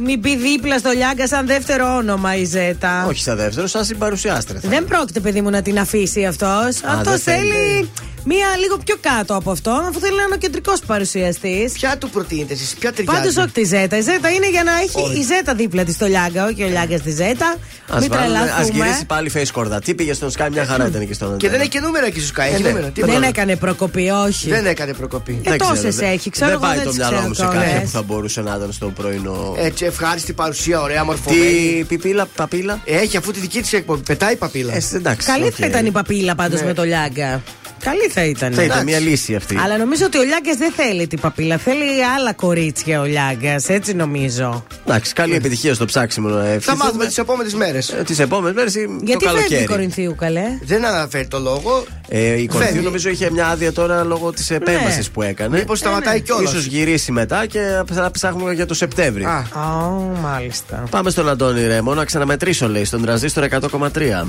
[0.04, 3.06] μην πει δίπλα στο Λιάγκα σαν δεύτερο όνομα η Ζέτα.
[3.08, 4.60] Όχι σαν δεύτερο, σαν συμπαρουσιάστρια.
[4.60, 6.82] θα Δεν πρόκειται, παιδί μου, να την αφήσει αυτός.
[6.86, 7.90] Αυτός δεν θέλει θέλει.
[8.26, 11.72] Μία λίγο πιο κάτω από αυτό, αφού θέλει να είναι ο κεντρικός παρουσιαστής.
[11.72, 13.98] Ποια του προτείνετε εσείς, ποια ταιριάζει; Πάντως όχι τη Ζέτα.
[13.98, 17.00] Η Ζέτα είναι για να έχει η Ζέτα δίπλα της στο Λιάγκα, όχι ο Λιάγκας
[17.00, 17.56] στη Ζέτα.
[17.94, 18.70] Α Μην τρελαθούμε.
[18.74, 19.80] γυρίσει πάλι face κορδά.
[19.80, 21.52] Τι πήγε στον Sky, μια χαρά ήταν εκεί στον Και Αντένα.
[21.52, 22.40] δεν έχει και νούμερο εκεί στου Sky.
[22.54, 22.68] Έχει ναι.
[22.70, 22.86] νούμερο.
[22.86, 23.28] Τι Δεν πρόβλημα.
[23.28, 24.50] έκανε προκοπή, όχι.
[24.50, 25.42] Δεν έκανε προκοπή.
[25.46, 27.28] Ε, Δεν ξέρω, τόσες δεν- έχει, ξέρω Δεν εγώ, πάει δεν το τις μυαλό ξέρω
[27.28, 27.64] μου σε κιόλας.
[27.64, 29.56] κάποια που θα μπορούσε να ήταν στο πρωινό.
[29.58, 31.42] Έτσι, ευχάριστη παρουσία, ωραία, μορφωμένη.
[31.78, 34.02] Τι πιπίλα, παπίλα; Έχει αφού τη δική της εκπομπή.
[34.02, 34.74] Πετάει η παπίλα.
[34.76, 35.28] Ε, εντάξει.
[35.28, 35.54] Καλή οκ.
[35.58, 36.66] θα ήταν η παπίλα πάντως Ναι.
[36.66, 37.42] με το Λιάγκα.
[37.84, 38.54] Καλή θα ήταν.
[38.54, 38.84] Θα ήταν Εντάξει.
[38.86, 39.58] μια λύση αυτή.
[39.64, 41.58] Αλλά νομίζω ότι ο Λιάγκας δεν θέλει την παπίλα.
[41.58, 43.70] Θέλει άλλα κορίτσια ο Λιάγκας.
[43.70, 44.66] Έτσι νομίζω.
[44.88, 46.84] Εντάξει, καλή επιτυχία στο ψάξιμο να Θα ευχηθούμε.
[46.84, 47.96] μάθουμε τις επόμενες μέρες.
[48.06, 49.66] Τις επόμενες μέρες ή το Γιατί φεύγει η καλοκαίρι.
[49.66, 51.84] Κορινθίου, καλέ; Δεν αναφέρει το λόγο.
[52.08, 52.86] Ε, η Κορυφή Φεύγει.
[52.86, 55.14] νομίζω είχε μια άδεια τώρα λόγω της επέμβασης Ναι.
[55.14, 55.58] που έκανε.
[55.58, 56.52] Μήπως σταματάει κιόλας.
[56.52, 57.60] Ίσως γυρίσει μετά και
[57.94, 59.24] θα ψάχνουμε για το Σεπτέμβρη.
[59.24, 60.84] Α, Ω, μάλιστα.
[60.90, 64.28] Πάμε στον Αντώνη Ρέμο να ξαναμετρήσω, λέει, στον τραζίστρο 100,3.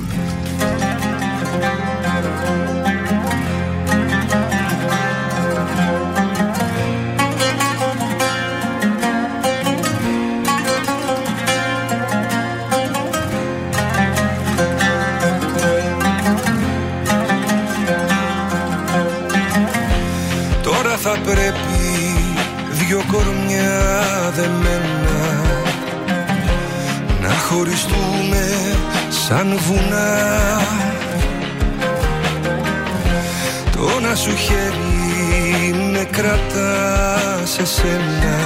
[27.54, 28.44] Χωριστούμε
[29.08, 30.60] σαν βουνά.
[33.72, 38.36] Το να σου χέρι με κρατά σε σένα.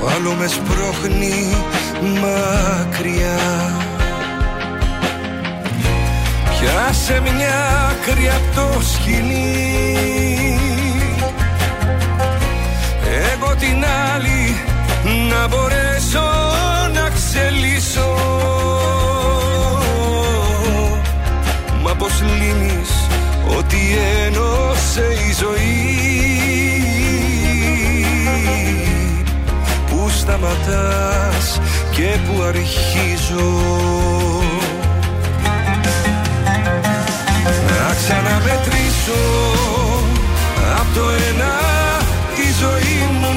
[0.00, 1.56] Το άλλο με σπρώχνει
[2.02, 3.38] μακριά.
[6.44, 9.66] Πιάσε μια άκρη απ' το σκηνή
[13.32, 13.84] Εγώ την
[14.14, 14.56] άλλη
[15.28, 15.87] να μπορέσω
[30.68, 33.48] σταματάς και πού αρχίζω.
[37.68, 39.22] Να ξαναμετρήσω
[40.78, 41.54] από το ένα
[42.36, 43.36] τη ζωή μου.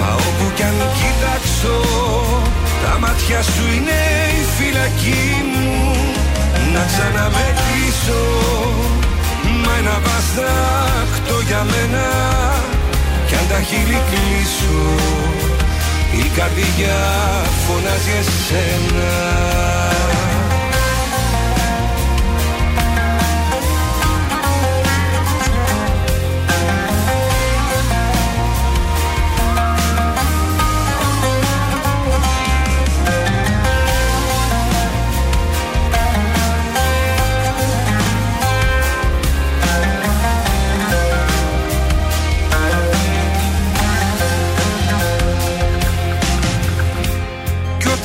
[0.00, 1.76] Μα όπου κι αν κοιτάξω
[2.84, 4.00] τα μάτια σου είναι
[4.40, 5.96] η φυλακή μου.
[6.74, 8.22] Να ξαναμετρήσω
[9.64, 12.08] μα ένα βαστάκτο για μένα.
[13.26, 15.39] Κι αν τα χείλη κλείσω
[16.12, 16.98] η καρδιά
[17.66, 19.10] φωνάζει εσένα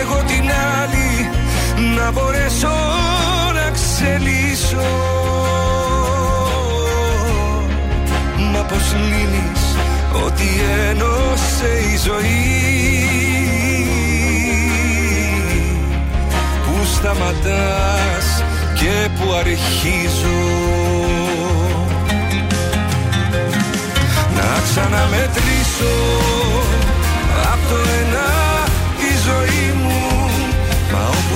[0.00, 0.50] Εγώ την
[0.80, 1.30] άλλη
[1.96, 2.76] να μπορέσω
[3.54, 4.90] να ξελίσω.
[8.52, 9.62] Μα πως λύνεις
[10.24, 10.48] ότι
[10.88, 12.56] ένωσε η ζωή;
[16.94, 18.44] Σταματάς
[18.74, 20.38] και που αρχίζω;
[24.34, 26.45] Να ξαναμετρήσω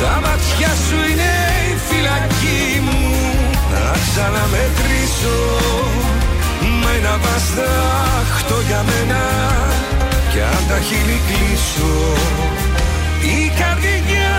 [0.00, 1.32] Τα μάτια σου είναι
[1.72, 3.00] η φυλακή μου.
[3.72, 5.38] Να ξαναμετρήσω.
[6.82, 9.22] Με ένα βαστάχτο για μένα.
[10.32, 11.94] Κι αν τα χείλη κλείσω
[13.36, 14.29] Η καρδιά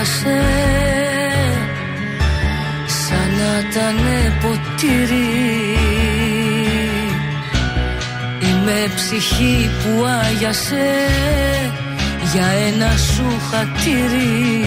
[0.00, 0.40] που άδειασε
[2.86, 3.96] Σαν να ήταν
[4.40, 5.28] ποτήρι.
[8.40, 10.90] Είμαι ψυχή που άγιασε
[12.32, 14.64] Για ένα σου χατήρι.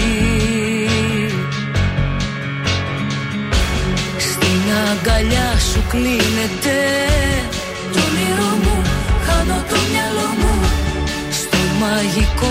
[4.17, 6.77] Στην αγκαλιά σου κλείνεται
[7.93, 8.81] Το όνειρό μου
[9.25, 10.53] Χάνω το μυαλό μου
[11.31, 12.42] στο μαγικό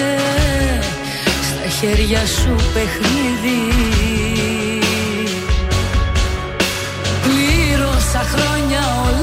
[0.00, 0.80] γίνεται
[1.42, 3.72] Στα χέρια σου παιχνίδι.
[7.22, 9.19] Πλήρωσα χρόνια ολόκληρα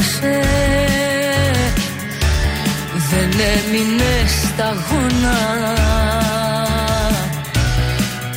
[0.00, 0.40] που άδειασε
[3.10, 5.38] Δεν έμεινε σταγόνα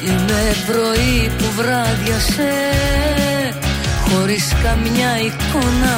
[0.06, 2.52] Είμαι πρωί που βράδιασε
[4.14, 5.96] Χωρίς καμιά εικόνα.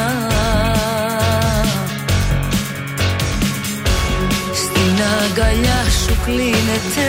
[4.53, 7.07] Στην αγκαλιά σου κλείνεται.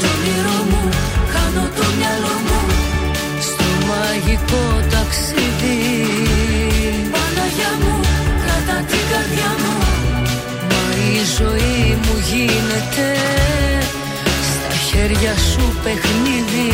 [0.00, 0.88] Το όνειρό μου,
[1.32, 2.60] χάνω το μυαλό μου.
[3.40, 4.87] Στο μαγικό
[9.12, 9.74] καρδιά μου.
[10.70, 13.08] Μα η ζωή μου γίνεται
[14.50, 16.70] Στα χέρια σου παιχνίδι.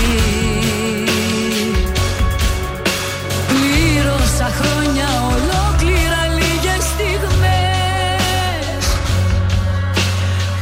[3.49, 8.85] Πλήρωσα χρόνια ολόκληρα λίγες στιγμές.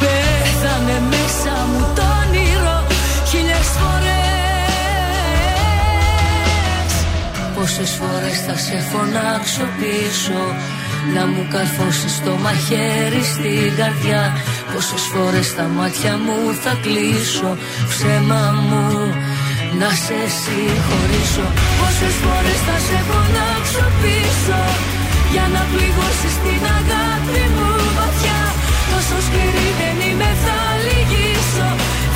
[0.01, 2.77] Πέθανε μέσα μου το όνειρο
[3.29, 4.13] χίλιες φορές.
[7.55, 10.41] Πόσες φορές θα σε φωνάξω πίσω
[11.15, 14.23] Να μου καρφώσεις το μαχαίρι στην καρδιά.
[14.73, 17.51] Πόσες φορές τα μάτια μου θα κλείσω.
[17.91, 18.87] Ψέμα μου
[19.81, 21.47] να σε συγχωρήσω.
[21.79, 24.61] Πόσες φορές θα σε φωνάξω πίσω
[25.33, 28.41] Για να πληγώσεις την αγάπη μου βαθιά.
[28.91, 31.69] Τόσο σκληρή δεν είμαι θα λυγίσω.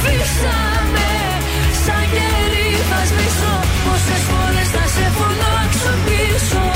[0.03, 1.11] Φύσαμε
[1.85, 3.55] σαν γέρι θα σβήσω.
[3.85, 6.76] Πόσες φορές θα σε φωνάξω πίσω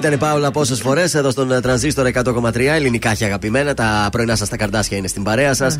[0.00, 3.74] Ήταν η Πάουλα πόσες φορές εδώ στον ε, τρανζίστορ 100,3 ελληνικά και αγαπημένα.
[3.74, 5.76] Τα πρωινά σας τα καρδάσια είναι στην παρέα σας.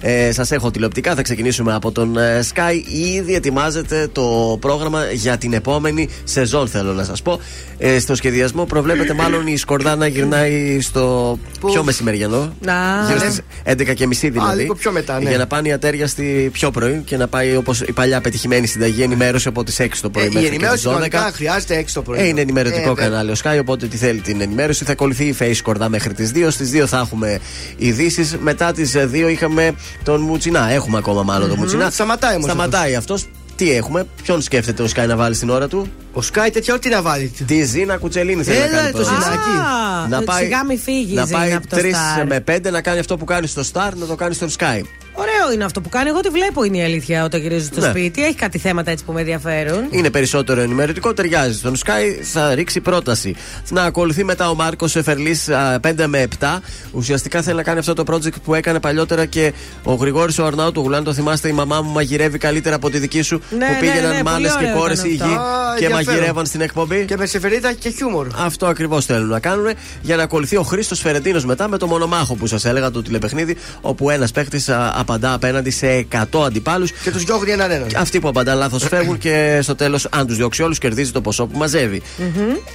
[0.00, 1.14] Ε, σας έχω τηλεοπτικά.
[1.14, 2.74] Θα ξεκινήσουμε από τον ε, Sky.
[3.16, 7.40] Ήδη ετοιμάζεται το πρόγραμμα για την επόμενη σεζόν, θέλω να σας πω.
[7.78, 12.52] Ε, στο σχεδιασμό προβλέπεται μάλλον η Σκορδά να γυρνάει στο πιο μεσημεριανό.
[12.60, 12.74] Να.
[13.06, 14.52] Γύρω στις 11 και μισή δηλαδή.
[14.52, 15.28] Α, λίγο πιο μετά, ναι.
[15.28, 18.66] Για να πάνε οι ατέρια στη πιο πρωί και να πάει όπως η παλιά πετυχημένη
[18.66, 20.90] συνταγή ενημέρωση από τις 6 το πρωί Ε, η μέχρι και ενημέρωση τις 12.
[20.92, 22.20] κανονικά χρειάζεται έξω το πρωί.
[22.20, 23.04] Ε, είναι ενημερωτικό Ε, βέβαια.
[23.04, 24.84] κανάλι ο Sky, οπότε τι θέλει την ενημέρωση.
[24.84, 26.50] Θα ακολουθεί η Face Κορδά μέχρι τις 2.
[26.50, 27.38] Στις 2 θα έχουμε
[27.76, 28.36] ειδήσεις.
[28.40, 30.70] Μετά τις 2 είχαμε τον Μουτσινά.
[30.70, 31.90] Έχουμε ακόμα μάλλον τον Μουτσινά.
[31.90, 33.26] Σταματάει όμως Σταματάει αυτός.
[33.56, 36.88] Τι έχουμε, ποιον σκέφτεται ο Sky να βάλει στην ώρα του; Ο Sky τέτοια ό,τι
[36.88, 37.32] να βάλει.
[37.46, 40.30] Τη Ζήνα Κουτσελίνη θέλει Έλα, να κάνει το πρόταση.
[40.30, 42.26] Α, σιγά μη φύγει η Να Ζήνα πάει από το 3 Star.
[42.26, 44.80] με 5 να κάνει αυτό που κάνει στο Star, να το κάνει στο Sky.
[45.12, 46.08] Ωραίο είναι αυτό που κάνει.
[46.08, 47.88] Εγώ τη βλέπω είναι η αλήθεια όταν γυρίζω στο Ναι.
[47.88, 48.24] σπίτι.
[48.24, 49.86] Έχει κάτι θέματα έτσι που με ενδιαφέρουν.
[49.90, 53.34] Είναι περισσότερο ενημερωτικό, ταιριάζει στον Sky, θα ρίξει πρόταση.
[53.70, 55.48] Να ακολουθεί μετά ο Μάρκος Εφερλής
[55.80, 56.60] 5 με 7.
[56.92, 59.52] Ουσιαστικά θέλει να κάνει αυτό το project που έκανε παλιότερα και
[59.84, 61.04] ο Γρηγόρης ο Αρνάου του Γουλάν.
[61.04, 63.42] Το θυμάστε, η μαμά μου μαγειρεύει καλύτερα από τη δική σου.
[63.50, 65.40] Ναι, που ναι, πήγαιναν ναι, μάλε πολύ και ωραίο κόρες ήταν ή γη αυτό.
[65.40, 66.14] Α, και ενδιαφέρον.
[66.14, 67.04] μαγειρεύαν στην εκπομπή.
[67.04, 68.26] Και με σεφερίδα και χιούμορ.
[68.38, 69.66] Αυτό ακριβώς θέλουν να κάνουν
[70.02, 73.56] για να ακολουθεί ο Χρήστος Φερεντίνος μετά με το μονομάχο που σας έλεγα το τηλεπαιχνίδι,
[73.80, 74.60] όπου ένας παίχτη
[75.00, 76.90] απαντά απέναντι σε 100 αντιπάλους.
[76.90, 77.86] Και τους διώχνει έναν έναν.
[77.96, 81.46] Αυτοί που απαντάνε λάθος φεύγουν και στο τέλος, αν τους διώξει όλους, κερδίζει το ποσό
[81.46, 82.02] που μαζεύει.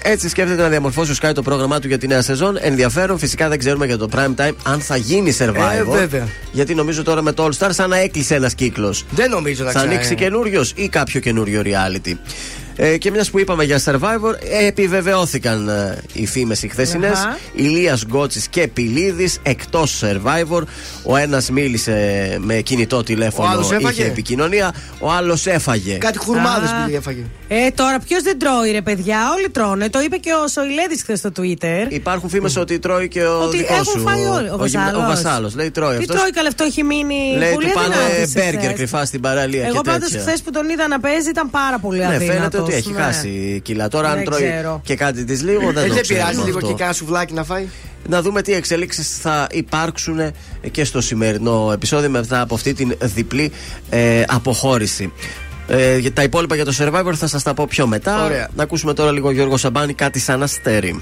[0.03, 2.57] Έτσι σκέφτεται να διαμορφώσει ο Sky το πρόγραμμά του για τη νέα σεζόν.
[2.61, 5.77] Ενδιαφέρον, φυσικά δεν ξέρουμε για το prime time αν θα γίνει survival.
[5.79, 6.27] Ε, βέβαια.
[6.51, 9.05] Γιατί νομίζω τώρα με το All Star σαν να έκλεισε ένας κύκλος.
[9.09, 12.13] Δεν νομίζω να Θα ξανά- ανοίξει καινούριο ή κάποιο καινούριο reality.
[12.77, 17.11] Ε, και μιας που είπαμε για Survivor, ε, επιβεβαιώθηκαν ε, οι φήμες οι χθεσινές.
[17.17, 17.37] Αχα.
[17.53, 20.61] Ηλίας Γκότσης και Πιλίδη εκτός Survivor.
[21.03, 21.93] Ο ένας μίλησε
[22.41, 24.73] με κινητό τηλέφωνο, Ο άλλος έφαγε; είχε επικοινωνία.
[24.99, 25.97] Ο άλλος έφαγε.
[25.97, 26.73] Κάτι χουρμάδες Α.
[26.85, 27.23] που έφαγε.
[27.47, 29.89] Ε, τώρα ποιος δεν τρώει, ρε παιδιά; Όλοι τρώνε.
[29.89, 31.85] Το είπε και ο Σοηλέδης χθες στο Twitter.
[31.89, 33.99] Υπάρχουν φήμες ότι τρώει και ο Ότι δικός έχουν σου.
[33.99, 34.49] φάει όλοι.
[34.49, 35.03] Ο γυμνα- Βασάλος.
[35.03, 35.55] Ο Βασάλος.
[35.55, 36.15] Λέει τρώει Τι αυτός.
[36.15, 38.73] τρώει καλά, αυτό έχει μείνει Λέει πολύ του πάνε αδυνάτης μπέργκερ εχθές.
[38.73, 40.25] κρυφά στην παραλία Εγώ και πάντως τέτοια.
[40.25, 42.35] χθες που τον είδα να παίζει ήταν πάρα πολύ Ναι, αδύνατος.
[42.35, 43.01] φαίνεται ότι έχει ναι.
[43.01, 43.87] χάσει κιλά.
[43.87, 44.81] Τώρα, αν Δεν τρώει ξέρω.
[44.83, 46.69] και κάτι της λίγο, δεν Ε, το δεν ξέρουμε πειράζει λίγο αυτό.
[46.69, 47.67] και κάνα σουβλάκι να φάει.
[48.09, 50.19] Να δούμε τι εξελίξεις θα υπάρξουν
[50.71, 53.51] και στο σημερινό επεισόδιο μετά από αυτή την διπλή
[53.89, 55.11] ε, αποχώρηση.
[55.67, 58.23] Ε, για τα υπόλοιπα για το Survivor θα σας τα πω πιο μετά.
[58.25, 58.49] Ωραία.
[58.55, 61.01] Να ακούσουμε τώρα λίγο Γιώργο Σαμπάνη, κάτι σαν αστέρι.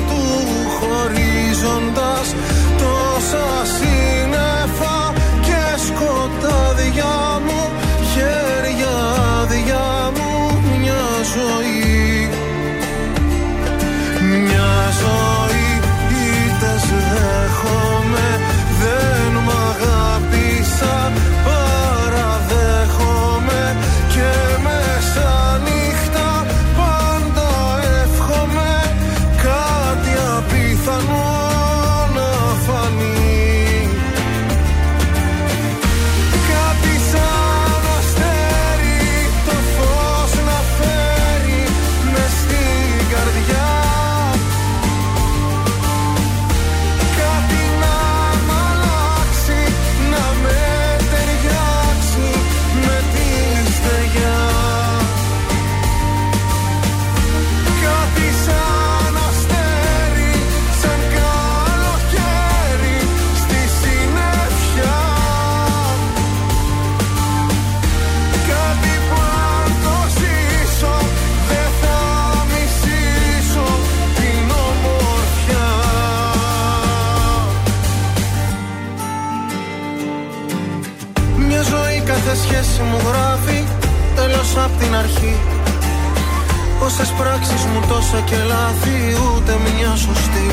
[86.81, 90.47] Πόσε πράξει μου τόσα και λάθη, ούτε μια σωστή.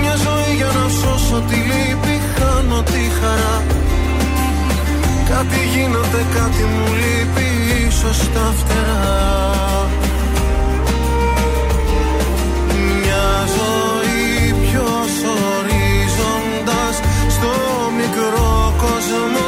[0.00, 3.62] Μια ζωή για να σώσω τη λύπη, χάνω τη χαρά.
[5.28, 7.48] Κάτι γίνεται, κάτι μου λείπει,
[7.86, 9.88] ίσως τα φτερά.
[13.00, 13.28] Μια
[13.58, 14.88] ζωή πιο
[15.56, 16.94] ορίζοντας
[17.28, 17.50] στο
[17.96, 19.47] μικρό κόσμο.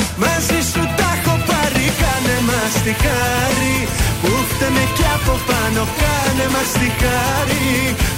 [0.21, 3.77] μαζί σου τα έχω πάρει Κάνε μας τη χάρη.
[4.21, 7.69] Που φταίμε κι από πάνω Κάνε μας τη χάρη.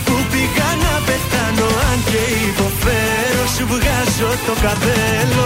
[0.06, 5.46] Που πήγα να πεθάνω Αν και υποφέρω σου βγάζω το καπέλο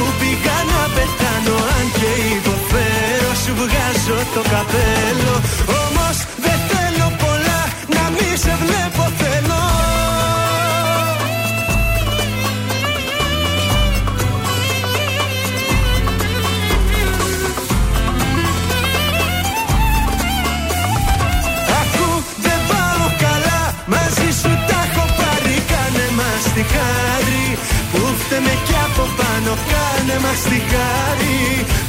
[0.31, 5.33] πήγα να πεθάνω Αν και υποφέρω σου βγάζω το καπέλο.
[5.81, 7.61] Όμως δεν θέλω πολλά
[7.95, 9.61] να μη σε βλέπω θέλω.
[21.81, 22.09] Ακού
[22.45, 23.61] δεν πάω καλά
[23.93, 27.40] μαζί σου τα έχω πάρει Κάνε μας τη χάρη
[28.31, 31.39] που φταίμε κι από πάνω Κάνε μας τη χάρη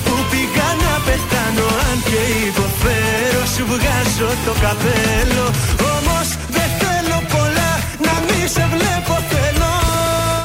[0.05, 5.44] που πήγα να πεθάνω Αν και υποφέρω σου βγάζω το καπέλο
[5.94, 7.70] Όμως δεν θέλω πολλά
[8.06, 9.70] να μη σε βλέπω θέλω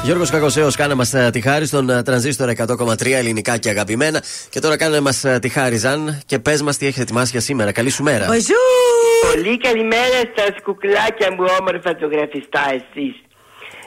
[0.04, 4.22] Γιώργος Κακοσέος, κάνε μας τη χάρη στον ε, τρανζίστορ 100,3 ελληνικά και αγαπημένα.
[4.48, 7.72] Και τώρα κάνε μας τη χάρη, Ζαν, και πες μας τι έχετε ετοιμάσει για σήμερα.
[7.72, 8.26] Καλή σου μέρα.
[9.32, 13.14] Πολύ καλημέρα στα σκουκλάκια μου, όμορφα ζωγραφιστά εσείς.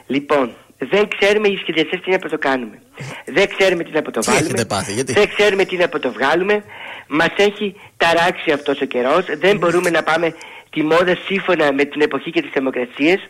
[0.06, 0.56] Λοιπόν,
[0.90, 2.78] δεν ξέρουμε οι σχεδιαστές τι να το κάνουμε.
[3.24, 4.44] Δεν ξέρουμε τι να το Τι βάλουμε.
[4.46, 6.64] έχετε πάθει, γιατί; Δεν ξέρουμε τι να το βγάλουμε.
[7.06, 9.24] Μας έχει ταράξει αυτός ο καιρός.
[9.38, 10.34] Δεν μπορούμε να πάμε
[10.70, 13.20] τη μόδα σύμφωνα με την εποχή και τις θερμοκρασίες.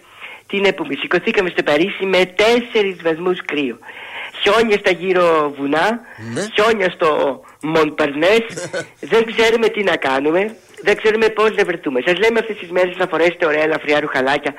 [0.47, 3.79] Τι να πούμε, σηκωθήκαμε στο Παρίσι με 4 βαθμούς κρύο.
[4.43, 6.01] Χιόνια στα γύρω βουνά,
[6.35, 6.47] Ναι.
[6.55, 8.43] χιόνια στο Μοντπαρνές.
[9.13, 10.57] δεν ξέρουμε τι να κάνουμε.
[10.83, 12.01] Δεν ξέρουμε πώς να βρεθούμε.
[12.07, 14.53] Σας λέμε αυτές τις μέρες να φορέσετε ωραία ελαφριά ρουχαλάκια,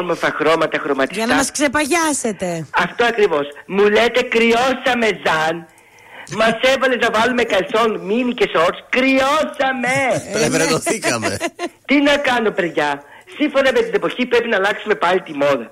[0.00, 1.24] όμορφα χρώματα, χρωματιστά.
[1.24, 2.66] Για να μας ξεπαγιάσετε.
[2.84, 3.46] Αυτό ακριβώς.
[3.66, 5.66] Μου λέτε κρυώσαμε, Ζαν.
[6.40, 8.76] Μας έβαλες να βάλουμε καλσόν, μίνι και σόρτ.
[8.88, 9.96] Κρυώσαμε!
[10.32, 11.36] Πλευριτωθήκαμε.
[11.88, 13.02] Τι να κάνω, παιδιά.
[13.38, 15.70] Σύμφωνα με την εποχή πρέπει να αλλάξουμε πάλι τη μόδα.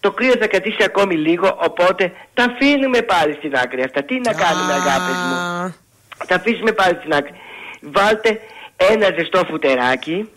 [0.00, 4.02] Το κρύο θα κρατήσει ακόμη λίγο, οπότε τα αφήνουμε πάλι στην άκρη αυτά.
[4.02, 5.36] Τι να κάνουμε, αγάπες μου.
[6.26, 7.32] Τα αφήσουμε πάλι στην άκρη.
[7.80, 8.40] Βάλτε
[8.88, 10.28] ένα ζεστό φουτεράκι,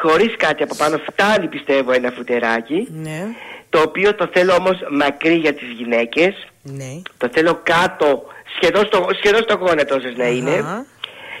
[0.00, 0.98] χωρίς κάτι από πάνω.
[1.10, 2.88] Φτάνει πιστεύω ένα φουτεράκι.
[2.90, 3.26] Ναι.
[3.70, 6.46] Το οποίο το θέλω όμως μακρύ για τις γυναίκες.
[6.62, 7.02] Ναι.
[7.16, 8.22] Το θέλω κάτω,
[8.56, 10.84] σχεδόν στο, σχεδόν στο γόνατο σας να είναι.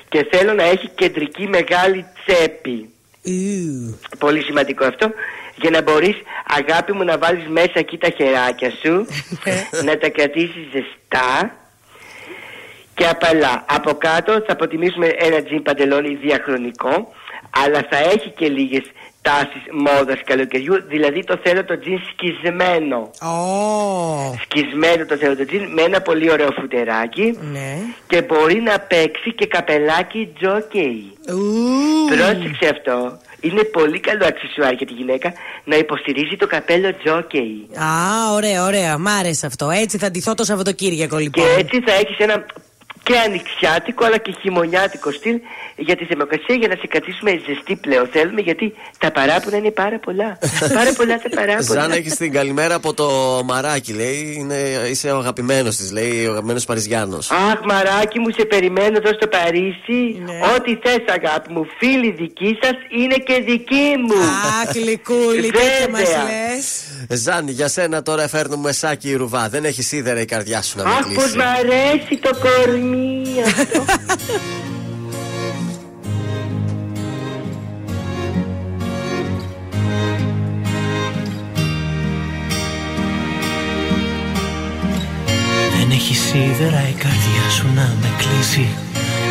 [0.08, 2.88] Και θέλω να έχει κεντρική μεγάλη τσέπη.
[4.18, 5.10] Πολύ σημαντικό αυτό.
[5.56, 9.06] Για να μπορείς αγάπη μου να βάλεις μέσα εκεί τα χεράκια σου.
[9.84, 11.56] να τα κρατήσεις ζεστά.
[12.94, 13.64] Και απαλά.
[13.68, 17.12] Από κάτω θα αποτιμήσουμε ένα τζιν παντελόνι διαχρονικό.
[17.64, 18.82] Αλλά θα έχει και λίγες
[19.22, 20.82] τάση μόδας καλοκαιριού.
[20.88, 23.10] Δηλαδή το θέλω το τζιν σκισμένο.
[24.42, 27.38] Σκισμένο το θέλω το τζιν με ένα πολύ ωραίο φουτεράκι.
[27.52, 27.76] Ναι.
[28.06, 31.12] Και μπορεί να παίξει και καπελάκι τζόκεϊ.
[32.08, 33.18] Πρόσεξε αυτό.
[33.40, 35.32] Είναι πολύ καλό αξισουάρ για τη γυναίκα
[35.64, 37.66] να υποστηρίζει το καπέλο τζόκεϊ.
[37.76, 38.98] Α, ωραία, ωραία.
[38.98, 39.70] Μ' άρεσε αυτό.
[39.70, 41.44] Έτσι θα ντυθώ το Σαββατοκύριακο λοιπόν.
[41.44, 42.46] Και έτσι θα έχεις ένα
[43.02, 45.40] και ανοιξιάτικο αλλά και χειμωνιάτικο στυλ
[45.76, 49.98] για τη θερμοκρασία για να σε κρατήσουμε ζεστή πλέον θέλουμε γιατί τα παράπονα είναι πάρα
[49.98, 50.38] πολλά.
[50.78, 51.80] πάρα πολλά τα παράπονα.
[51.80, 53.08] Ζαν έχεις την καλημέρα από το
[53.44, 54.36] μαράκι, λέει.
[54.38, 54.58] Είναι,
[54.90, 57.30] είσαι ο αγαπημένος της, λέει, ο αγαπημένος Παριζιάνος.
[57.30, 60.00] Αχ, μαράκι μου, σε περιμένω εδώ στο Παρίσι.
[60.56, 64.22] Ό,τι θες, αγάπη μου, φίλη δική σας είναι και δική μου.
[64.62, 66.22] Αχ, λικούλη, τέτοια μας Βέβαια.
[66.22, 66.84] λες.
[67.14, 69.48] Ζαν, για σένα τώρα φέρνουμε σάκι ρουβά.
[69.48, 71.34] Δεν έχει σίδερα η καρδιά σου να με Αχ, πως κλείσεις.
[71.36, 73.84] μ' αρέσει το κορμί αυτό.
[85.78, 88.68] Δεν έχει σίδερα η καρδιά σου να με κλείσει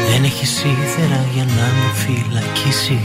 [0.09, 2.99] Δεν έχει σίδερα για να με φυλακίσει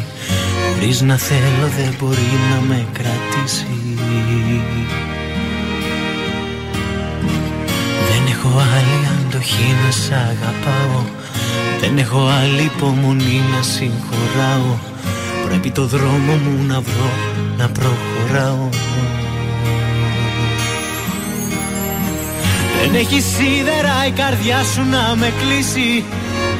[0.78, 3.66] Χωρίς να θέλω δεν μπορεί να με κρατήσει.
[8.08, 11.02] Δεν έχω άλλη αντοχή να σ' αγαπάω.
[11.80, 14.74] Δεν έχω άλλη υπομονή να συγχωράω.
[15.46, 17.10] Πρέπει το δρόμο μου να βρω
[17.56, 18.68] να προχωράω.
[22.80, 26.04] Δεν έχει σίδερα η καρδιά σου να με κλείσει.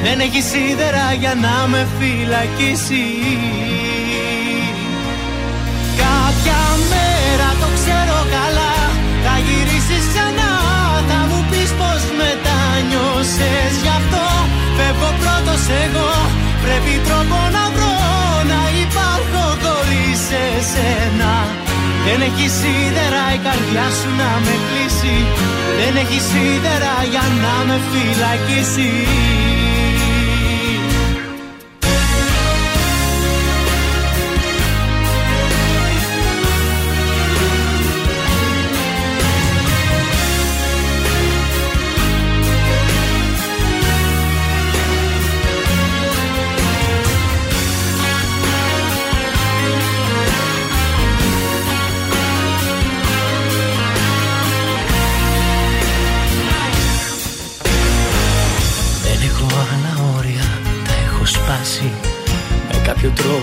[0.03, 3.05] Δεν έχει σίδερα για να με φυλακίσει
[6.47, 8.73] Κάποια μέρα το ξέρω καλά.
[9.23, 10.53] Θα γυρίσεις ξανά
[11.09, 14.25] Θα μου πεις πως μετάνιωσες Γι' αυτό.
[14.77, 16.11] Φεύγω πρώτος εγώ
[16.63, 17.95] Πρέπει τρόπο να βρω
[18.51, 21.33] Να υπάρχω χωρίς εσένα.
[22.05, 25.17] Δεν έχει σίδερα η καρδιά σου να με κλείσει.
[25.79, 28.91] Δεν έχει σίδερα για να με φυλακίσει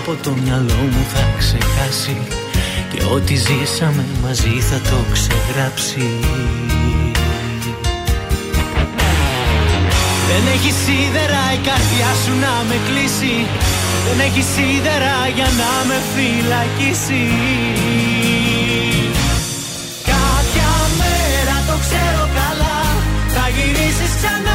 [0.05, 2.17] κάποιο τρόπο το μυαλό μου θα ξεχάσει
[2.93, 6.07] Και ό,τι ζήσαμε μαζί θα το ξεγράψει.
[10.29, 13.35] Δεν έχει σίδερα η καρδιά σου να με κλείσει.
[14.05, 17.23] Δεν έχει σίδερα για να με φυλακίσει.
[20.11, 22.77] Κάποια μέρα το ξέρω καλά.
[23.35, 24.54] Θα γυρίσεις ξανά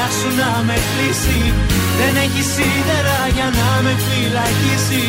[0.00, 1.40] η καρδιά σου να με κλείσει.
[1.98, 5.06] Δεν έχεις σίδερα για να με φυλακίσει.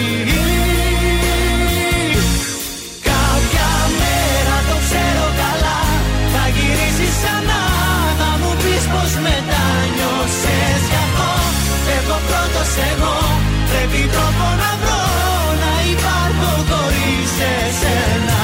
[3.10, 3.70] Κάποια
[4.00, 5.82] μέρα το ξέρω καλά.
[6.34, 7.64] Θα γυρίσεις ξανά.
[8.20, 11.32] Θα μου πεις πως μετάνιωσες Γι' αυτό.
[11.86, 13.18] Φεύγω πρώτος εγώ.
[13.70, 15.04] Πρέπει τρόπο να βρω
[15.64, 18.42] Να υπάρχω χωρίς εσένα.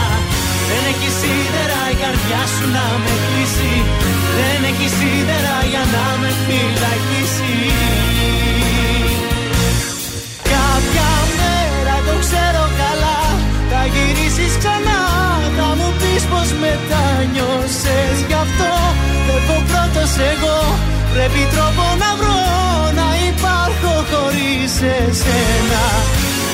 [0.68, 3.17] Δεν έχεις σίδερα η καρδιά σου να με
[5.94, 7.78] να με φυλακίσεις.
[10.54, 11.10] Κάποια
[11.40, 13.20] μέρα το ξέρω καλά
[13.72, 15.02] Θα γυρίσεις ξανά.
[15.58, 18.72] Θα μου πεις πως μετάνιωσες Γι' αυτό.
[19.26, 20.60] Φεύγω πρώτος εγώ
[21.14, 22.42] Πρέπει τρόπο να βρω
[23.00, 25.86] Να υπάρχω χωρίς εσένα.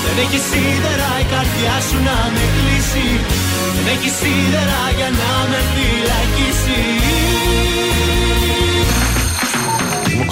[0.03, 3.10] Δεν έχει σίδερα η καρδιά σου να με κλείσει.
[3.76, 7.43] Δεν έχει σίδερα για να με φυλακίσεις.
[7.57, 7.72] Είμαι ο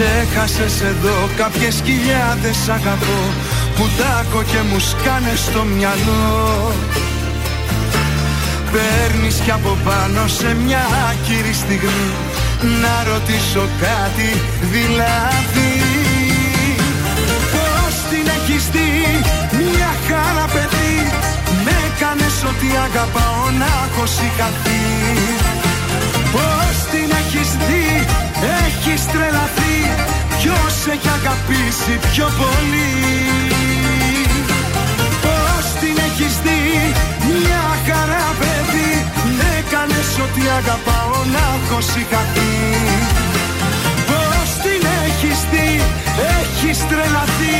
[0.00, 3.20] Ξέχασες εδώ κάποιες χιλιάδες αγαπώ
[3.76, 6.72] Που τάκω και μου σκάνε στο μυαλό.
[8.72, 12.10] Παίρνεις κι από πάνω σε μια άκυρη στιγμή
[12.82, 14.30] Να ρωτήσω κάτι
[14.74, 15.72] δηλαδή.
[17.54, 18.90] Πώς την έχεις δει
[19.70, 20.96] μια χαρά παιδί
[21.64, 24.82] Με έκανες ότι αγαπάω να έχω σηκαθεί
[26.34, 28.27] Πώς την έχεις δει
[28.64, 29.76] έχεις τρελαθεί
[30.38, 32.92] Ποιος έχει αγαπήσει πιο πολύ.
[35.24, 36.62] Πώς την έχεις δει
[37.36, 38.92] μια χαρά παιδί.
[39.38, 42.54] Με έκανες ότι αγαπάω να έχω σηκαθεί
[44.10, 45.70] Πώς την έχεις δει
[46.40, 47.56] έχεις τρελαθεί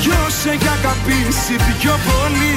[0.00, 2.56] Ποιος έχει αγαπήσει πιο πολύ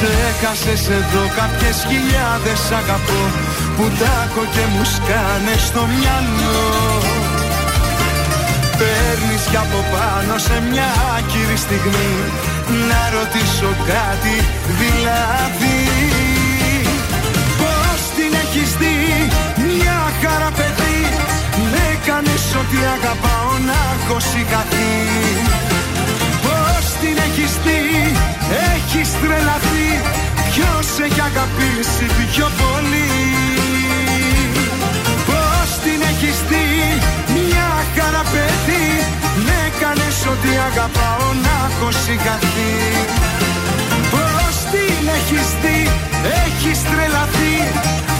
[0.00, 3.22] Ξέχασες εδώ κάποιες χιλιάδες αγαπώ
[3.76, 6.66] Που τάκω και μου σκάνε στο μυαλό.
[8.78, 12.12] Παίρνεις κι από πάνω σε μια άκυρη στιγμή
[12.88, 14.36] Να ρωτήσω κάτι
[14.80, 15.80] δηλαδή.
[17.60, 18.98] Πώς την έχεις δει
[19.68, 21.00] μια χαρά παιδί
[21.72, 24.92] Με έκανες ότι αγαπάω να έχω σηκαθεί
[25.50, 25.67] Πώς
[27.02, 27.82] την έχεις δει
[28.74, 29.88] έχεις τρελαθεί.
[30.52, 33.10] Ποιος έχει αγαπήσει πιο πολύ;
[35.28, 36.68] Πώς την έχεις δει
[37.36, 38.88] μια χαρά παιδί.
[39.46, 42.74] Με έκανες ότι αγαπάω να έχω σηκαθεί
[44.12, 45.80] Πώς την έχεις δει
[46.44, 47.56] έχεις τρελαθεί.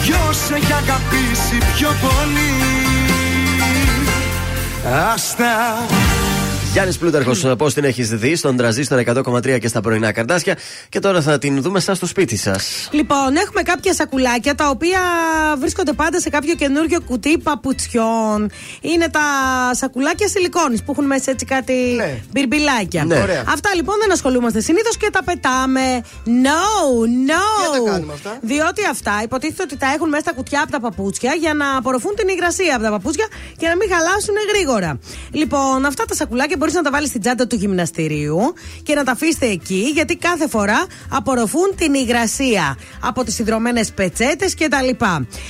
[0.03, 2.53] Ποιος έχει αγαπήσει πιο πολύ;
[5.13, 5.55] Άστα
[6.71, 10.57] Γιάννης Πλούταρχος, πώς την έχεις δει στον τραζίστρο 100,3 και στα πρωινά καρτάσια.
[10.89, 12.89] Και τώρα θα την δούμε σαν στο σπίτι σας.
[12.91, 14.99] Λοιπόν, έχουμε κάποια σακουλάκια τα οποία
[15.59, 18.49] βρίσκονται πάντα σε κάποιο καινούριο κουτί παπουτσιών.
[18.81, 19.19] Είναι τα
[19.71, 22.19] σακουλάκια σιλικόνης που έχουν μέσα έτσι κάτι Ναι.
[22.31, 23.05] μπιρμπιλάκια.
[23.05, 23.19] Ναι.
[23.21, 23.43] Ωραία.
[23.47, 26.01] Αυτά λοιπόν δεν ασχολούμαστε συνήθως και τα πετάμε.
[26.25, 26.61] No,
[27.29, 27.43] no.
[27.61, 30.79] Γιατί τα κάνουμε αυτά; Διότι αυτά υποτίθεται ότι τα έχουν μέσα στα κουτιά από τα
[30.79, 33.27] παπούτσια για να απορροφούν την υγρασία από τα παπούτσια
[33.57, 34.99] και να μην χαλάσουν γρήγορα.
[35.31, 38.53] Λοιπόν, αυτά τα σακουλάκια μπορείς να τα βάλεις στην τσάντα του γυμναστηρίου
[38.83, 44.55] και να τα αφήσετε εκεί, γιατί κάθε φορά απορροφούν την υγρασία από τις υδρωμένε πετσέτες
[44.55, 45.05] κτλ.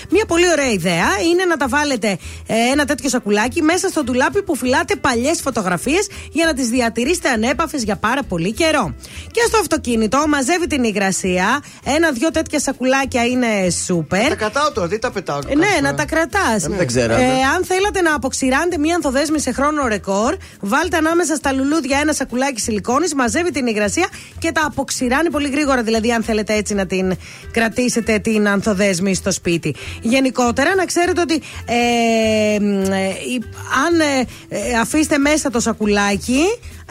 [0.10, 2.18] Μία πολύ ωραία ιδέα είναι να τα βάλετε
[2.48, 7.30] ε, ένα τέτοιο σακουλάκι μέσα στο ντουλάπι που φυλάτε παλιές φωτογραφίες για να τις διατηρήσετε
[7.30, 8.94] ανέπαφες για πάρα πολύ καιρό.
[9.32, 11.64] Και στο αυτοκίνητο μαζεύει την υγρασία.
[11.84, 14.28] Ένα-δυο τέτοια σακουλάκια είναι σούπερ.
[14.30, 15.40] Τα κρατάω τώρα, δεν τα πετάω.
[15.48, 16.64] Ε, Ναι, να τα κρατάς.
[16.68, 17.24] Δεν ξέρατε.
[17.56, 22.60] αν θέλατε να αποξηράνετε μία ανθοδέσμη σε χρόνο ρεκόρ, βάλτε ανάμεσα στα λουλούδια ένα σακουλάκι
[22.62, 24.08] σιλικόνης, μαζεύει την υγρασία
[24.40, 25.84] και τα αποξηράνει πολύ γρήγορα.
[25.84, 27.14] Δηλαδή, αν θέλετε έτσι να την
[27.52, 29.76] κρατήσετε την ανθοδέσμη στο σπίτι.
[30.02, 33.44] Γενικότερα, να ξέρετε ότι ε, μ, ε, η-
[33.86, 36.44] αν ε, ε, αφήσετε μέσα το σακουλάκι.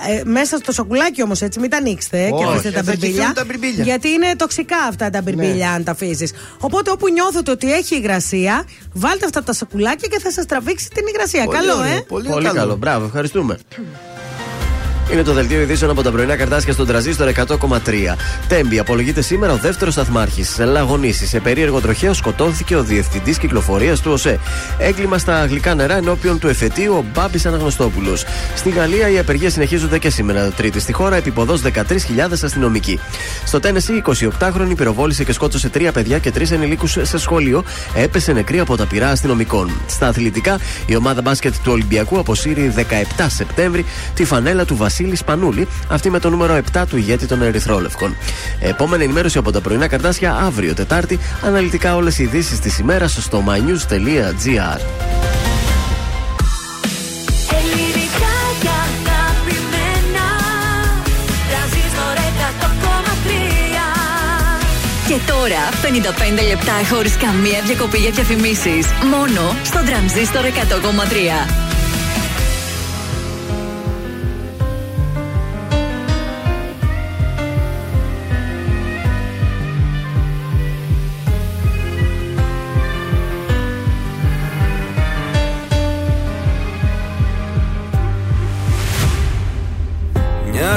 [0.09, 2.83] Ε, μέσα στο σακουλάκι όμως έτσι, μην τα ανοίξετε ε, και Όχι, αφήσετε τα θα
[2.91, 3.21] μπιρμπίλια.
[3.21, 3.85] χυθούν τα μπιρμπίλια.
[3.85, 6.33] Γιατί είναι τοξικά αυτά τα μπιρμπίλια, αν τα αφήσεις.
[6.61, 11.07] Οπότε, όπου νιώθετε ότι έχει υγρασία, βάλτε αυτά τα σακουλάκια και θα σας τραβήξει την
[11.07, 11.45] υγρασία.
[11.45, 12.01] Πολύ καλό, ωραίο, ε!
[12.09, 12.77] Πολύ, καλό.
[12.77, 13.59] Μπράβο, ευχαριστούμε.
[15.13, 18.17] Είναι το δελτίο ειδήσεων από τα πρωινά καρτάσια στον τραζίστορ 100,3.
[18.49, 20.49] Τέμπη, απολογείται σήμερα ο δεύτερος σταθμάρχης.
[20.49, 24.39] Σε Λαγονίση, σε περίεργο τροχαίο σκοτώθηκε ο διευθυντής κυκλοφορίας του ΟΣΕ.
[24.79, 28.25] Έγκλημα στα γλυκά νερά ενώπιον του εφετείου ο Μπάμπης Αναγνωστόπουλος.
[28.55, 30.51] Στη Γαλλία οι απεργίες συνεχίζονται και σήμερα.
[30.51, 32.99] Τρίτη στη χώρα, επιποδός 13.000 αστυνομικοί.
[33.45, 37.65] Στο Τένεση, 28χρονη πυροβόλησε και σκότωσε τρία παιδιά και τρεις ενηλίκους σε σχολείο.
[37.95, 39.71] Έπεσε νεκρή από τα πυρά αστυνομικών.
[39.87, 42.83] Στα αθλητικά, η ομάδα μπάσκετ του Ολυμπιακού αποσύρει 17
[43.29, 48.17] Σεπτέμβρη τη φανέλα του Βασίλη Σπανούλη, αυτή με το νούμερο 7 του ηγέτη των Ερυθρόλευκων.
[48.61, 51.19] Επόμενη ενημέρωση από τα πρωινά καρτάσια αύριο Τετάρτη.
[51.45, 54.81] Αναλυτικά όλες οι ειδήσεις της ημέρας στο mynews.gr.
[57.59, 60.27] Ελληνικά και αγαπημένα
[61.49, 63.49] Τρανζίστορ 100,3
[65.09, 65.63] Και τώρα
[66.43, 68.87] 55 λεπτά χωρίς καμία διακοπή για διαφημίσεις.
[69.11, 71.68] Μόνο στο τρανζίστορ 100,3.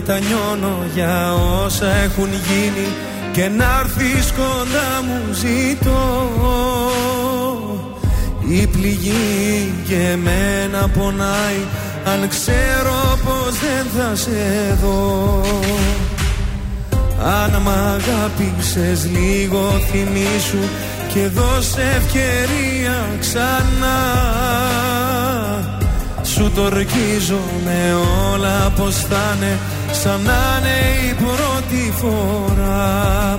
[0.00, 2.88] Μετανιώνω για όσα έχουν γίνει
[3.32, 6.30] Και να έρθεις κοντά μου ζητώ.
[8.48, 11.60] Η πληγή και εμένα πονάει
[12.04, 15.40] Αν ξέρω πως δεν θα σε δω.
[17.24, 20.68] Αν μ' αγάπησες λίγο θυμήσου
[21.12, 23.98] Και δώσε ευκαιρία ξανά.
[26.22, 26.62] Σου το
[27.64, 27.96] με
[28.32, 29.58] όλα πως θα είναι
[30.02, 33.38] Σαν να είναι η πρώτη φορά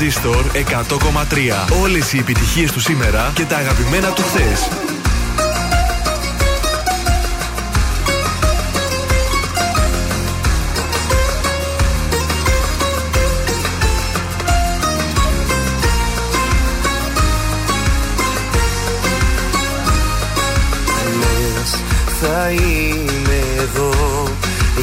[0.00, 1.82] Τρανζίστορ 100,3.
[1.82, 4.68] Όλες οι επιτυχίες του σήμερα και τα αγαπημένα του χθες.
[21.20, 21.76] λες
[22.20, 23.92] θα είμαι εδώ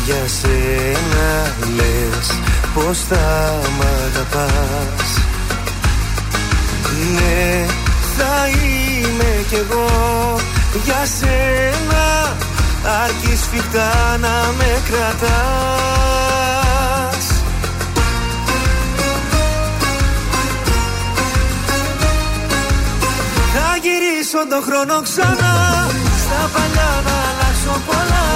[0.05, 1.56] για σένα λες
[2.79, 5.09] πως θα μ' αγαπάς.
[7.13, 7.65] Ναι,
[8.17, 10.39] θα είμαι κι εγώ.
[10.85, 12.07] Για σένα
[13.03, 15.27] Αρκεί σφιχτά να με κρατάς.
[23.53, 25.55] Θα γυρίσω τον χρόνο ξανά.
[26.23, 28.27] Στα παλιά να αλλάξω πολλά.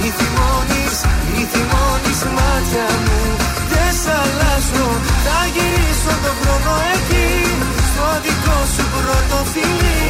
[0.00, 0.96] Μη θυμώνεις,
[1.34, 3.10] μη θυμώνεις μάτια μου.
[3.14, 3.29] Δεν σ'
[4.18, 4.86] αλλάζω
[5.24, 7.28] Θα γυρίσω τον χρόνο εκεί
[7.90, 10.04] Στο δικό σου πρώτο φιλί.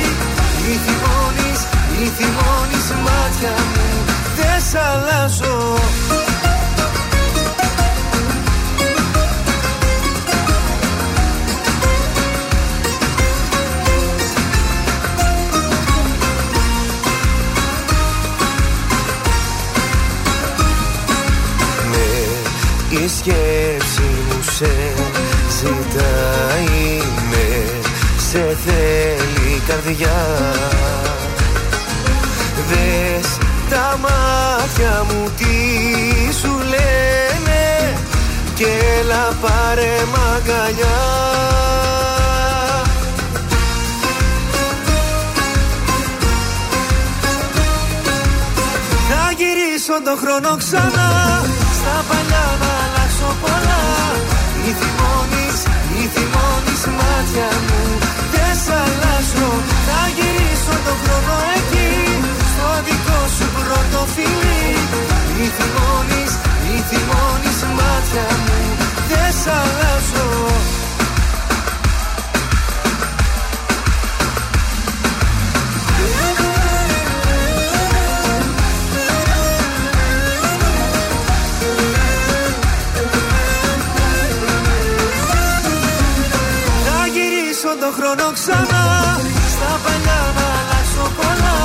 [0.65, 1.61] Μη θυμώνεις,
[1.97, 3.87] μη θυμώνεις μάτια μου
[4.39, 5.57] Δεν σ' αλλάζω
[23.05, 24.71] η σκέψη μου σε
[25.59, 27.81] ζητάει με
[28.31, 30.27] σε θέλει η καρδιά.
[32.69, 33.39] Δες
[33.71, 37.95] τα μάτια μου τι σου λένε
[38.55, 38.67] και
[39.01, 40.99] έλα πάρε μ' αγκαλιά.
[49.09, 51.60] Θα γυρίσω τον χρόνο ξανά
[53.43, 53.85] πολλά.
[54.61, 55.59] Μη θυμώνεις,
[55.91, 57.83] μη θυμώνεις μάτια μου.
[58.33, 59.51] Δεν σ' αλλάζω.
[59.87, 61.91] Θα γυρίσω τον χρόνο εκεί
[62.53, 64.65] Στο δικό σου πρώτο φιλί.
[65.37, 66.33] Μη θυμώνεις,
[66.63, 68.59] μη θυμώνεις μάτια μου.
[69.11, 70.29] Δεν σ' αλλάζω
[87.97, 88.85] χρόνο ξανά.
[89.55, 91.59] Στα παλιά να αλλάξω πολλά.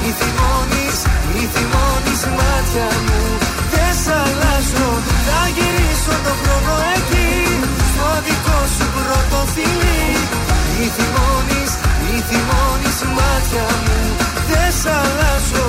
[0.00, 0.98] Μη θυμώνεις,
[1.32, 3.20] μη θυμώνεις μάτια μου.
[3.72, 4.90] Δεν σ' αλλάζω.
[5.26, 7.30] Θα γυρίσω τον χρόνο εκεί.
[7.90, 10.04] Στο δικό σου πρώτο φιλί.
[10.76, 11.70] Μη θυμώνεις,
[12.04, 13.98] μη θυμώνεις μάτια μου.
[14.48, 15.68] Δεν σ' αλλάζω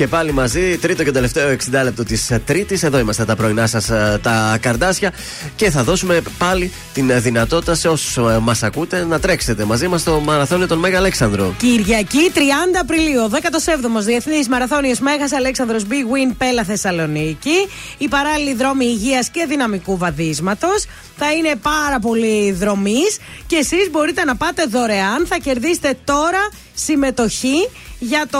[0.00, 2.82] Και πάλι μαζί, τρίτο και τελευταίο 60 λεπτό της Τρίτης.
[2.82, 3.86] Εδώ είμαστε τα πρωινά σας
[4.22, 5.12] τα καρδάσια.
[5.56, 10.00] Και θα δώσουμε πάλι την ε, δυνατότητα σε όσους μας ακούτε να τρέξετε μαζί μας
[10.00, 11.54] στο μαραθώνιο των Μέγα Αλέξανδρο.
[11.58, 12.38] Κυριακή 30
[12.80, 17.68] Απριλίου, 17ο Διεθνής Μαραθώνιος Μέγας Αλέξανδρος Big Win Πέλα Θεσσαλονίκη.
[17.98, 20.84] Η παράλληλη δρόμη υγείας και δυναμικού βαδίσματος.
[21.16, 25.26] Θα είναι πάρα πολύ δρομής και εσείς μπορείτε να πάτε δωρεάν.
[25.26, 27.68] Θα κερδίσετε τώρα συμμετοχή
[28.02, 28.38] για το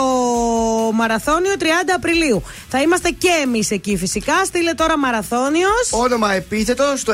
[0.95, 1.62] μαραθώνιο 30
[1.97, 2.43] Απριλίου.
[2.69, 4.45] Θα είμαστε και εμείς εκεί φυσικά.
[4.45, 5.89] Στείλε τώρα μαραθώνιος.
[5.91, 7.12] Όνομα επίθετο στο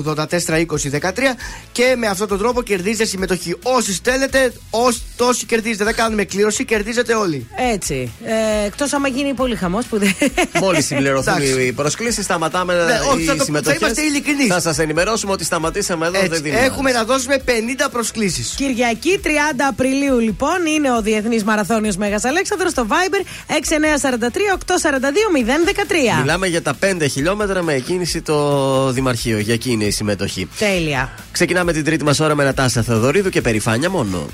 [0.00, 1.36] 6943842013
[1.72, 3.54] και με αυτόν τον τρόπο κερδίζετε συμμετοχή.
[3.62, 5.84] Όσοι στέλνετε, όσοι τόσοι κερδίζετε.
[5.84, 7.46] Δεν κάνουμε κλήρωση, κερδίζετε όλοι.
[7.72, 8.12] Έτσι.
[8.24, 10.14] Ε, Εκτός άμα γίνει πολύ χαμός που δεν.
[10.62, 11.66] Μόλις συμπληρωθούν Εντάξει.
[11.66, 13.80] οι προσκλήσεις, σταματάμε Ναι, όχι, οι θα το- θα συμμετοχές.
[13.80, 14.46] είμαστε ειλικρινείς.
[14.46, 16.16] Θα σας ενημερώσουμε ότι σταματήσαμε εδώ.
[16.16, 16.64] Έτσι, δεν δίνουμε.
[16.64, 18.54] έχουμε να δώσουμε 50 προσκλήσεις.
[18.56, 19.28] Κυριακή 30
[19.68, 23.22] Απριλίου λοιπόν είναι ο Διεθνής Μαραθώνιος Μέγας Αλέξανδρος στο Viber
[26.16, 26.20] 6943-842-013.
[26.20, 29.38] Μιλάμε για τα 5 χιλιόμετρα με εκκίνηση το Δημαρχείο.
[29.38, 30.48] Για εκεί είναι η συμμετοχή.
[30.58, 31.10] Τέλεια.
[31.32, 34.26] Ξεκινάμε την τρίτη μας ώρα με Νατάσα Θεοδωρίδου και περηφάνεια μόνο.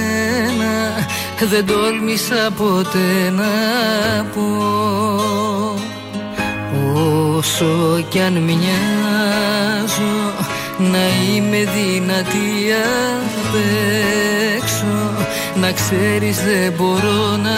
[1.49, 3.43] Δεν τόλμησα ποτέ να
[4.33, 4.47] πω.
[7.37, 10.33] Όσο κι αν μοιάζω
[10.77, 12.73] να είμαι δυνατή
[13.21, 13.55] απ'
[14.55, 15.11] έξω
[15.61, 17.57] Να ξέρεις δεν μπορώ να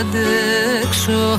[0.00, 1.38] αντέξω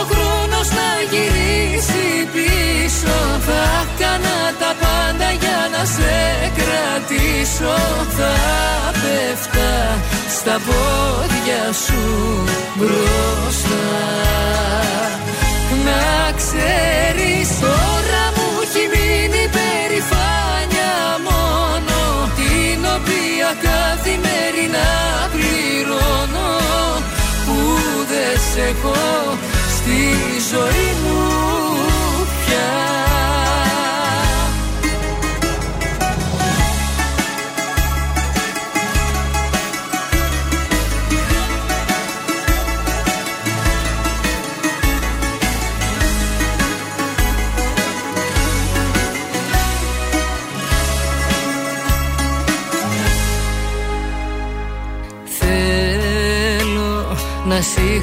[0.00, 3.16] ο χρόνος να γυρίσει πίσω.
[3.46, 6.14] Θα έκανα τα πάντα για να σε
[6.58, 7.76] κρατήσω.
[8.16, 8.34] Θα
[9.00, 9.72] πέφτα
[10.36, 12.04] στα πόδια σου
[12.74, 13.86] μπροστά.
[15.86, 20.94] Να ξέρεις τώρα μου έχει μείνει περηφάνια
[21.28, 21.98] μόνο.
[22.38, 24.92] Την οποία καθημερινά
[25.32, 26.50] πληρώνω
[27.46, 27.56] Που
[28.10, 29.53] δεν σε έχω
[29.84, 31.53] στη ζωή μου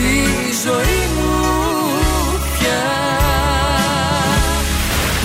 [0.00, 1.30] στη ζωή μου
[2.58, 2.82] πια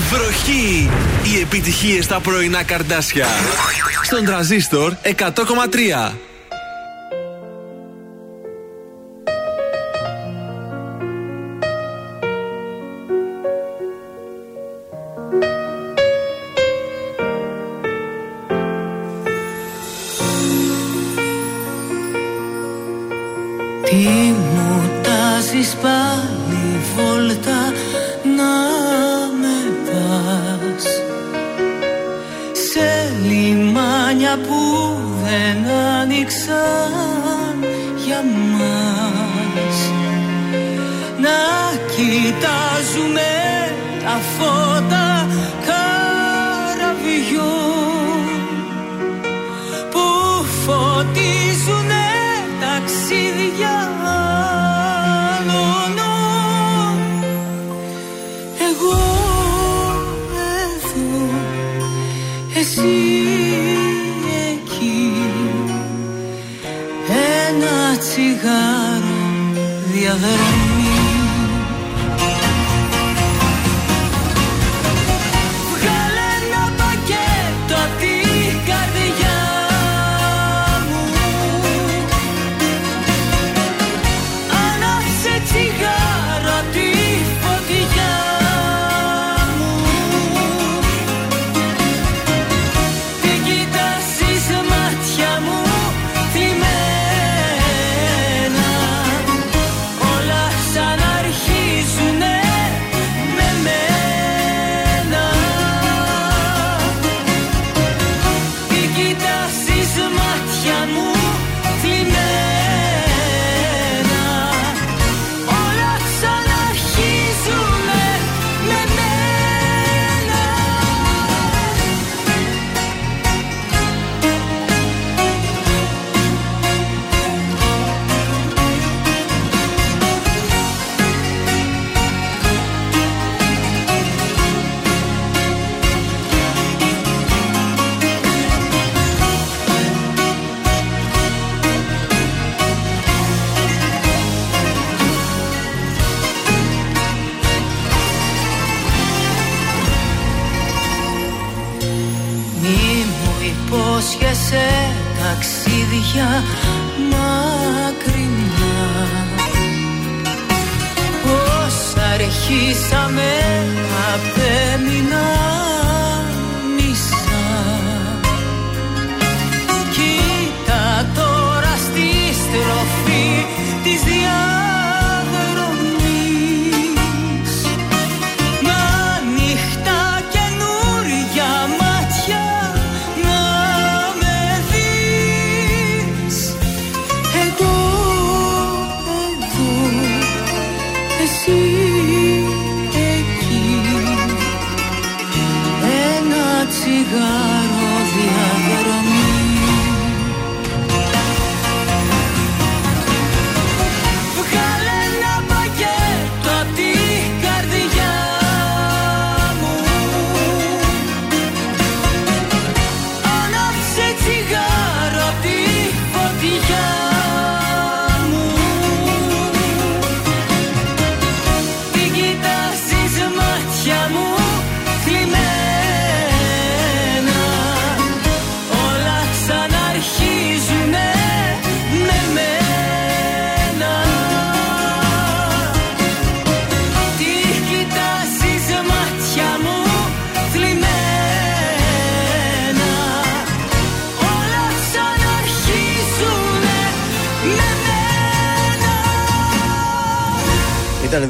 [0.09, 0.89] Βροχή!
[1.23, 3.25] Οι επιτυχίες στα πρωινά καρδάσια.
[4.03, 6.11] Στον τραζίστορ 100,3.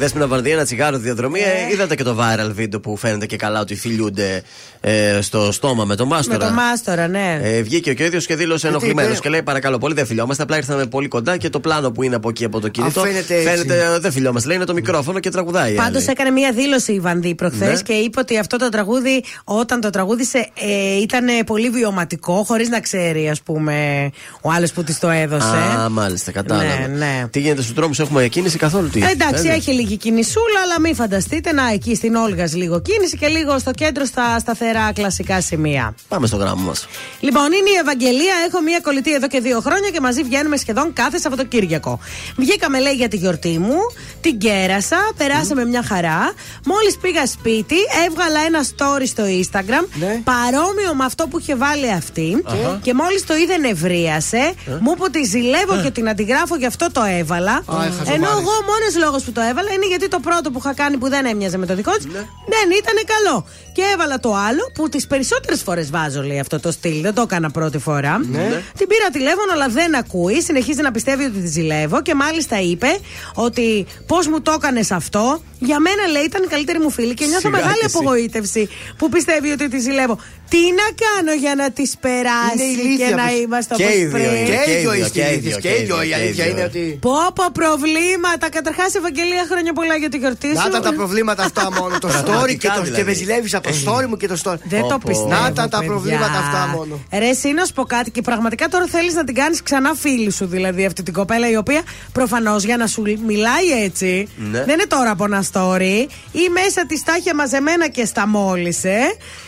[0.06, 1.40] Ήταν η Δέσποινα Βαρδία, ένα τσιγάρο διαδρομή.
[1.40, 4.42] Ε, είδατε και το viral βίντεο που φαίνεται και καλά ότι φιλιούνται
[4.80, 6.38] ε, στο στόμα με τον Με Μάστορα.
[6.38, 7.38] τον Μάστορα, ναι.
[7.42, 10.42] Ε, βγήκε και ο ίδιος και δήλωσε ενοχλημένος είπε; και λέει: Παρακαλώ πολύ, δεν φιλιόμαστε.
[10.42, 13.00] Απλά ήρθαμε πολύ κοντά και το πλάνο που είναι από εκεί από το κινητό.
[13.00, 13.66] φαίνεται έτσι.
[13.68, 14.48] ε, δεν φιλιόμαστε.
[14.48, 15.72] Λέει είναι το μικρόφωνο και τραγουδάει.
[15.72, 16.10] η Πάντως άλλη.
[16.10, 17.80] έκανε μία δήλωση η Βανδί προχθές Ναι.
[17.82, 22.80] και είπε ότι αυτό το τραγούδι, όταν το τραγούδισε, ε, ήταν πολύ βιωματικό, χωρίς να
[22.80, 24.10] ξέρει, ας πούμε,
[24.40, 25.56] ο άλλος που της το έδωσε.
[25.84, 26.88] Α, μάλιστα, κατάλαβα.
[26.88, 27.24] Ναι, ναι.
[27.30, 28.88] Τι γίνεται στους δρόμους, έχουμε κίνηση καθόλου.
[28.88, 32.80] Τι, Ε, Εντάξει, δεν- έχει λίγη κινησούλα, αλλά μην φανταστείτε να εκεί στην Όλγας λίγο
[32.80, 35.94] κίνηση και λίγο στο κέντρο στα σταθερά κλασικά σημεία.
[36.08, 36.86] Πάμε στο γράμμα μας.
[37.20, 38.34] Λοιπόν, είναι η Ευαγγελία.
[38.48, 41.98] Έχω μία κολλητή εδώ και δύο χρόνια και μαζί βγαίνουμε σχεδόν κάθε Σαββατοκύριακο.
[42.36, 43.78] Βγήκαμε, λέει, για τη γιορτή μου,
[44.20, 46.32] την κέρασα, περάσαμε μια χαρά.
[46.64, 49.84] Μόλις πήγα σπίτι, έβγαλα ένα story στο Instagram
[50.24, 52.42] παρόμοιο με αυτό που είχε βάλει αυτή.
[52.46, 52.78] Αχα.
[52.82, 54.52] Και μόλις το είδε, νευρίασε.
[54.80, 55.82] Μου είπε ότι ζηλεύω Ε.
[55.82, 57.52] και την αντιγράφω, γι' αυτό το έβαλα.
[57.52, 58.14] Α, ε, χαζομάρες.
[58.14, 60.96] Ενώ εγώ ο μόνος λόγος που το έβαλα είναι γιατί το πρώτο που είχα κάνει
[60.96, 62.04] που δεν έμοιαζε με το δικό της
[62.48, 63.46] δεν ήταν καλό.
[63.72, 67.00] Και έβαλα το άλλο που τις περισσότερες φορές βάζω, λέει αυτό το στυλ.
[67.02, 68.18] Δεν το έκανα πρώτη φορά.
[68.18, 68.62] Ναι.
[68.78, 70.42] Την πήρα τηλέφωνο, αλλά δεν ακούει.
[70.42, 72.98] Συνεχίζει να πιστεύει ότι τη ζηλεύω και μάλιστα είπε
[73.34, 75.42] ότι πώς μου το έκανες αυτό.
[75.58, 77.96] Για μένα, λέει, ήταν η καλύτερη μου φίλη και νιώθω Σιγά μεγάλη και εσύ.
[77.98, 80.18] απογοήτευση που πιστεύει ότι τη ζηλεύω.
[80.48, 83.94] Τι να κάνω για να τη περάσει Είναι ηλίθια και να που- είμαστε Και όπως
[83.96, 85.84] οι δύο πριν; είναι, Και οι δύο ίδιο, είστε και οι ηλίθιες, δύο, και οι
[85.88, 85.96] δύο.
[86.02, 86.52] Η και οι αλήθεια δύο.
[86.52, 86.84] είναι ότι.
[87.06, 88.46] Πω πω προβλήματα.
[88.56, 90.54] Καταρχάς, Ευαγγελία, χρόνια πολλά για τη γιορτή σου.
[90.62, 91.94] Να ήταν τα προβλήματα αυτά μόνο.
[92.04, 92.96] Το story και, Πραγματικά το, δηλαδή.
[93.02, 94.60] και με ζηλεύει από το story μου και το story.
[94.74, 95.08] Δεν το Πω, πω.
[95.10, 95.28] πιστεύω.
[95.36, 95.86] Να ήταν τα παιδιά.
[95.92, 96.94] προβλήματα αυτά μόνο.
[97.22, 100.30] Ρε, εσύ να σου πω κάτι και πραγματικά τώρα θέλεις να την κάνεις ξανά φίλη
[100.32, 101.82] σου, δηλαδή αυτή την κοπέλα η οποία
[102.12, 104.28] προφανώς για να σου μιλάει έτσι.
[104.36, 104.58] Ναι.
[104.64, 105.96] Δεν είναι τώρα από ένα story
[106.32, 108.98] ή μέσα της τα είχε μαζεμένα και στα μόλισε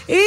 [0.06, 0.22] ή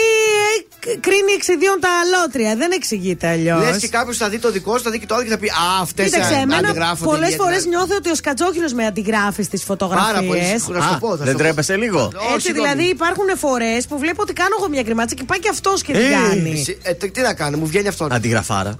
[0.61, 2.55] ε, κ- κρίνει εξιδίων τα αλότρια.
[2.55, 3.61] Δεν εξηγείται αλλιώς.
[3.63, 5.37] Λες και κάποιος θα δει το δικό σου, θα δει και το άλλο και θα
[5.37, 7.05] πει Α, αυτές Κοίταξε, εμένα αντιγράφονται.
[7.11, 7.43] πολλές ιδιαίτερα».
[7.49, 10.11] φορές νιώθω ότι ο Σκατζόχυρο με αντιγράφει στις φωτογραφίες.
[10.13, 10.39] Πάρα πολύ.
[10.53, 11.09] Να σου το πω.
[11.09, 11.37] θα Δεν σου το πω.
[11.43, 12.69] τρέπεσαι λίγο; Ω, Έτσι, συγγνώμη.
[12.69, 15.91] δηλαδή υπάρχουν φορές που βλέπω ότι κάνω εγώ μια γκριμάτσα και πάει και αυτός και
[15.93, 16.51] την Ε, κάνει.
[16.59, 18.07] Εσύ, ε, τι- τι να κάνω, μου βγαίνει αυτό.
[18.11, 18.77] Αντιγραφάρα.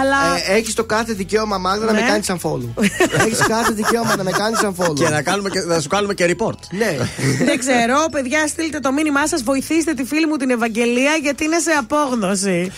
[0.00, 0.16] Αλλά.
[0.48, 2.00] Ε, Έχεις το κάθε δικαίωμα, Μάγδα, να Ναι.
[2.00, 2.82] με κάνεις σαν follow.
[3.26, 4.94] Έχεις κάθε δικαίωμα να με κάνεις σαν follow.
[4.94, 6.58] Και να, κάνουμε και, να σου κάνουμε και report.
[6.70, 6.96] Ναι.
[7.44, 9.42] Δεν ξέρω, παιδιά, στείλτε το μήνυμά σας.
[9.42, 12.72] Βοηθήστε τη φίλη μου την Ευαγγελία γιατί είναι σε απόγνωση.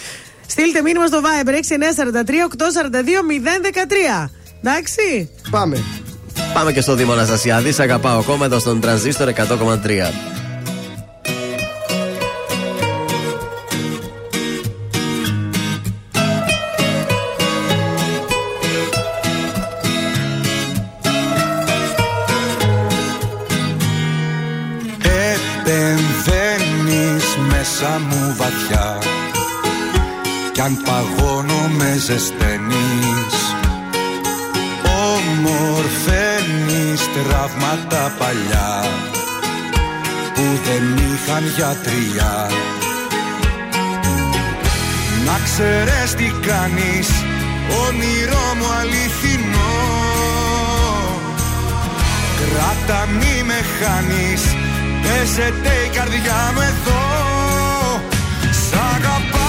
[0.47, 1.55] Στείλτε μήνυμα στο Viber 6943
[2.95, 3.23] 842
[4.25, 4.31] 013.
[4.63, 5.31] Εντάξει.
[5.51, 5.85] Πάμε.
[6.55, 7.73] Πάμε και στο Δήμο Αναστασιάδη.
[7.73, 9.37] Σε αγαπάω ακόμα εδώ στον τρανζίστορ 100,3.
[28.41, 28.99] Βαθιά.
[30.61, 33.37] Κι αν παγώνω με ζεσταίνεις
[35.15, 38.85] Ομορφαίνεις τραύματα παλιά
[40.35, 42.51] Που δεν είχαν γιατριά
[45.27, 47.09] Να ξέρεις τι κάνεις
[47.87, 49.79] Όνειρό μου αληθινό.
[52.41, 54.43] Κράτα μη με χάνεις
[55.03, 57.10] Πέσετε η καρδιά μου εδώ
[58.71, 59.40] Σ'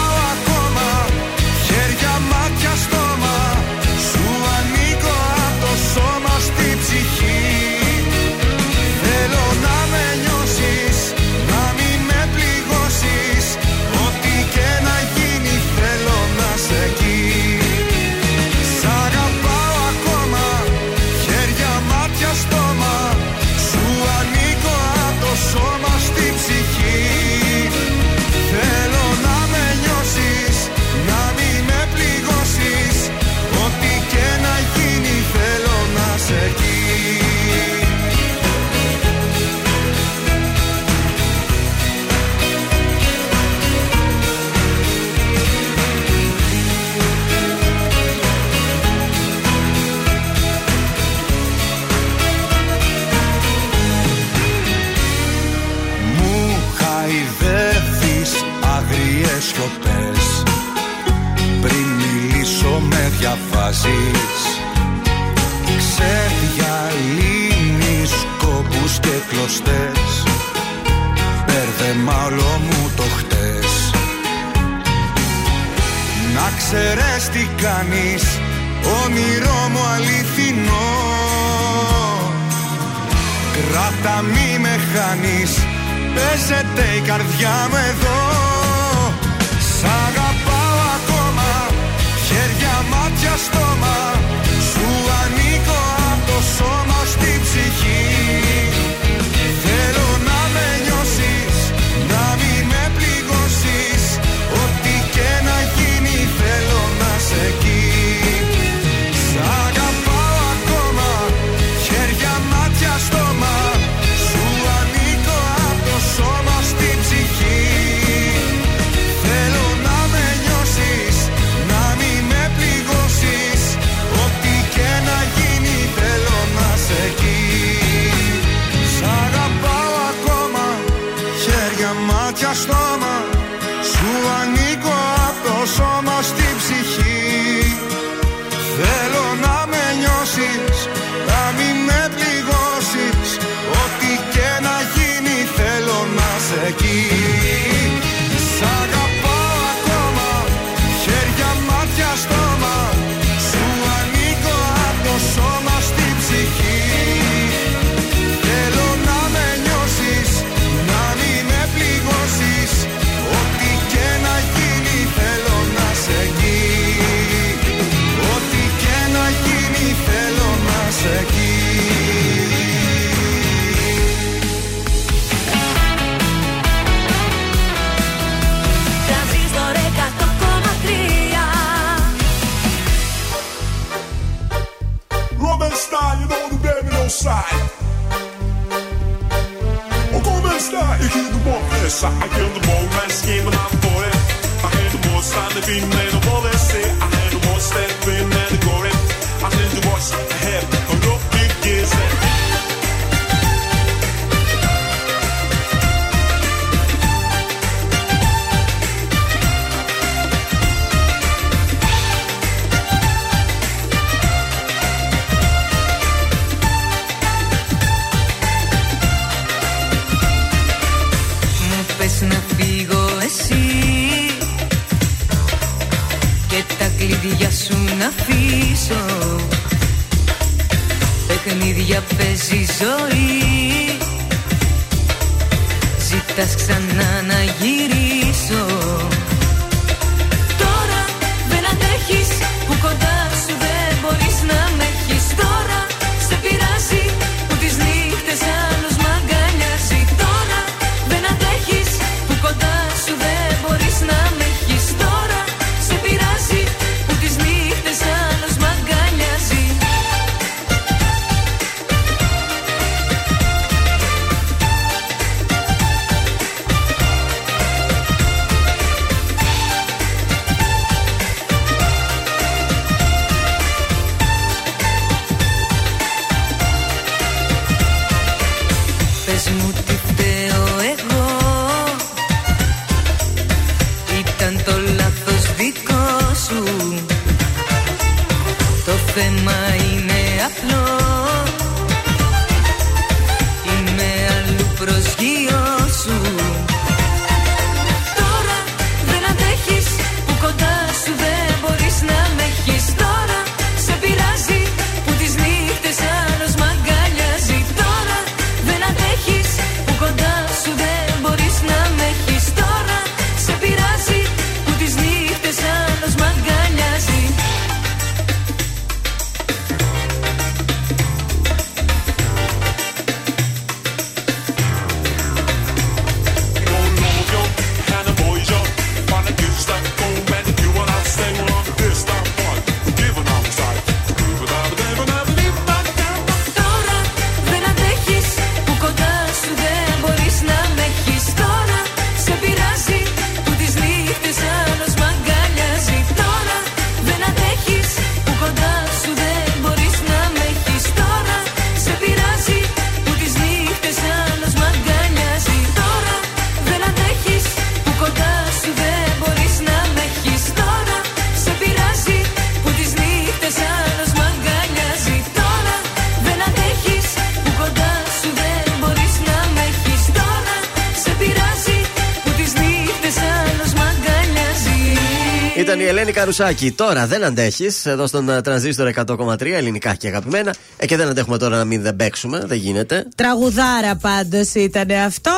[376.22, 376.72] Ήταν η Ελένη Καρουσάκη.
[376.72, 380.56] Τώρα δεν αντέχεις εδώ στον ε, τρανζίστορ 100,3 ελληνικά και αγαπημένα.
[380.77, 382.41] Ε, και δεν αντέχουμε τώρα να μην δεν παίξουμε.
[382.45, 383.07] Δεν γίνεται.
[383.15, 385.31] Τραγουδάρα πάντως ήταν αυτό.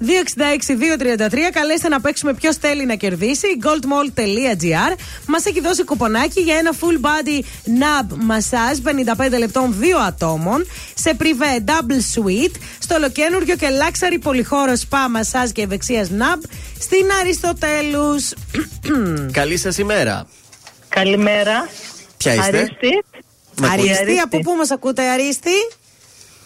[0.00, 1.36] 266-233.
[1.52, 3.46] Καλέστε να παίξουμε ποιος θέλει να κερδίσει.
[3.62, 4.96] goldmall.gr
[5.26, 7.42] μας έχει δώσει κουπονάκι για ένα full body
[7.80, 14.72] nub massage 55 λεπτών 2 ατόμων σε privé double suite στο ολοκένουργιο και luxury πολυχώρο
[14.72, 16.42] spa massage και ευεξίας nub
[16.80, 18.32] στην Αριστοτέλους.
[19.32, 20.26] Καλή σας ημέρα.
[20.90, 21.68] Καλημέρα.
[22.16, 23.04] Ποια είστε; Αρίστη.
[23.62, 24.18] Αριστεί, Αριστεί.
[24.18, 25.50] από πού μας ακούτε, Αρίστη;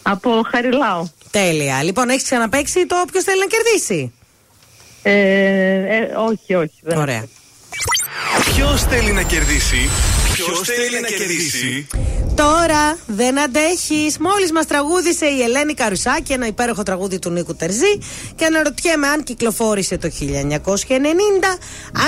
[0.03, 1.13] Από Χαριλάου.
[1.31, 1.83] Τέλεια.
[1.83, 4.13] Λοιπόν, έχεις ξαναπέξει το ποιο θέλει να κερδίσει.
[5.03, 5.13] Ε,
[5.97, 6.81] ε, όχι, όχι.
[6.83, 7.25] Δεν Ωραία.
[8.55, 9.91] Ποιος θέλει να κερδίσει;
[10.35, 11.87] Ποιος θέλει να κερδίσει;
[12.35, 14.13] Τώρα δεν αντέχει.
[14.21, 17.99] Μόλις μας τραγούδισε η Ελένη Καρουσάκη, ένα υπέροχο τραγούδι του Νίκου Τερζή.
[18.35, 21.59] Και αναρωτιέμαι αν κυκλοφόρησε το 1990,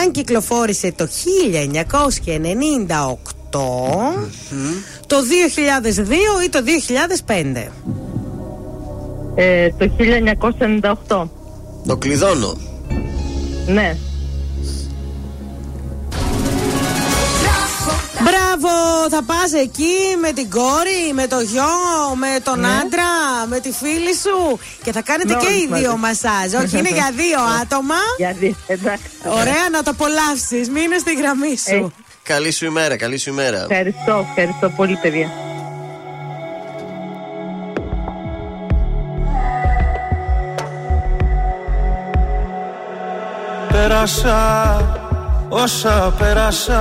[0.03, 1.09] αν κυκλοφόρησε το 1998,
[5.07, 6.59] το 2002 ή το
[7.27, 7.71] 2005.
[9.35, 9.91] Ε, το
[11.09, 11.29] 1998.
[11.87, 12.57] Το κλειδώνω.
[13.67, 13.97] Ναι.
[18.61, 21.63] Μπράβο, θα πας εκεί με την κόρη, με το γιο,
[22.15, 22.67] με τον Ναι.
[22.69, 23.11] άντρα,
[23.49, 26.01] με τη φίλη σου και θα κάνετε Με και όλους οι δύο μαζί.
[26.01, 26.65] μασάζ.
[26.65, 27.95] Όχι, είναι για δύο άτομα.
[28.17, 29.05] Για δύο, εντάξει.
[29.25, 30.69] Ωραία, να το απολαύσεις.
[30.71, 31.93] Μείνε στη γραμμή σου.
[32.23, 33.61] Καλή σου ημέρα, καλή σου ημέρα.
[33.71, 35.31] Ευχαριστώ, ευχαριστώ πολύ, παιδιά.
[43.73, 44.41] Πέρασα
[45.49, 46.81] όσα πέρασα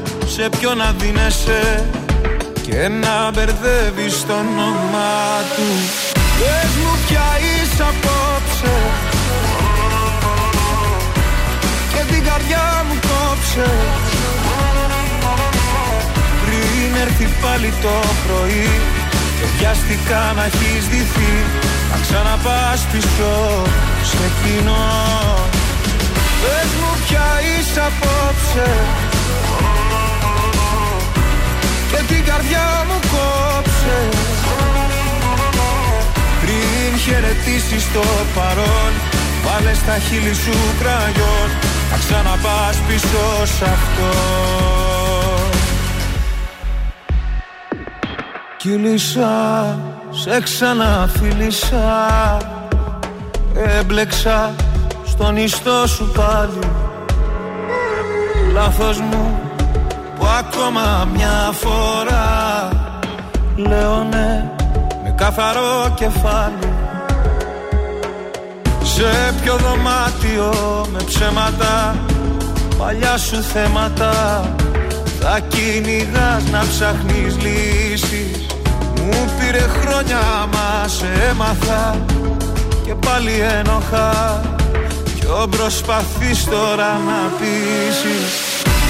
[0.35, 1.85] Σε ποιο να δίνεσαι
[2.61, 5.23] Και να μπερδεύεις το όνομά
[5.55, 5.67] του.
[6.39, 8.75] Πες μου ποια είσαι απόψε
[11.93, 13.69] Και την καρδιά μου κόψε.
[16.43, 17.95] Πριν έρθει πάλι το
[18.25, 18.69] πρωί
[19.37, 21.33] Και βιαστικά να έχεις ντυθεί
[21.91, 23.33] Να ξαναπάς πίσω
[24.03, 24.87] σε κοινό.
[26.41, 28.69] Πες μου ποια είσαι απόψε
[31.91, 33.99] Και την καρδιά μου κόψε.
[36.41, 38.03] Πριν χαιρετήσεις το
[38.35, 41.49] παρόν Βάλε στα χείλη σου κραγιόν.
[41.89, 44.11] Θα ξαναπάς πίσω σ' αυτό.
[48.57, 52.37] Κύλησα, σε ξαναφίλησα.
[53.79, 54.55] Έμπλεξα
[55.05, 56.71] στον ιστό σου πάλι.
[58.53, 59.50] Λάθος μου που
[60.39, 62.69] ακόμα μια φορά.
[63.55, 64.51] Λέω ναι
[65.03, 66.73] με καθαρό κεφάλι.
[68.83, 70.53] Σε ποιο δωμάτιο
[70.91, 71.95] με ψέματα.
[72.77, 74.43] Παλιά σου θέματα.
[75.19, 78.45] Θα κυνηγάς να ψάχνεις λύσεις.
[78.95, 80.19] Μου πήρε χρόνια
[80.53, 81.97] μα σε έμαθα.
[82.85, 84.41] Και πάλι ένοχα.
[85.19, 88.60] Ποιο προσπαθείς τώρα να πείσεις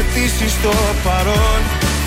[0.00, 0.72] Πριν χαιρετήσεις το
[1.04, 1.60] παρόν.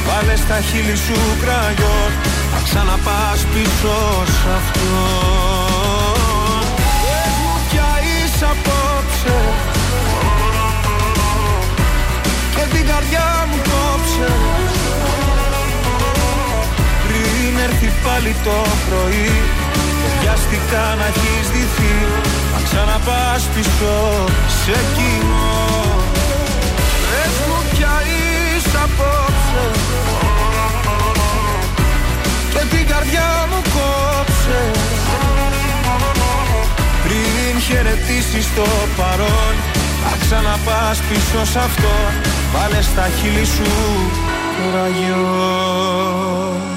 [0.08, 2.12] Βάλε στα χείλη σου κραγιόν.
[2.52, 3.96] Θα ξαναπάς πίσω
[4.36, 5.02] σ' αυτό
[7.04, 9.38] Πες μου ποια είσαι απόψε.
[12.56, 14.32] Και την καρδιά μου κόψε.
[17.04, 18.58] Πριν έρθει πάλι το
[18.88, 19.32] πρωί
[20.02, 21.96] Και βιαστικά να έχεις ντυθεί
[22.54, 23.96] να ξαναπάς πίσω
[24.64, 26.04] σε κοινό
[27.10, 29.66] Πες μου ποια είσαι απόψε
[32.54, 34.62] Και την καρδιά μου κόψε.
[37.04, 38.66] Πριν χαιρετήσεις το
[38.98, 39.56] παρόν
[40.04, 41.94] Θα ξαναπάς πίσω σ' αυτό
[42.54, 43.72] Βάλε στα χείλη σου
[44.58, 46.73] το ραγιό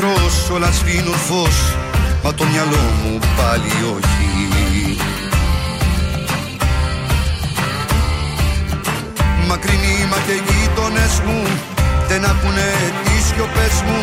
[0.00, 1.76] εχθρός όλα σβήνουν φως
[2.24, 4.98] Μα το μυαλό μου πάλι όχι.
[9.48, 11.42] Μακρινοί μα και οι γείτονες μου
[12.08, 12.68] Δεν ακούνε
[13.04, 14.00] τις σιωπές μου.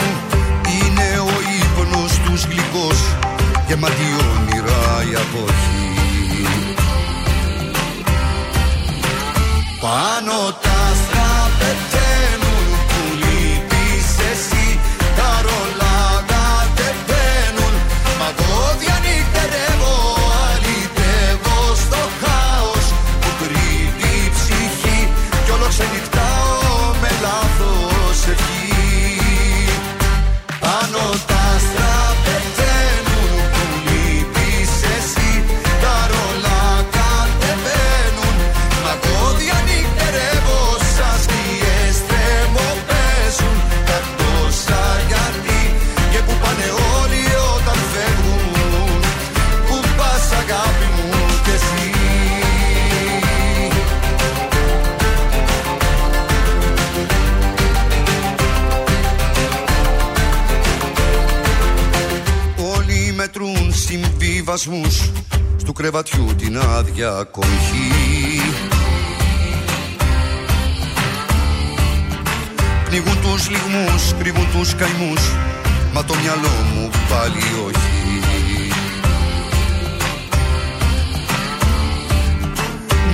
[0.75, 2.99] Είναι ο ύπνος τους γλυκός
[3.67, 5.83] Γεμάτη όνειρα η αποχή.
[9.82, 10.65] Πάνω
[64.66, 65.11] συμβιβασμούς
[65.58, 68.42] Στου κρεβατιού την άδεια κοχή
[72.85, 75.22] Πνίγουν τους λιγμούς, κρύβουν τους καημούς
[75.94, 78.19] Μα το μυαλό μου πάλι όχι.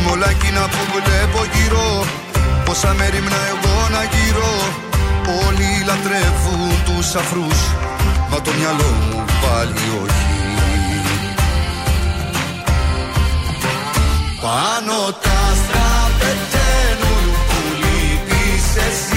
[0.03, 2.03] Μ' όλα εκείνα που βλέπω γύρω
[2.65, 4.53] Πόσα μέρη εγώ να γύρω
[5.47, 7.61] Όλοι λατρεύουν τους αφρούς
[8.31, 10.30] Μα το μυαλό μου πάλι όχι
[14.51, 15.89] Πάνω τα άστρα
[16.19, 19.10] πεταίνουν που λείπεις εσύ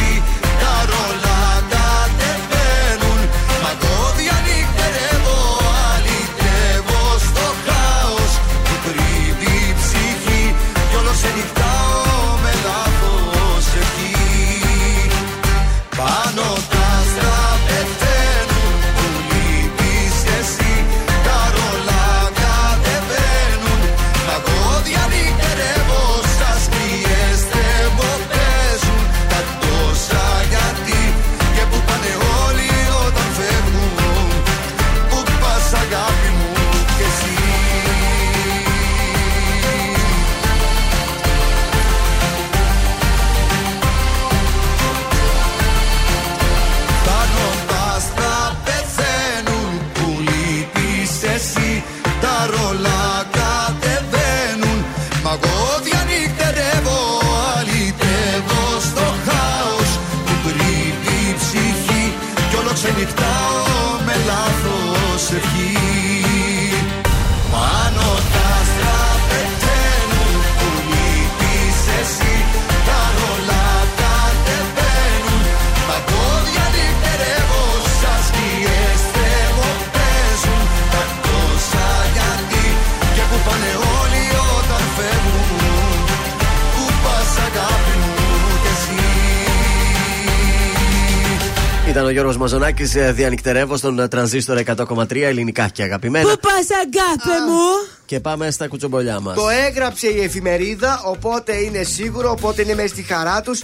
[92.44, 96.28] Ήταν ο Γιώργος Μαζονάκης ε, διανυκτερεύω στον ε, τρανζίστορ 100,3 ελληνικά και αγαπημένα.
[96.28, 97.96] Πού πας, αγάπη μου!
[98.04, 99.34] Και πάμε στα κουτσομπολιά μας.
[99.34, 103.62] Το έγραψε η εφημερίδα, οπότε είναι σίγουρο, οπότε είναι μέσα στη χαρά τους.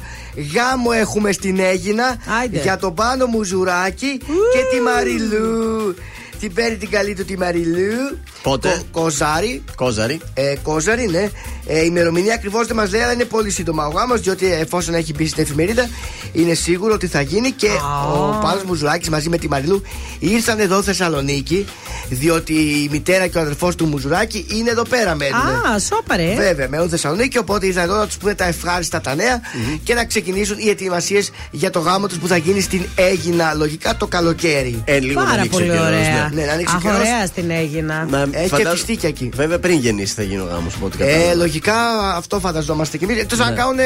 [0.55, 2.17] Γάμο έχουμε στην Έγινα
[2.51, 4.19] για τον πάνω μου ζουράκι
[4.53, 5.95] και τη Μαριλού.
[6.41, 8.19] Την παίρνει την καλή του τη Μαριλού.
[8.43, 9.63] Πότε; Κο- Κοζάρι.
[9.75, 10.21] Κόζαρη.
[10.35, 11.29] Ε, Κόζαρη, ναι.
[11.67, 14.95] Ε, η ημερομηνία ακριβώς δεν μας λέει, αλλά είναι πολύ σύντομα ο γάμος, διότι εφόσον
[14.95, 15.89] έχει μπει στην εφημερίδα,
[16.33, 17.69] είναι σίγουρο ότι θα γίνει και
[18.15, 19.83] ο Πάνος Μουζουράκης μαζί με τη Μαριλού
[20.19, 21.67] ήρθαν εδώ Θεσσαλονίκη,
[22.09, 25.41] διότι η μητέρα και ο αδερφός του Μουζουράκη είναι εδώ πέρα μένουν.
[25.75, 26.35] Α, σόπαρε.
[26.35, 29.41] Βέβαια, μένουν Θεσσαλονίκη, οπότε ήρθαν εδώ να τους πούνε τα ευχάριστα τα νέα
[29.83, 33.97] και να ξεκινήσουν οι ετοιμασίες για το γάμο τους που θα γίνει στην Έγινα λογικά
[33.97, 34.83] το καλοκαίρι.
[34.85, 36.01] Ε, λίγο Πάρα να ανοίξει ο πολύ καιρός, ωραία.
[36.25, 36.30] ναι.
[36.33, 36.99] Ναι, να ανοίξει Αχ, καιρός.
[36.99, 38.07] ωραία στην έγινα.
[38.11, 39.31] Μα Έχει φαντάζ- και φιστίκια εκεί.
[39.35, 40.67] Βέβαια πριν γεννήσεις θα γίνει ο γάμο.
[40.99, 41.75] Ε, λογικά
[42.17, 43.19] αυτό φανταζόμαστε κι εμείς.
[43.21, 43.57] Εκτό αν Ναι.
[43.57, 43.79] κάνουν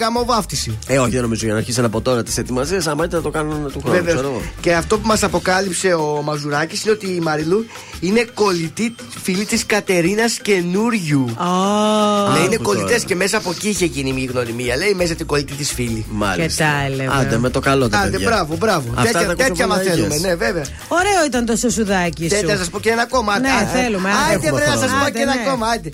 [0.00, 0.78] γαμοβάφτιση.
[0.86, 2.86] Ε, όχι, δεν νομίζω για να αρχίσουν από τώρα τι ετοιμασίες.
[2.86, 3.96] Άμα ήταν να το κάνουν του χρόνου.
[3.96, 4.12] Βέβαια.
[4.14, 4.42] ξέρω εγώ.
[4.60, 7.66] Και αυτό που μας αποκάλυψε ο Μαζουράκης είναι ότι η Μαριλού
[8.00, 11.24] είναι κολλητή φίλη της Κατερίνας καινούριου.
[12.34, 13.04] Λέει είναι Άκου κολλητές τώρα.
[13.06, 14.76] και μέσα από εκεί είχε γίνει μια γνωριμία.
[14.76, 16.06] Λέει μέσα την κολλητή της φίλη.
[16.10, 16.64] Μάλιστα.
[16.64, 17.10] Και τα έλεγα.
[17.12, 18.28] Άντε με το καλό τα Άντε, παιδιά.
[18.28, 18.88] μπράβο, μπράβο.
[18.94, 20.20] Αυτά τέτοια θα τέτοια ακούσω μαθαίνουμε, ποδαγιές.
[20.22, 20.64] ναι, βέβαια.
[20.88, 22.28] Ωραίο ήταν το σουσουδάκι σου.
[22.28, 23.38] Θέλετε να σας πω και ένα ακόμα.
[23.38, 24.34] Ναι, Άντε, θέλουμε, άντε.
[24.34, 24.98] Άντε, Έχουμε βρε, να σας χρόνο.
[24.98, 25.40] πω Άντε, και ένα ναι.
[25.46, 25.66] ακόμα.
[25.66, 25.90] Άντε.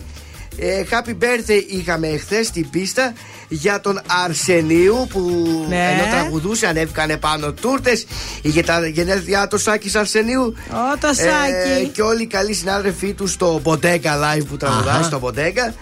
[0.61, 3.13] Ε, happy birthday είχαμε εχθέ στην πίστα
[3.49, 5.21] για τον Αρσενίου που
[5.69, 5.77] Ναι.
[5.77, 8.07] ενώ τραγουδούσε ανέβηκαν πάνω τούρτες.
[8.43, 10.43] Είχε τα γενέθλιά του Σάκης Αρσενίου.
[10.71, 11.87] Ω, το Σάκη.
[11.89, 15.03] και όλοι οι καλοί συνάδελφοί του στο Bodega Live που τραγουδάει Αχα.
[15.03, 15.73] στο Bodega.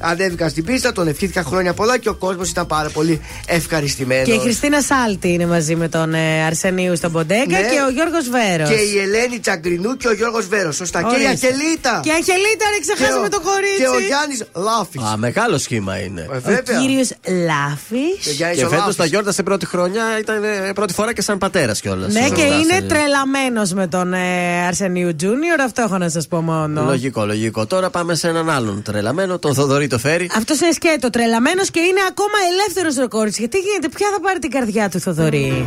[0.00, 4.24] Ανέβηκαν στην πίστα, τον ευχήθηκαν χρόνια πολλά και ο κόσμος ήταν πάρα πολύ ευχαριστημένος.
[4.28, 7.58] Και η Χριστίνα Σάλτη είναι μαζί με τον ε, Αρσενίου στον Ποντέκα Ναι.
[7.60, 8.68] και ο Γιώργος Βέρος.
[8.68, 10.98] Και η Ελένη Τσαγκρινού και ο Γιώργος Βέρος Σωστά.
[11.02, 11.46] Και η Ορίστε.
[11.46, 12.00] Αγγελίτα.
[12.02, 13.80] Και η Αγγελίτα, ρε, ξεχάσαμε Και ο- το κορίτσι.
[13.82, 15.02] Και ο Γιάννης Λάφης.
[15.02, 16.28] Α, μεγάλο σχήμα είναι.
[16.44, 17.08] Ε, Ο κύριος
[17.46, 18.36] Λάφης.
[18.56, 22.12] Και φέτος τα γιόρτασε πρώτη χρονιά, ήταν ε, πρώτη φορά και σαν πατέρας κιόλας.
[22.12, 24.18] Ναι, και είναι τρελαμένος με τον ε,
[24.66, 26.82] Αρσενίου Τζούνιορ, αυτό έχω να σας πω μόνο.
[26.84, 27.66] Λογικό, λογικό.
[27.66, 30.30] Τώρα πάμε σε έναν άλλον τρελαμένο, τον Θοδωρή το φέρει.
[30.36, 33.32] Αυτός είναι σκέτο, τρελαμένος και είναι ακόμα ελεύθερος ο κόρη.
[33.36, 35.66] Γιατί γίνεται, ποια θα πάρει την καρδιά του Θοδωρή;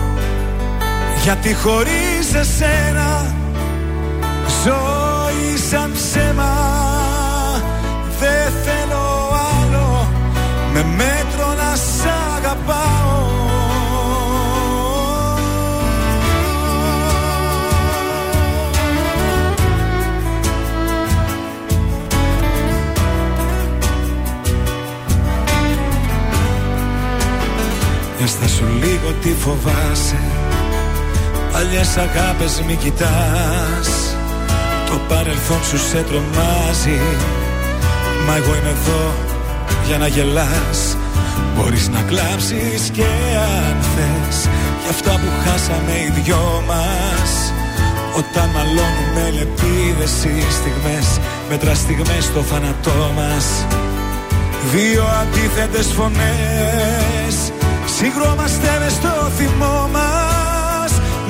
[1.23, 3.35] γιατί χωρίς εσένα
[4.63, 6.53] Ζωή σαν ψέμα
[8.19, 9.29] Δεν θέλω
[9.61, 10.07] άλλο.
[10.73, 13.29] Με μέτρο να σ' αγαπάω.
[28.23, 30.40] Έστα σου λίγο τι φοβάσαι
[31.51, 33.89] Παλιές αγάπες μη κοιτάς.
[34.89, 36.99] Το παρελθόν σου σε τρομάζει.
[38.27, 39.13] Μα εγώ είμαι εδώ
[39.87, 40.97] για να γελάς.
[41.55, 43.09] Μπορείς να κλάψεις και
[43.55, 44.37] αν θες.
[44.81, 47.31] Για αυτά που χάσαμε οι δυο μας.
[48.17, 51.19] Όταν μαλώνουμε λεπίδες οι στιγμές
[51.51, 53.65] Μέτρα στιγμές στο θάνατό μας.
[54.73, 57.51] Δύο αντίθετες φωνές.
[57.97, 60.20] Συγκρόμαστε μες στο θυμό μας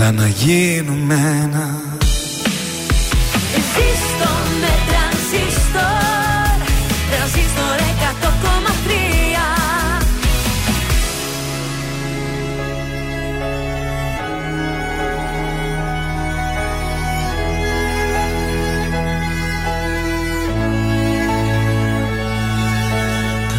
[0.00, 1.80] Έλα να γίνουμε ένα.
[3.54, 4.30] Ζήστο
[4.60, 5.80] με τρανζίστορ
[7.10, 7.78] Τρανζίστορ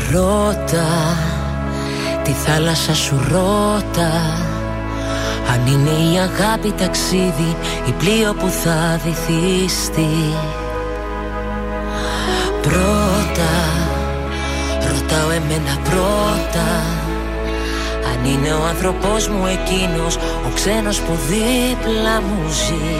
[0.09, 1.17] 100,3 Ρώτα
[2.23, 4.50] τη θάλασσα σου ρώτα
[5.61, 7.55] Αν είναι η αγάπη ταξίδι
[7.87, 10.35] ή πλοίο που θα βυθίστη
[12.61, 13.53] Πρώτα
[14.93, 16.69] ρωτάω εμένα πρώτα
[18.11, 22.95] Αν είναι ο άνθρωπός μου εκείνος ο ξένος που δίπλα μου ζει.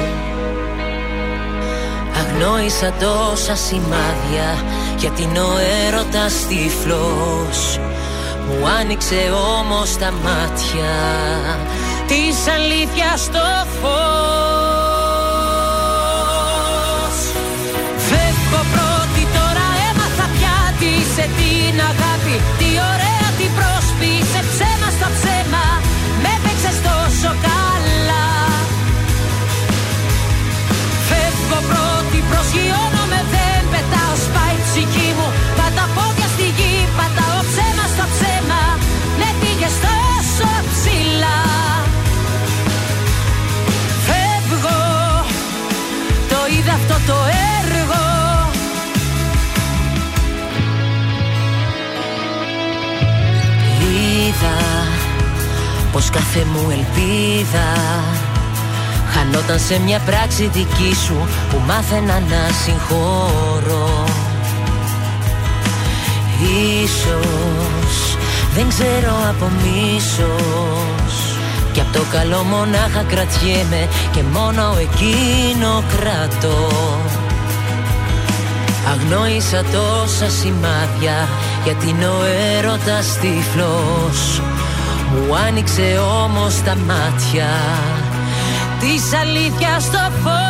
[2.19, 4.64] Αγνόησα τόσα σημάδια
[4.98, 5.53] γιατί είναι ο
[5.88, 7.80] έρωτας τυφλός.
[8.48, 10.93] Μου άνοιξε όμως τα μάτια
[12.11, 13.45] της αλήθειας το
[13.80, 13.91] φως.
[18.07, 22.10] Φεύγω πρώτη τώρα έμαθα πια τι σε την αγάπη
[55.91, 57.67] πως κάθε μου ελπίδα
[59.13, 64.05] Χανόταν σε μια πράξη δική σου που μάθαινα να συγχωρώ.
[66.83, 68.17] Ίσως
[68.55, 71.37] δεν ξέρω από μίσος
[71.71, 76.71] Κι απ' το καλό μονάχα κρατιέμαι και μόνο εκείνο κρατώ.
[78.91, 81.27] Αγνόησα τόσα σημάδια
[81.63, 82.23] γιατί είναι ο
[82.57, 84.41] έρωτας τυφλός
[85.14, 87.49] Μου άνοιξε όμως τα μάτια
[88.80, 90.41] της αλήθειας το φως.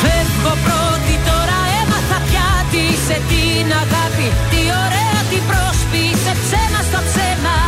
[0.00, 7.00] Φεύγω πρώτη τώρα έμαθα πια τι σε την αγάπη Τι ωραία τι πρόσπισε ψέμα στο
[7.08, 7.58] ψέμα.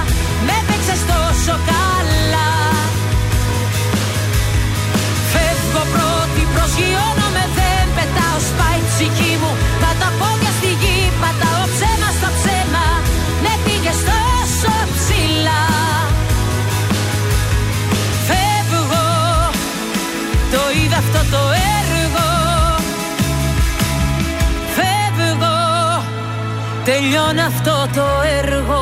[0.47, 2.53] Με παίξες τόσο καλά.
[5.33, 9.32] Φεύγω πρώτη προσγειώνομαι δεν πετάω σπάει η ψυχή
[26.85, 28.03] Τελειώνει αυτό το
[28.43, 28.79] έργο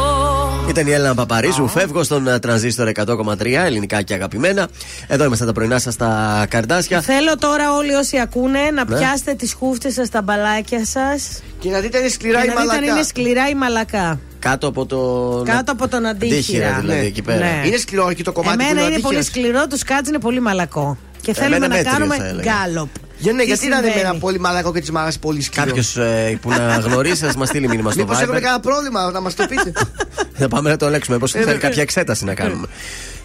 [0.68, 1.68] Ήταν η Έλληνα Παπαρίζου.
[1.68, 4.68] Φεύγω στον ε, τρανζίστορ 100,3 ελληνικά και αγαπημένα.
[5.06, 7.00] Εδώ είμαστε τα πρωινά σας στα καρδάσια.
[7.00, 8.96] Θέλω τώρα όλοι όσοι ακούνε να Ναι.
[8.96, 11.42] πιάσετε τις χούφτες σας, τα μπαλάκια σας.
[11.58, 12.92] Και να δείτε είναι σκληρά και η να δείτε αν μαλακά.
[12.96, 14.20] είναι σκληρά ή μαλακά.
[14.38, 15.44] Κάτω από τον.
[15.44, 16.76] Κάτω από τον αντίχειρα.
[16.80, 17.06] δηλαδή Ναι.
[17.06, 17.38] εκεί πέρα.
[17.38, 17.62] Ναι.
[17.66, 19.26] Είναι σκληρό και το κομμάτι που Εμένα είναι είναι πολύ αντίχειρας.
[19.26, 20.96] σκληρό, τους κάτς είναι πολύ μαλακό.
[21.22, 22.52] Και θέλουμε Εμένα να μέτριο, κάνουμε θα έλεγα.
[22.52, 22.88] γκάλοπ.
[23.20, 25.42] Για, ναι, Τι γιατί να είναι με συμβαίνει; ένα πολύ μαλακό και τη μάγα πολύ
[25.42, 25.66] σκληρό.
[25.66, 25.98] Κάποιος
[26.40, 28.42] που να γνωρίσει, ας μας στείλει μήνυμα στο Μήπως έχουμε Viber.
[28.42, 29.72] κανένα πρόβλημα, να μας το πείτε.
[30.38, 31.18] Θα πάμε να το ελέγξουμε.
[31.18, 31.52] Πώς θέλει ναι.
[31.52, 32.66] κάποια εξέταση να κάνουμε.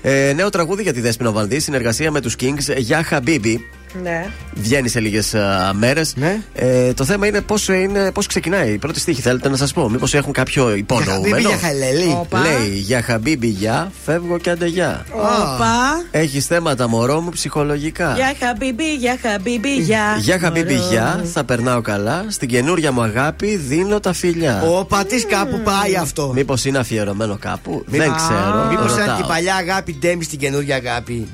[0.01, 3.65] Ε, νέο τραγούδι για τη Δέσποινα Βανδύ, συνεργασία με τους Kings για Χαμπίμπι.
[4.03, 4.25] Ναι.
[4.53, 5.35] Βγαίνει σε λίγες
[5.73, 6.13] μέρες.
[6.53, 9.21] Ε, το θέμα είναι πώς είναι, πώς ξεκινάει η πρώτη στίχη.
[9.21, 12.17] Θέλετε να σας πω, Μήπως έχουν κάποιο υπονοούμενο; Χαμπίμπι, για χαλελή.
[12.19, 12.39] Όπα.
[12.39, 15.05] Λέει για Χαμπίμπι, για φεύγω και αντεγιά.
[15.11, 16.03] Όπα.
[16.11, 18.13] Έχεις θέματα μωρό μου ψυχολογικά.
[18.15, 20.17] Για χαμπίμπι, για χαμπίμπι, για.
[20.19, 20.87] Για Χαμπίμπι, Μωρό.
[20.89, 22.25] για θα περνάω καλά.
[22.27, 24.63] Στην καινούρια μου αγάπη δίνω τα φιλιά.
[24.77, 26.31] Ο πατή κάπου πάει αυτό.
[26.35, 27.83] Μήπως είναι αφιερωμένο κάπου.
[27.87, 28.67] Δεν ξέρω.
[28.69, 29.03] Μήπως ρωτάω.
[29.03, 31.27] ήταν την παλιά αγάπη ντέμι στην καινούργια αγάπη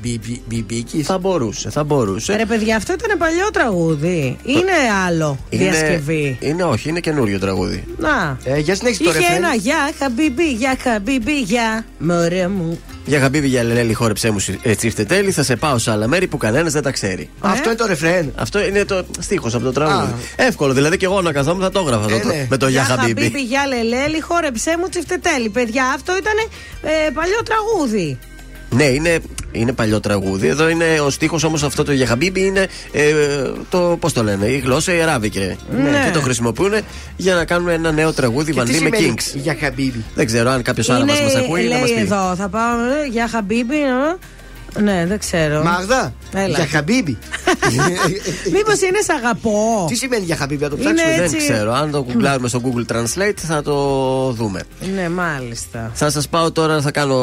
[0.48, 1.02] μπιμπίκη.
[1.04, 2.34] Θα μπορούσε, θα μπορούσε.
[2.52, 4.38] Ρε παιδιά, αυτό ήταν παλιό τραγούδι.
[4.44, 4.72] Είναι
[5.08, 6.38] άλλο διασκευή.
[6.42, 7.84] Είναι όχι, είναι καινούριο τραγούδι.
[7.98, 8.38] Να.
[8.44, 9.38] Ε, για συνέχισε το Είχε ρεφρέν.
[9.38, 11.86] ένα γεια χαμπίμπι, γεια χαμπίμπι, γεια.
[12.00, 12.80] Μωρέ μου.
[13.06, 15.32] Για χαμπίβι για λελέλη, χόρεψέ μου ε, τσίφτε τέλει.
[15.32, 17.30] Θα σε πάω σε άλλα μέρη που κανένας δεν τα ξέρει.
[17.40, 18.32] Αυτό είναι το ρεφρέν.
[18.36, 20.14] Αυτό είναι το στίχος από το τραγούδι.
[20.36, 22.46] Εύκολο, δηλαδή και εγώ να καθόμουν θα το έγραφα Ε, το- ναι.
[22.50, 23.22] με το για Γεια χαμπίβι.
[23.22, 25.50] χαμπίμπι, γεια λελέλη, χόρεψέ μου τσιφτετέλη.
[25.50, 26.34] Παιδιά, αυτό ήταν
[26.82, 28.18] ε, παλιό τραγούδι.
[28.76, 29.20] Ναι, είναι,
[29.52, 30.48] είναι παλιό τραγούδι.
[30.48, 33.14] Εδώ είναι ο στίχος όμως αυτό το για χαμπίβι είναι ε,
[33.70, 33.98] το.
[34.00, 35.58] Πώς το λένε, η γλώσσα η αράβικε.
[35.72, 36.04] Ναι.
[36.06, 36.74] Και το χρησιμοποιούν
[37.18, 39.36] για να κάνουν ένα νέο τραγούδι Και τι βανδύ με σημαίνει Kings.
[39.36, 40.04] Για χαμπίμπι.
[40.16, 42.02] Δεν ξέρω αν κάποιος άλλο μας ακούει να μα λέει πει.
[42.02, 43.76] εδώ, θα πάω, ε, γεια χαμπίμπι.
[43.76, 44.18] ε.
[44.80, 45.64] Ναι, δεν ξέρω.
[45.64, 46.48] Μάγδα, Έλα.
[46.48, 47.18] για χαμπίμπι.
[48.54, 51.38] Μήπως είναι σ' αγαπώ; Τι σημαίνει για χαμπίμπι, να το Είναι ψάξουμε; έτσι.
[51.38, 51.74] Δεν ξέρω.
[51.74, 53.76] Αν το γκουγκλάρουμε στο Google Translate θα το
[54.32, 54.62] δούμε.
[54.96, 55.92] Ναι, μάλιστα.
[55.94, 57.16] Θα σας πάω τώρα, θα κάνω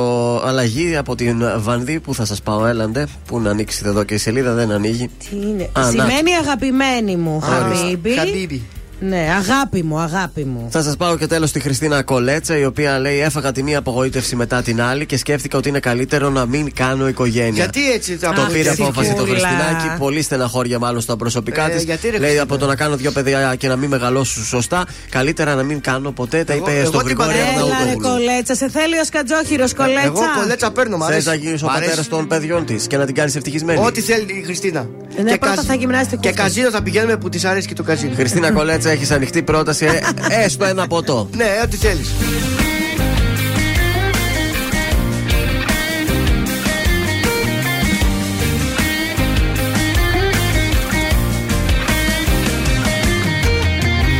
[0.44, 2.66] αλλαγή από την Βανδύ που θα σας πάω.
[2.66, 5.10] Έλαντε, που να ανοίξει εδώ και η σελίδα δεν ανοίγει.
[5.30, 5.88] Τι είναι; Α, να.
[5.90, 8.14] Σημαίνει αγαπημένη μου, χαμπίμπι.
[8.14, 8.62] Χαμπίμπι.
[9.00, 10.68] Ναι, αγάπη μου, αγάπη μου.
[10.70, 14.36] Θα σας πάω και τέλος στη Χριστίνα Κολέτσα, η οποία λέει: Έφαγα τη μία απογοήτευση
[14.36, 17.50] μετά την άλλη και σκέφτηκα ότι είναι καλύτερο να μην κάνω οικογένεια.
[17.52, 19.38] Γιατί έτσι το Το πήρε Αχ, απόφαση το Σικούλα.
[19.48, 21.82] Χριστινάκι, πολύ στεναχώρια μάλλον στα προσωπικά Ε, της.
[21.82, 24.86] γιατί, ρε, Λέει Χριστίνα; από το να κάνω δύο παιδιά και να μην μεγαλώσουν σωστά,
[25.10, 26.44] καλύτερα να μην κάνω ποτέ.
[26.44, 28.08] Τα Εγώ- είπε εγώ στο την Γρηγόρη Έλα ρε Αρναούτογλου.
[28.08, 30.02] κολέτσα, σε θέλει ο σκατζόχυρος κολέτσα.
[30.04, 31.26] Εγώ κολέτσα παίρνω, μ' Θες αρέσει.
[31.28, 31.90] να γίνεις ο Μ' αρέσει.
[31.90, 34.88] πατέρα των παιδιών της και να την κάνεις ευτυχισμένη; Ό,τι θέλει η Χριστίνα.
[35.22, 36.40] Ναι, πρώτα καζ- θα γυμνάσει το Και κούφι.
[36.42, 38.14] καζίνο θα πηγαίνουμε που της αρέσει και το καζίνο.
[38.14, 40.00] Χριστίνα Κολέτσα, έχεις ανοιχτή πρόταση, ε,
[40.44, 41.28] έστω ένα ποτό.
[41.36, 42.10] Ναι, ό,τι θέλεις.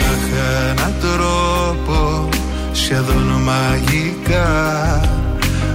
[0.01, 2.29] Να είχα έναν τρόπο
[2.73, 5.01] σχεδόν μαγικά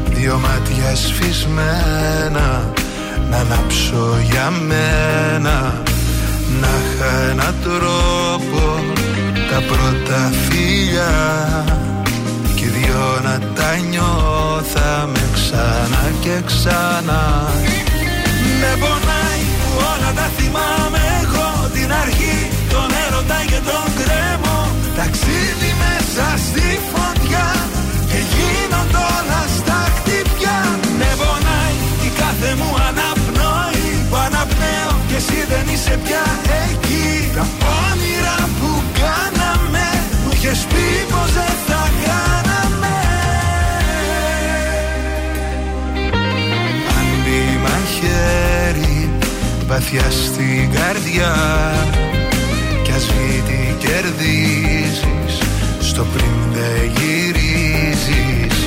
[0.09, 2.73] Δυο μάτια σφισμένα
[3.29, 5.83] να ανάψω για μένα
[6.61, 8.83] Να είχα έναν τρόπο
[9.49, 11.65] τα πρώτα φιλιά
[12.55, 17.23] Κι οι δυο να τα νιώθαμε ξανά και ξανά.
[18.59, 22.37] Με πονάει που όλα τα θυμάμαι εγώ Την αρχή,
[22.69, 24.57] τον έρωτα και τον κρέμο
[24.95, 27.22] Ταξίδι μέσα στη φωτιά
[35.83, 36.25] είσαι πια
[36.63, 37.31] εκεί.
[37.35, 37.45] Τα
[37.89, 38.69] όνειρα που
[39.01, 39.87] κάναμε
[40.23, 42.95] Μου είχες πει πως δεν θα κάναμε.
[46.97, 49.09] Αν μπει μαχαίρι
[49.67, 51.33] βαθιά στην καρδιά.
[52.83, 53.05] Κι ας
[53.47, 55.35] τι κερδίζεις
[55.79, 58.57] Στο πριν δεν γυρίζεις.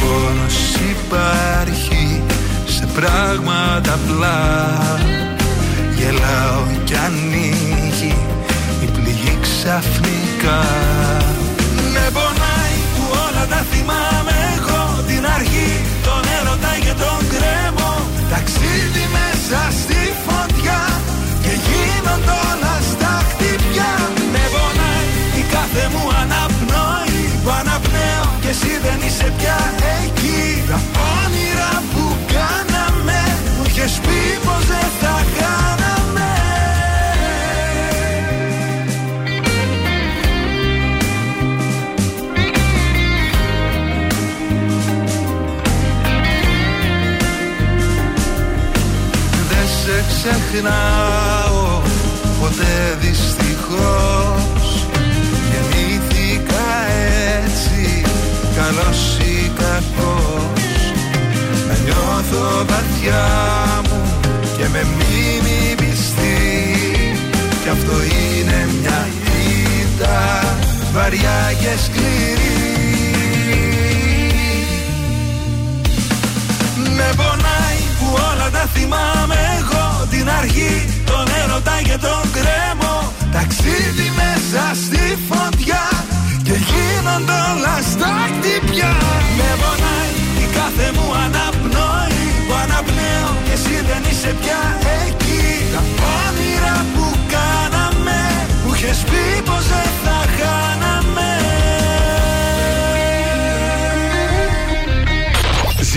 [0.00, 2.22] Πόνος υπάρχει
[2.66, 5.21] σε πράγματα απλά
[6.12, 8.14] Γελάω κι ανοίγει
[8.84, 10.60] η πληγή ξαφνικά.
[11.94, 15.70] Με πονάει που όλα τα θυμάμαι εγώ Την αρχή,
[16.06, 17.92] τον έρωτα και τον κρέμο
[18.32, 20.80] Ταξίδι μέσα στη φωτιά
[21.44, 23.92] Και γίνονται όλα στα χτυπιά.
[24.32, 25.08] Με πονάει
[25.40, 27.20] η κάθε μου αναπνοή.
[27.42, 29.58] Που αναπνέω και εσύ δεν είσαι πια
[50.52, 51.82] ξεχνάω
[52.40, 54.86] ποτέ δυστυχώς.
[55.50, 56.68] Γεννήθηκα
[57.44, 58.02] έτσι
[58.56, 60.92] καλός ή κακός.
[61.68, 63.28] Να νιώθω βαθιά
[63.84, 64.02] μου
[64.56, 66.76] και με μνήμη πιστή.
[67.62, 69.08] Κι αυτό είναι μια
[69.80, 70.44] ήττα
[70.92, 72.50] βαριά και σκληρή.
[76.96, 79.91] Με πονάει που όλα τα θυμάμαι εγώ
[80.22, 80.74] Την αρχή,
[81.10, 82.94] τον έρωτα και τον κρέμο.
[83.34, 85.84] Ταξίδι μέσα στη φωτιά
[86.46, 88.94] Και γίνονται όλα στα χτυπιά.
[89.38, 90.10] Με πονάει
[90.44, 92.22] η κάθε μου αναπνοή.
[92.46, 94.62] Που αναπνέω και εσύ δεν είσαι πια
[95.00, 95.44] εκεί.
[95.72, 95.82] Τα
[96.24, 97.01] όνειρα που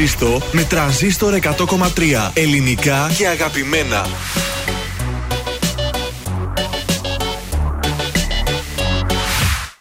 [0.05, 4.05] Ζήστο με τρανζίστορ 100,3 ελληνικά και αγαπημένα.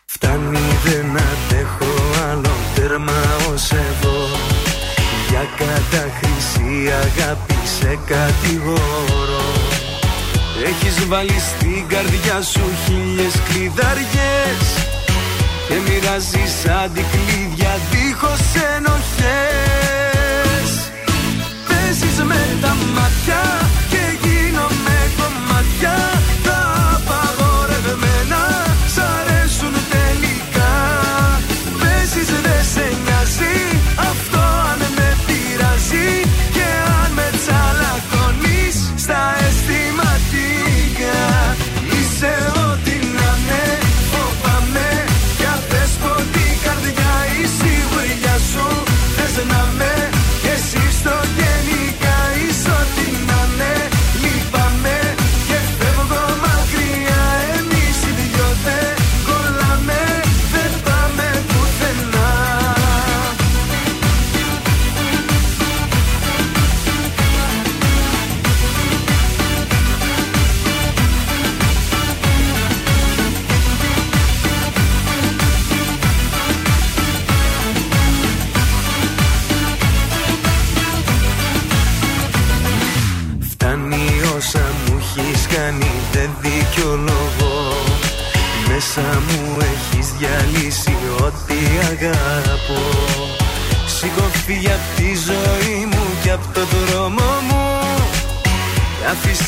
[0.04, 1.92] Φτάνει δεν αντέχω
[2.30, 3.22] άλλο τέρμα
[3.52, 4.28] ως εδώ
[5.28, 9.44] Για κατάχρηση αγάπη σε κατηγορώ.
[10.66, 14.64] Έχεις βάλει στην καρδιά σου χίλιες κλειδαριές
[15.68, 18.40] Και μοιράζεις αντικλείδια δίχως
[18.76, 19.83] ενοχές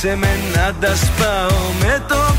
[0.00, 2.35] Και Άφησε με να τα σπάω με το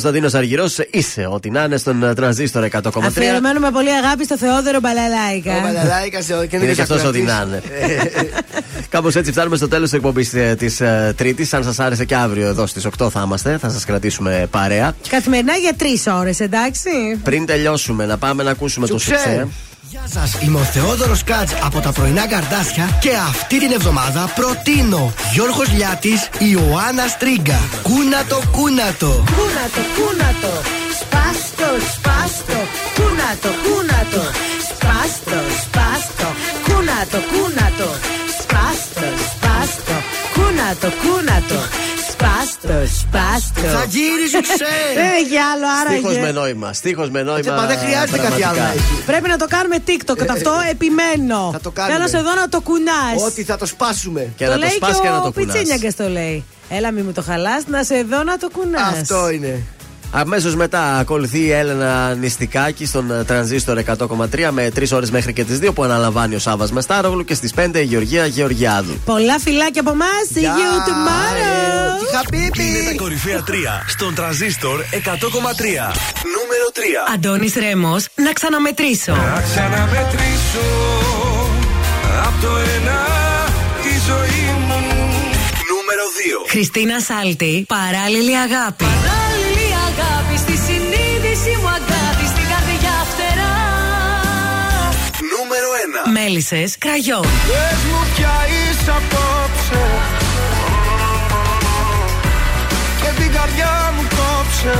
[0.00, 0.78] Κωνσταντίνος Αργυρός.
[0.90, 3.02] Είσαι ό,τι να είναι στον ε, τρανζίστορ 100,3.
[3.02, 5.56] Αφιερωμένο με πολύ αγάπη στο Θεόδωρο Μπαλαλάικα.
[5.56, 7.62] Ο Μπαλαλάικας σε και Είναι και αυτός ό,τι να είναι.
[8.94, 10.82] Κάπως έτσι φτάνουμε στο τέλος της εκπομπής της
[11.16, 11.54] Τρίτης.
[11.54, 14.94] Αν σας άρεσε και αύριο εδώ στις 8 θα είμαστε, θα σας κρατήσουμε παρέα.
[15.08, 16.90] Καθημερινά για τρεις ώρες, εντάξει.
[17.22, 19.48] Πριν τελειώσουμε, να πάμε να ακούσουμε το Σουξέ.
[20.08, 20.20] Σουξέ.
[20.20, 25.12] Γεια σα, είμαι ο Θεόδωρος Κάτζ από τα πρωινά καρδάσια και αυτή την εβδομάδα προτείνω
[25.32, 27.60] Γιώργος Λιάτης, Ιωάννα Στρίγκα.
[27.82, 29.24] Κούνατο, κούνατο.
[29.36, 30.52] Κούνατο, κούνατο,
[31.00, 32.58] σπάστο, σπάστο,
[32.96, 34.22] κούνατο, κούνατο,
[34.68, 36.28] σπάστο, σπάστο,
[36.66, 37.88] κούνατο, κούνατο,
[38.38, 39.96] σπάστο, σπάστο,
[40.34, 41.58] κούνατο, κούνατο,
[42.72, 43.60] σπάστο, σπάστο.
[43.78, 44.76] Θα γύρει σουξέ.
[44.94, 46.32] Δεν έχει άλλο, Στίχος με άραγε.
[46.40, 46.72] νόημα.
[46.72, 47.54] Στίχος με νόημα.
[47.54, 48.92] Μα δεν χρειάζεται κάτι άλλο να πραγματικά.
[48.94, 49.02] έχει.
[49.06, 50.26] Πρέπει να το κάνουμε TikTok.
[50.30, 51.50] Αυτό επιμένω.
[51.52, 51.94] Θα το κάνουμε.
[51.94, 53.16] Θέλω σε δω να το κουνάς.
[53.26, 54.32] Ότι θα το σπάσουμε.
[54.36, 55.52] Και το να το λέει σπάσει και να και το ο κουνάς.
[55.56, 56.44] Πιτσίνιαγκας το λέει.
[56.68, 58.92] Έλα, μη μου το χαλάς, να σε δω να το κουνάς.
[59.00, 59.62] Αυτό είναι.
[60.10, 65.44] Αμέσως μετά ακολουθεί η Έλενα Νηστικάκη στον ε, τρανζίστορ 100,3 με 3 ώρες μέχρι και
[65.44, 69.00] τις 2 που αναλαμβάνει ο Σάβα Μεστάρογλου και στις 5 η Γεωργία Γεωργιάδου.
[69.04, 70.08] Πολλά φιλάκια από εμάς.
[70.34, 71.78] See you tomorrow.
[72.60, 73.52] Είναι τα κορυφαία 3
[73.86, 74.86] στον τρανζίστορ 100,3.
[76.36, 76.66] Νούμερο
[77.08, 77.12] 3.
[77.14, 79.12] Αντώνης Ρέμος, να ξαναμετρήσω.
[79.12, 80.66] Να ξαναμετρήσω
[82.26, 82.98] Απ' το ένα
[83.82, 84.78] τη ζωή μου
[85.70, 86.04] Νούμερο
[86.44, 86.48] 2.
[86.48, 88.84] Χριστίνα Σάλτη, παράλληλη αγάπη.
[88.84, 89.27] Παράλληλη
[90.00, 93.56] αγάπη στη συνείδηση μου αγάπη στην καρδιά φτερά.
[95.34, 95.68] Νούμερο
[96.06, 96.10] 1.
[96.12, 97.20] Μέλισσες, κραγιό.
[97.20, 99.84] Πες μου πια είσαι απόψε
[103.02, 104.78] Και την καρδιά μου κόψε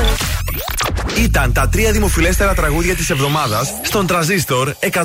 [1.20, 4.97] Ήταν τα τρία δημοφιλέστερα τραγούδια της εβδομάδας στον τρανζίστορ 100,3.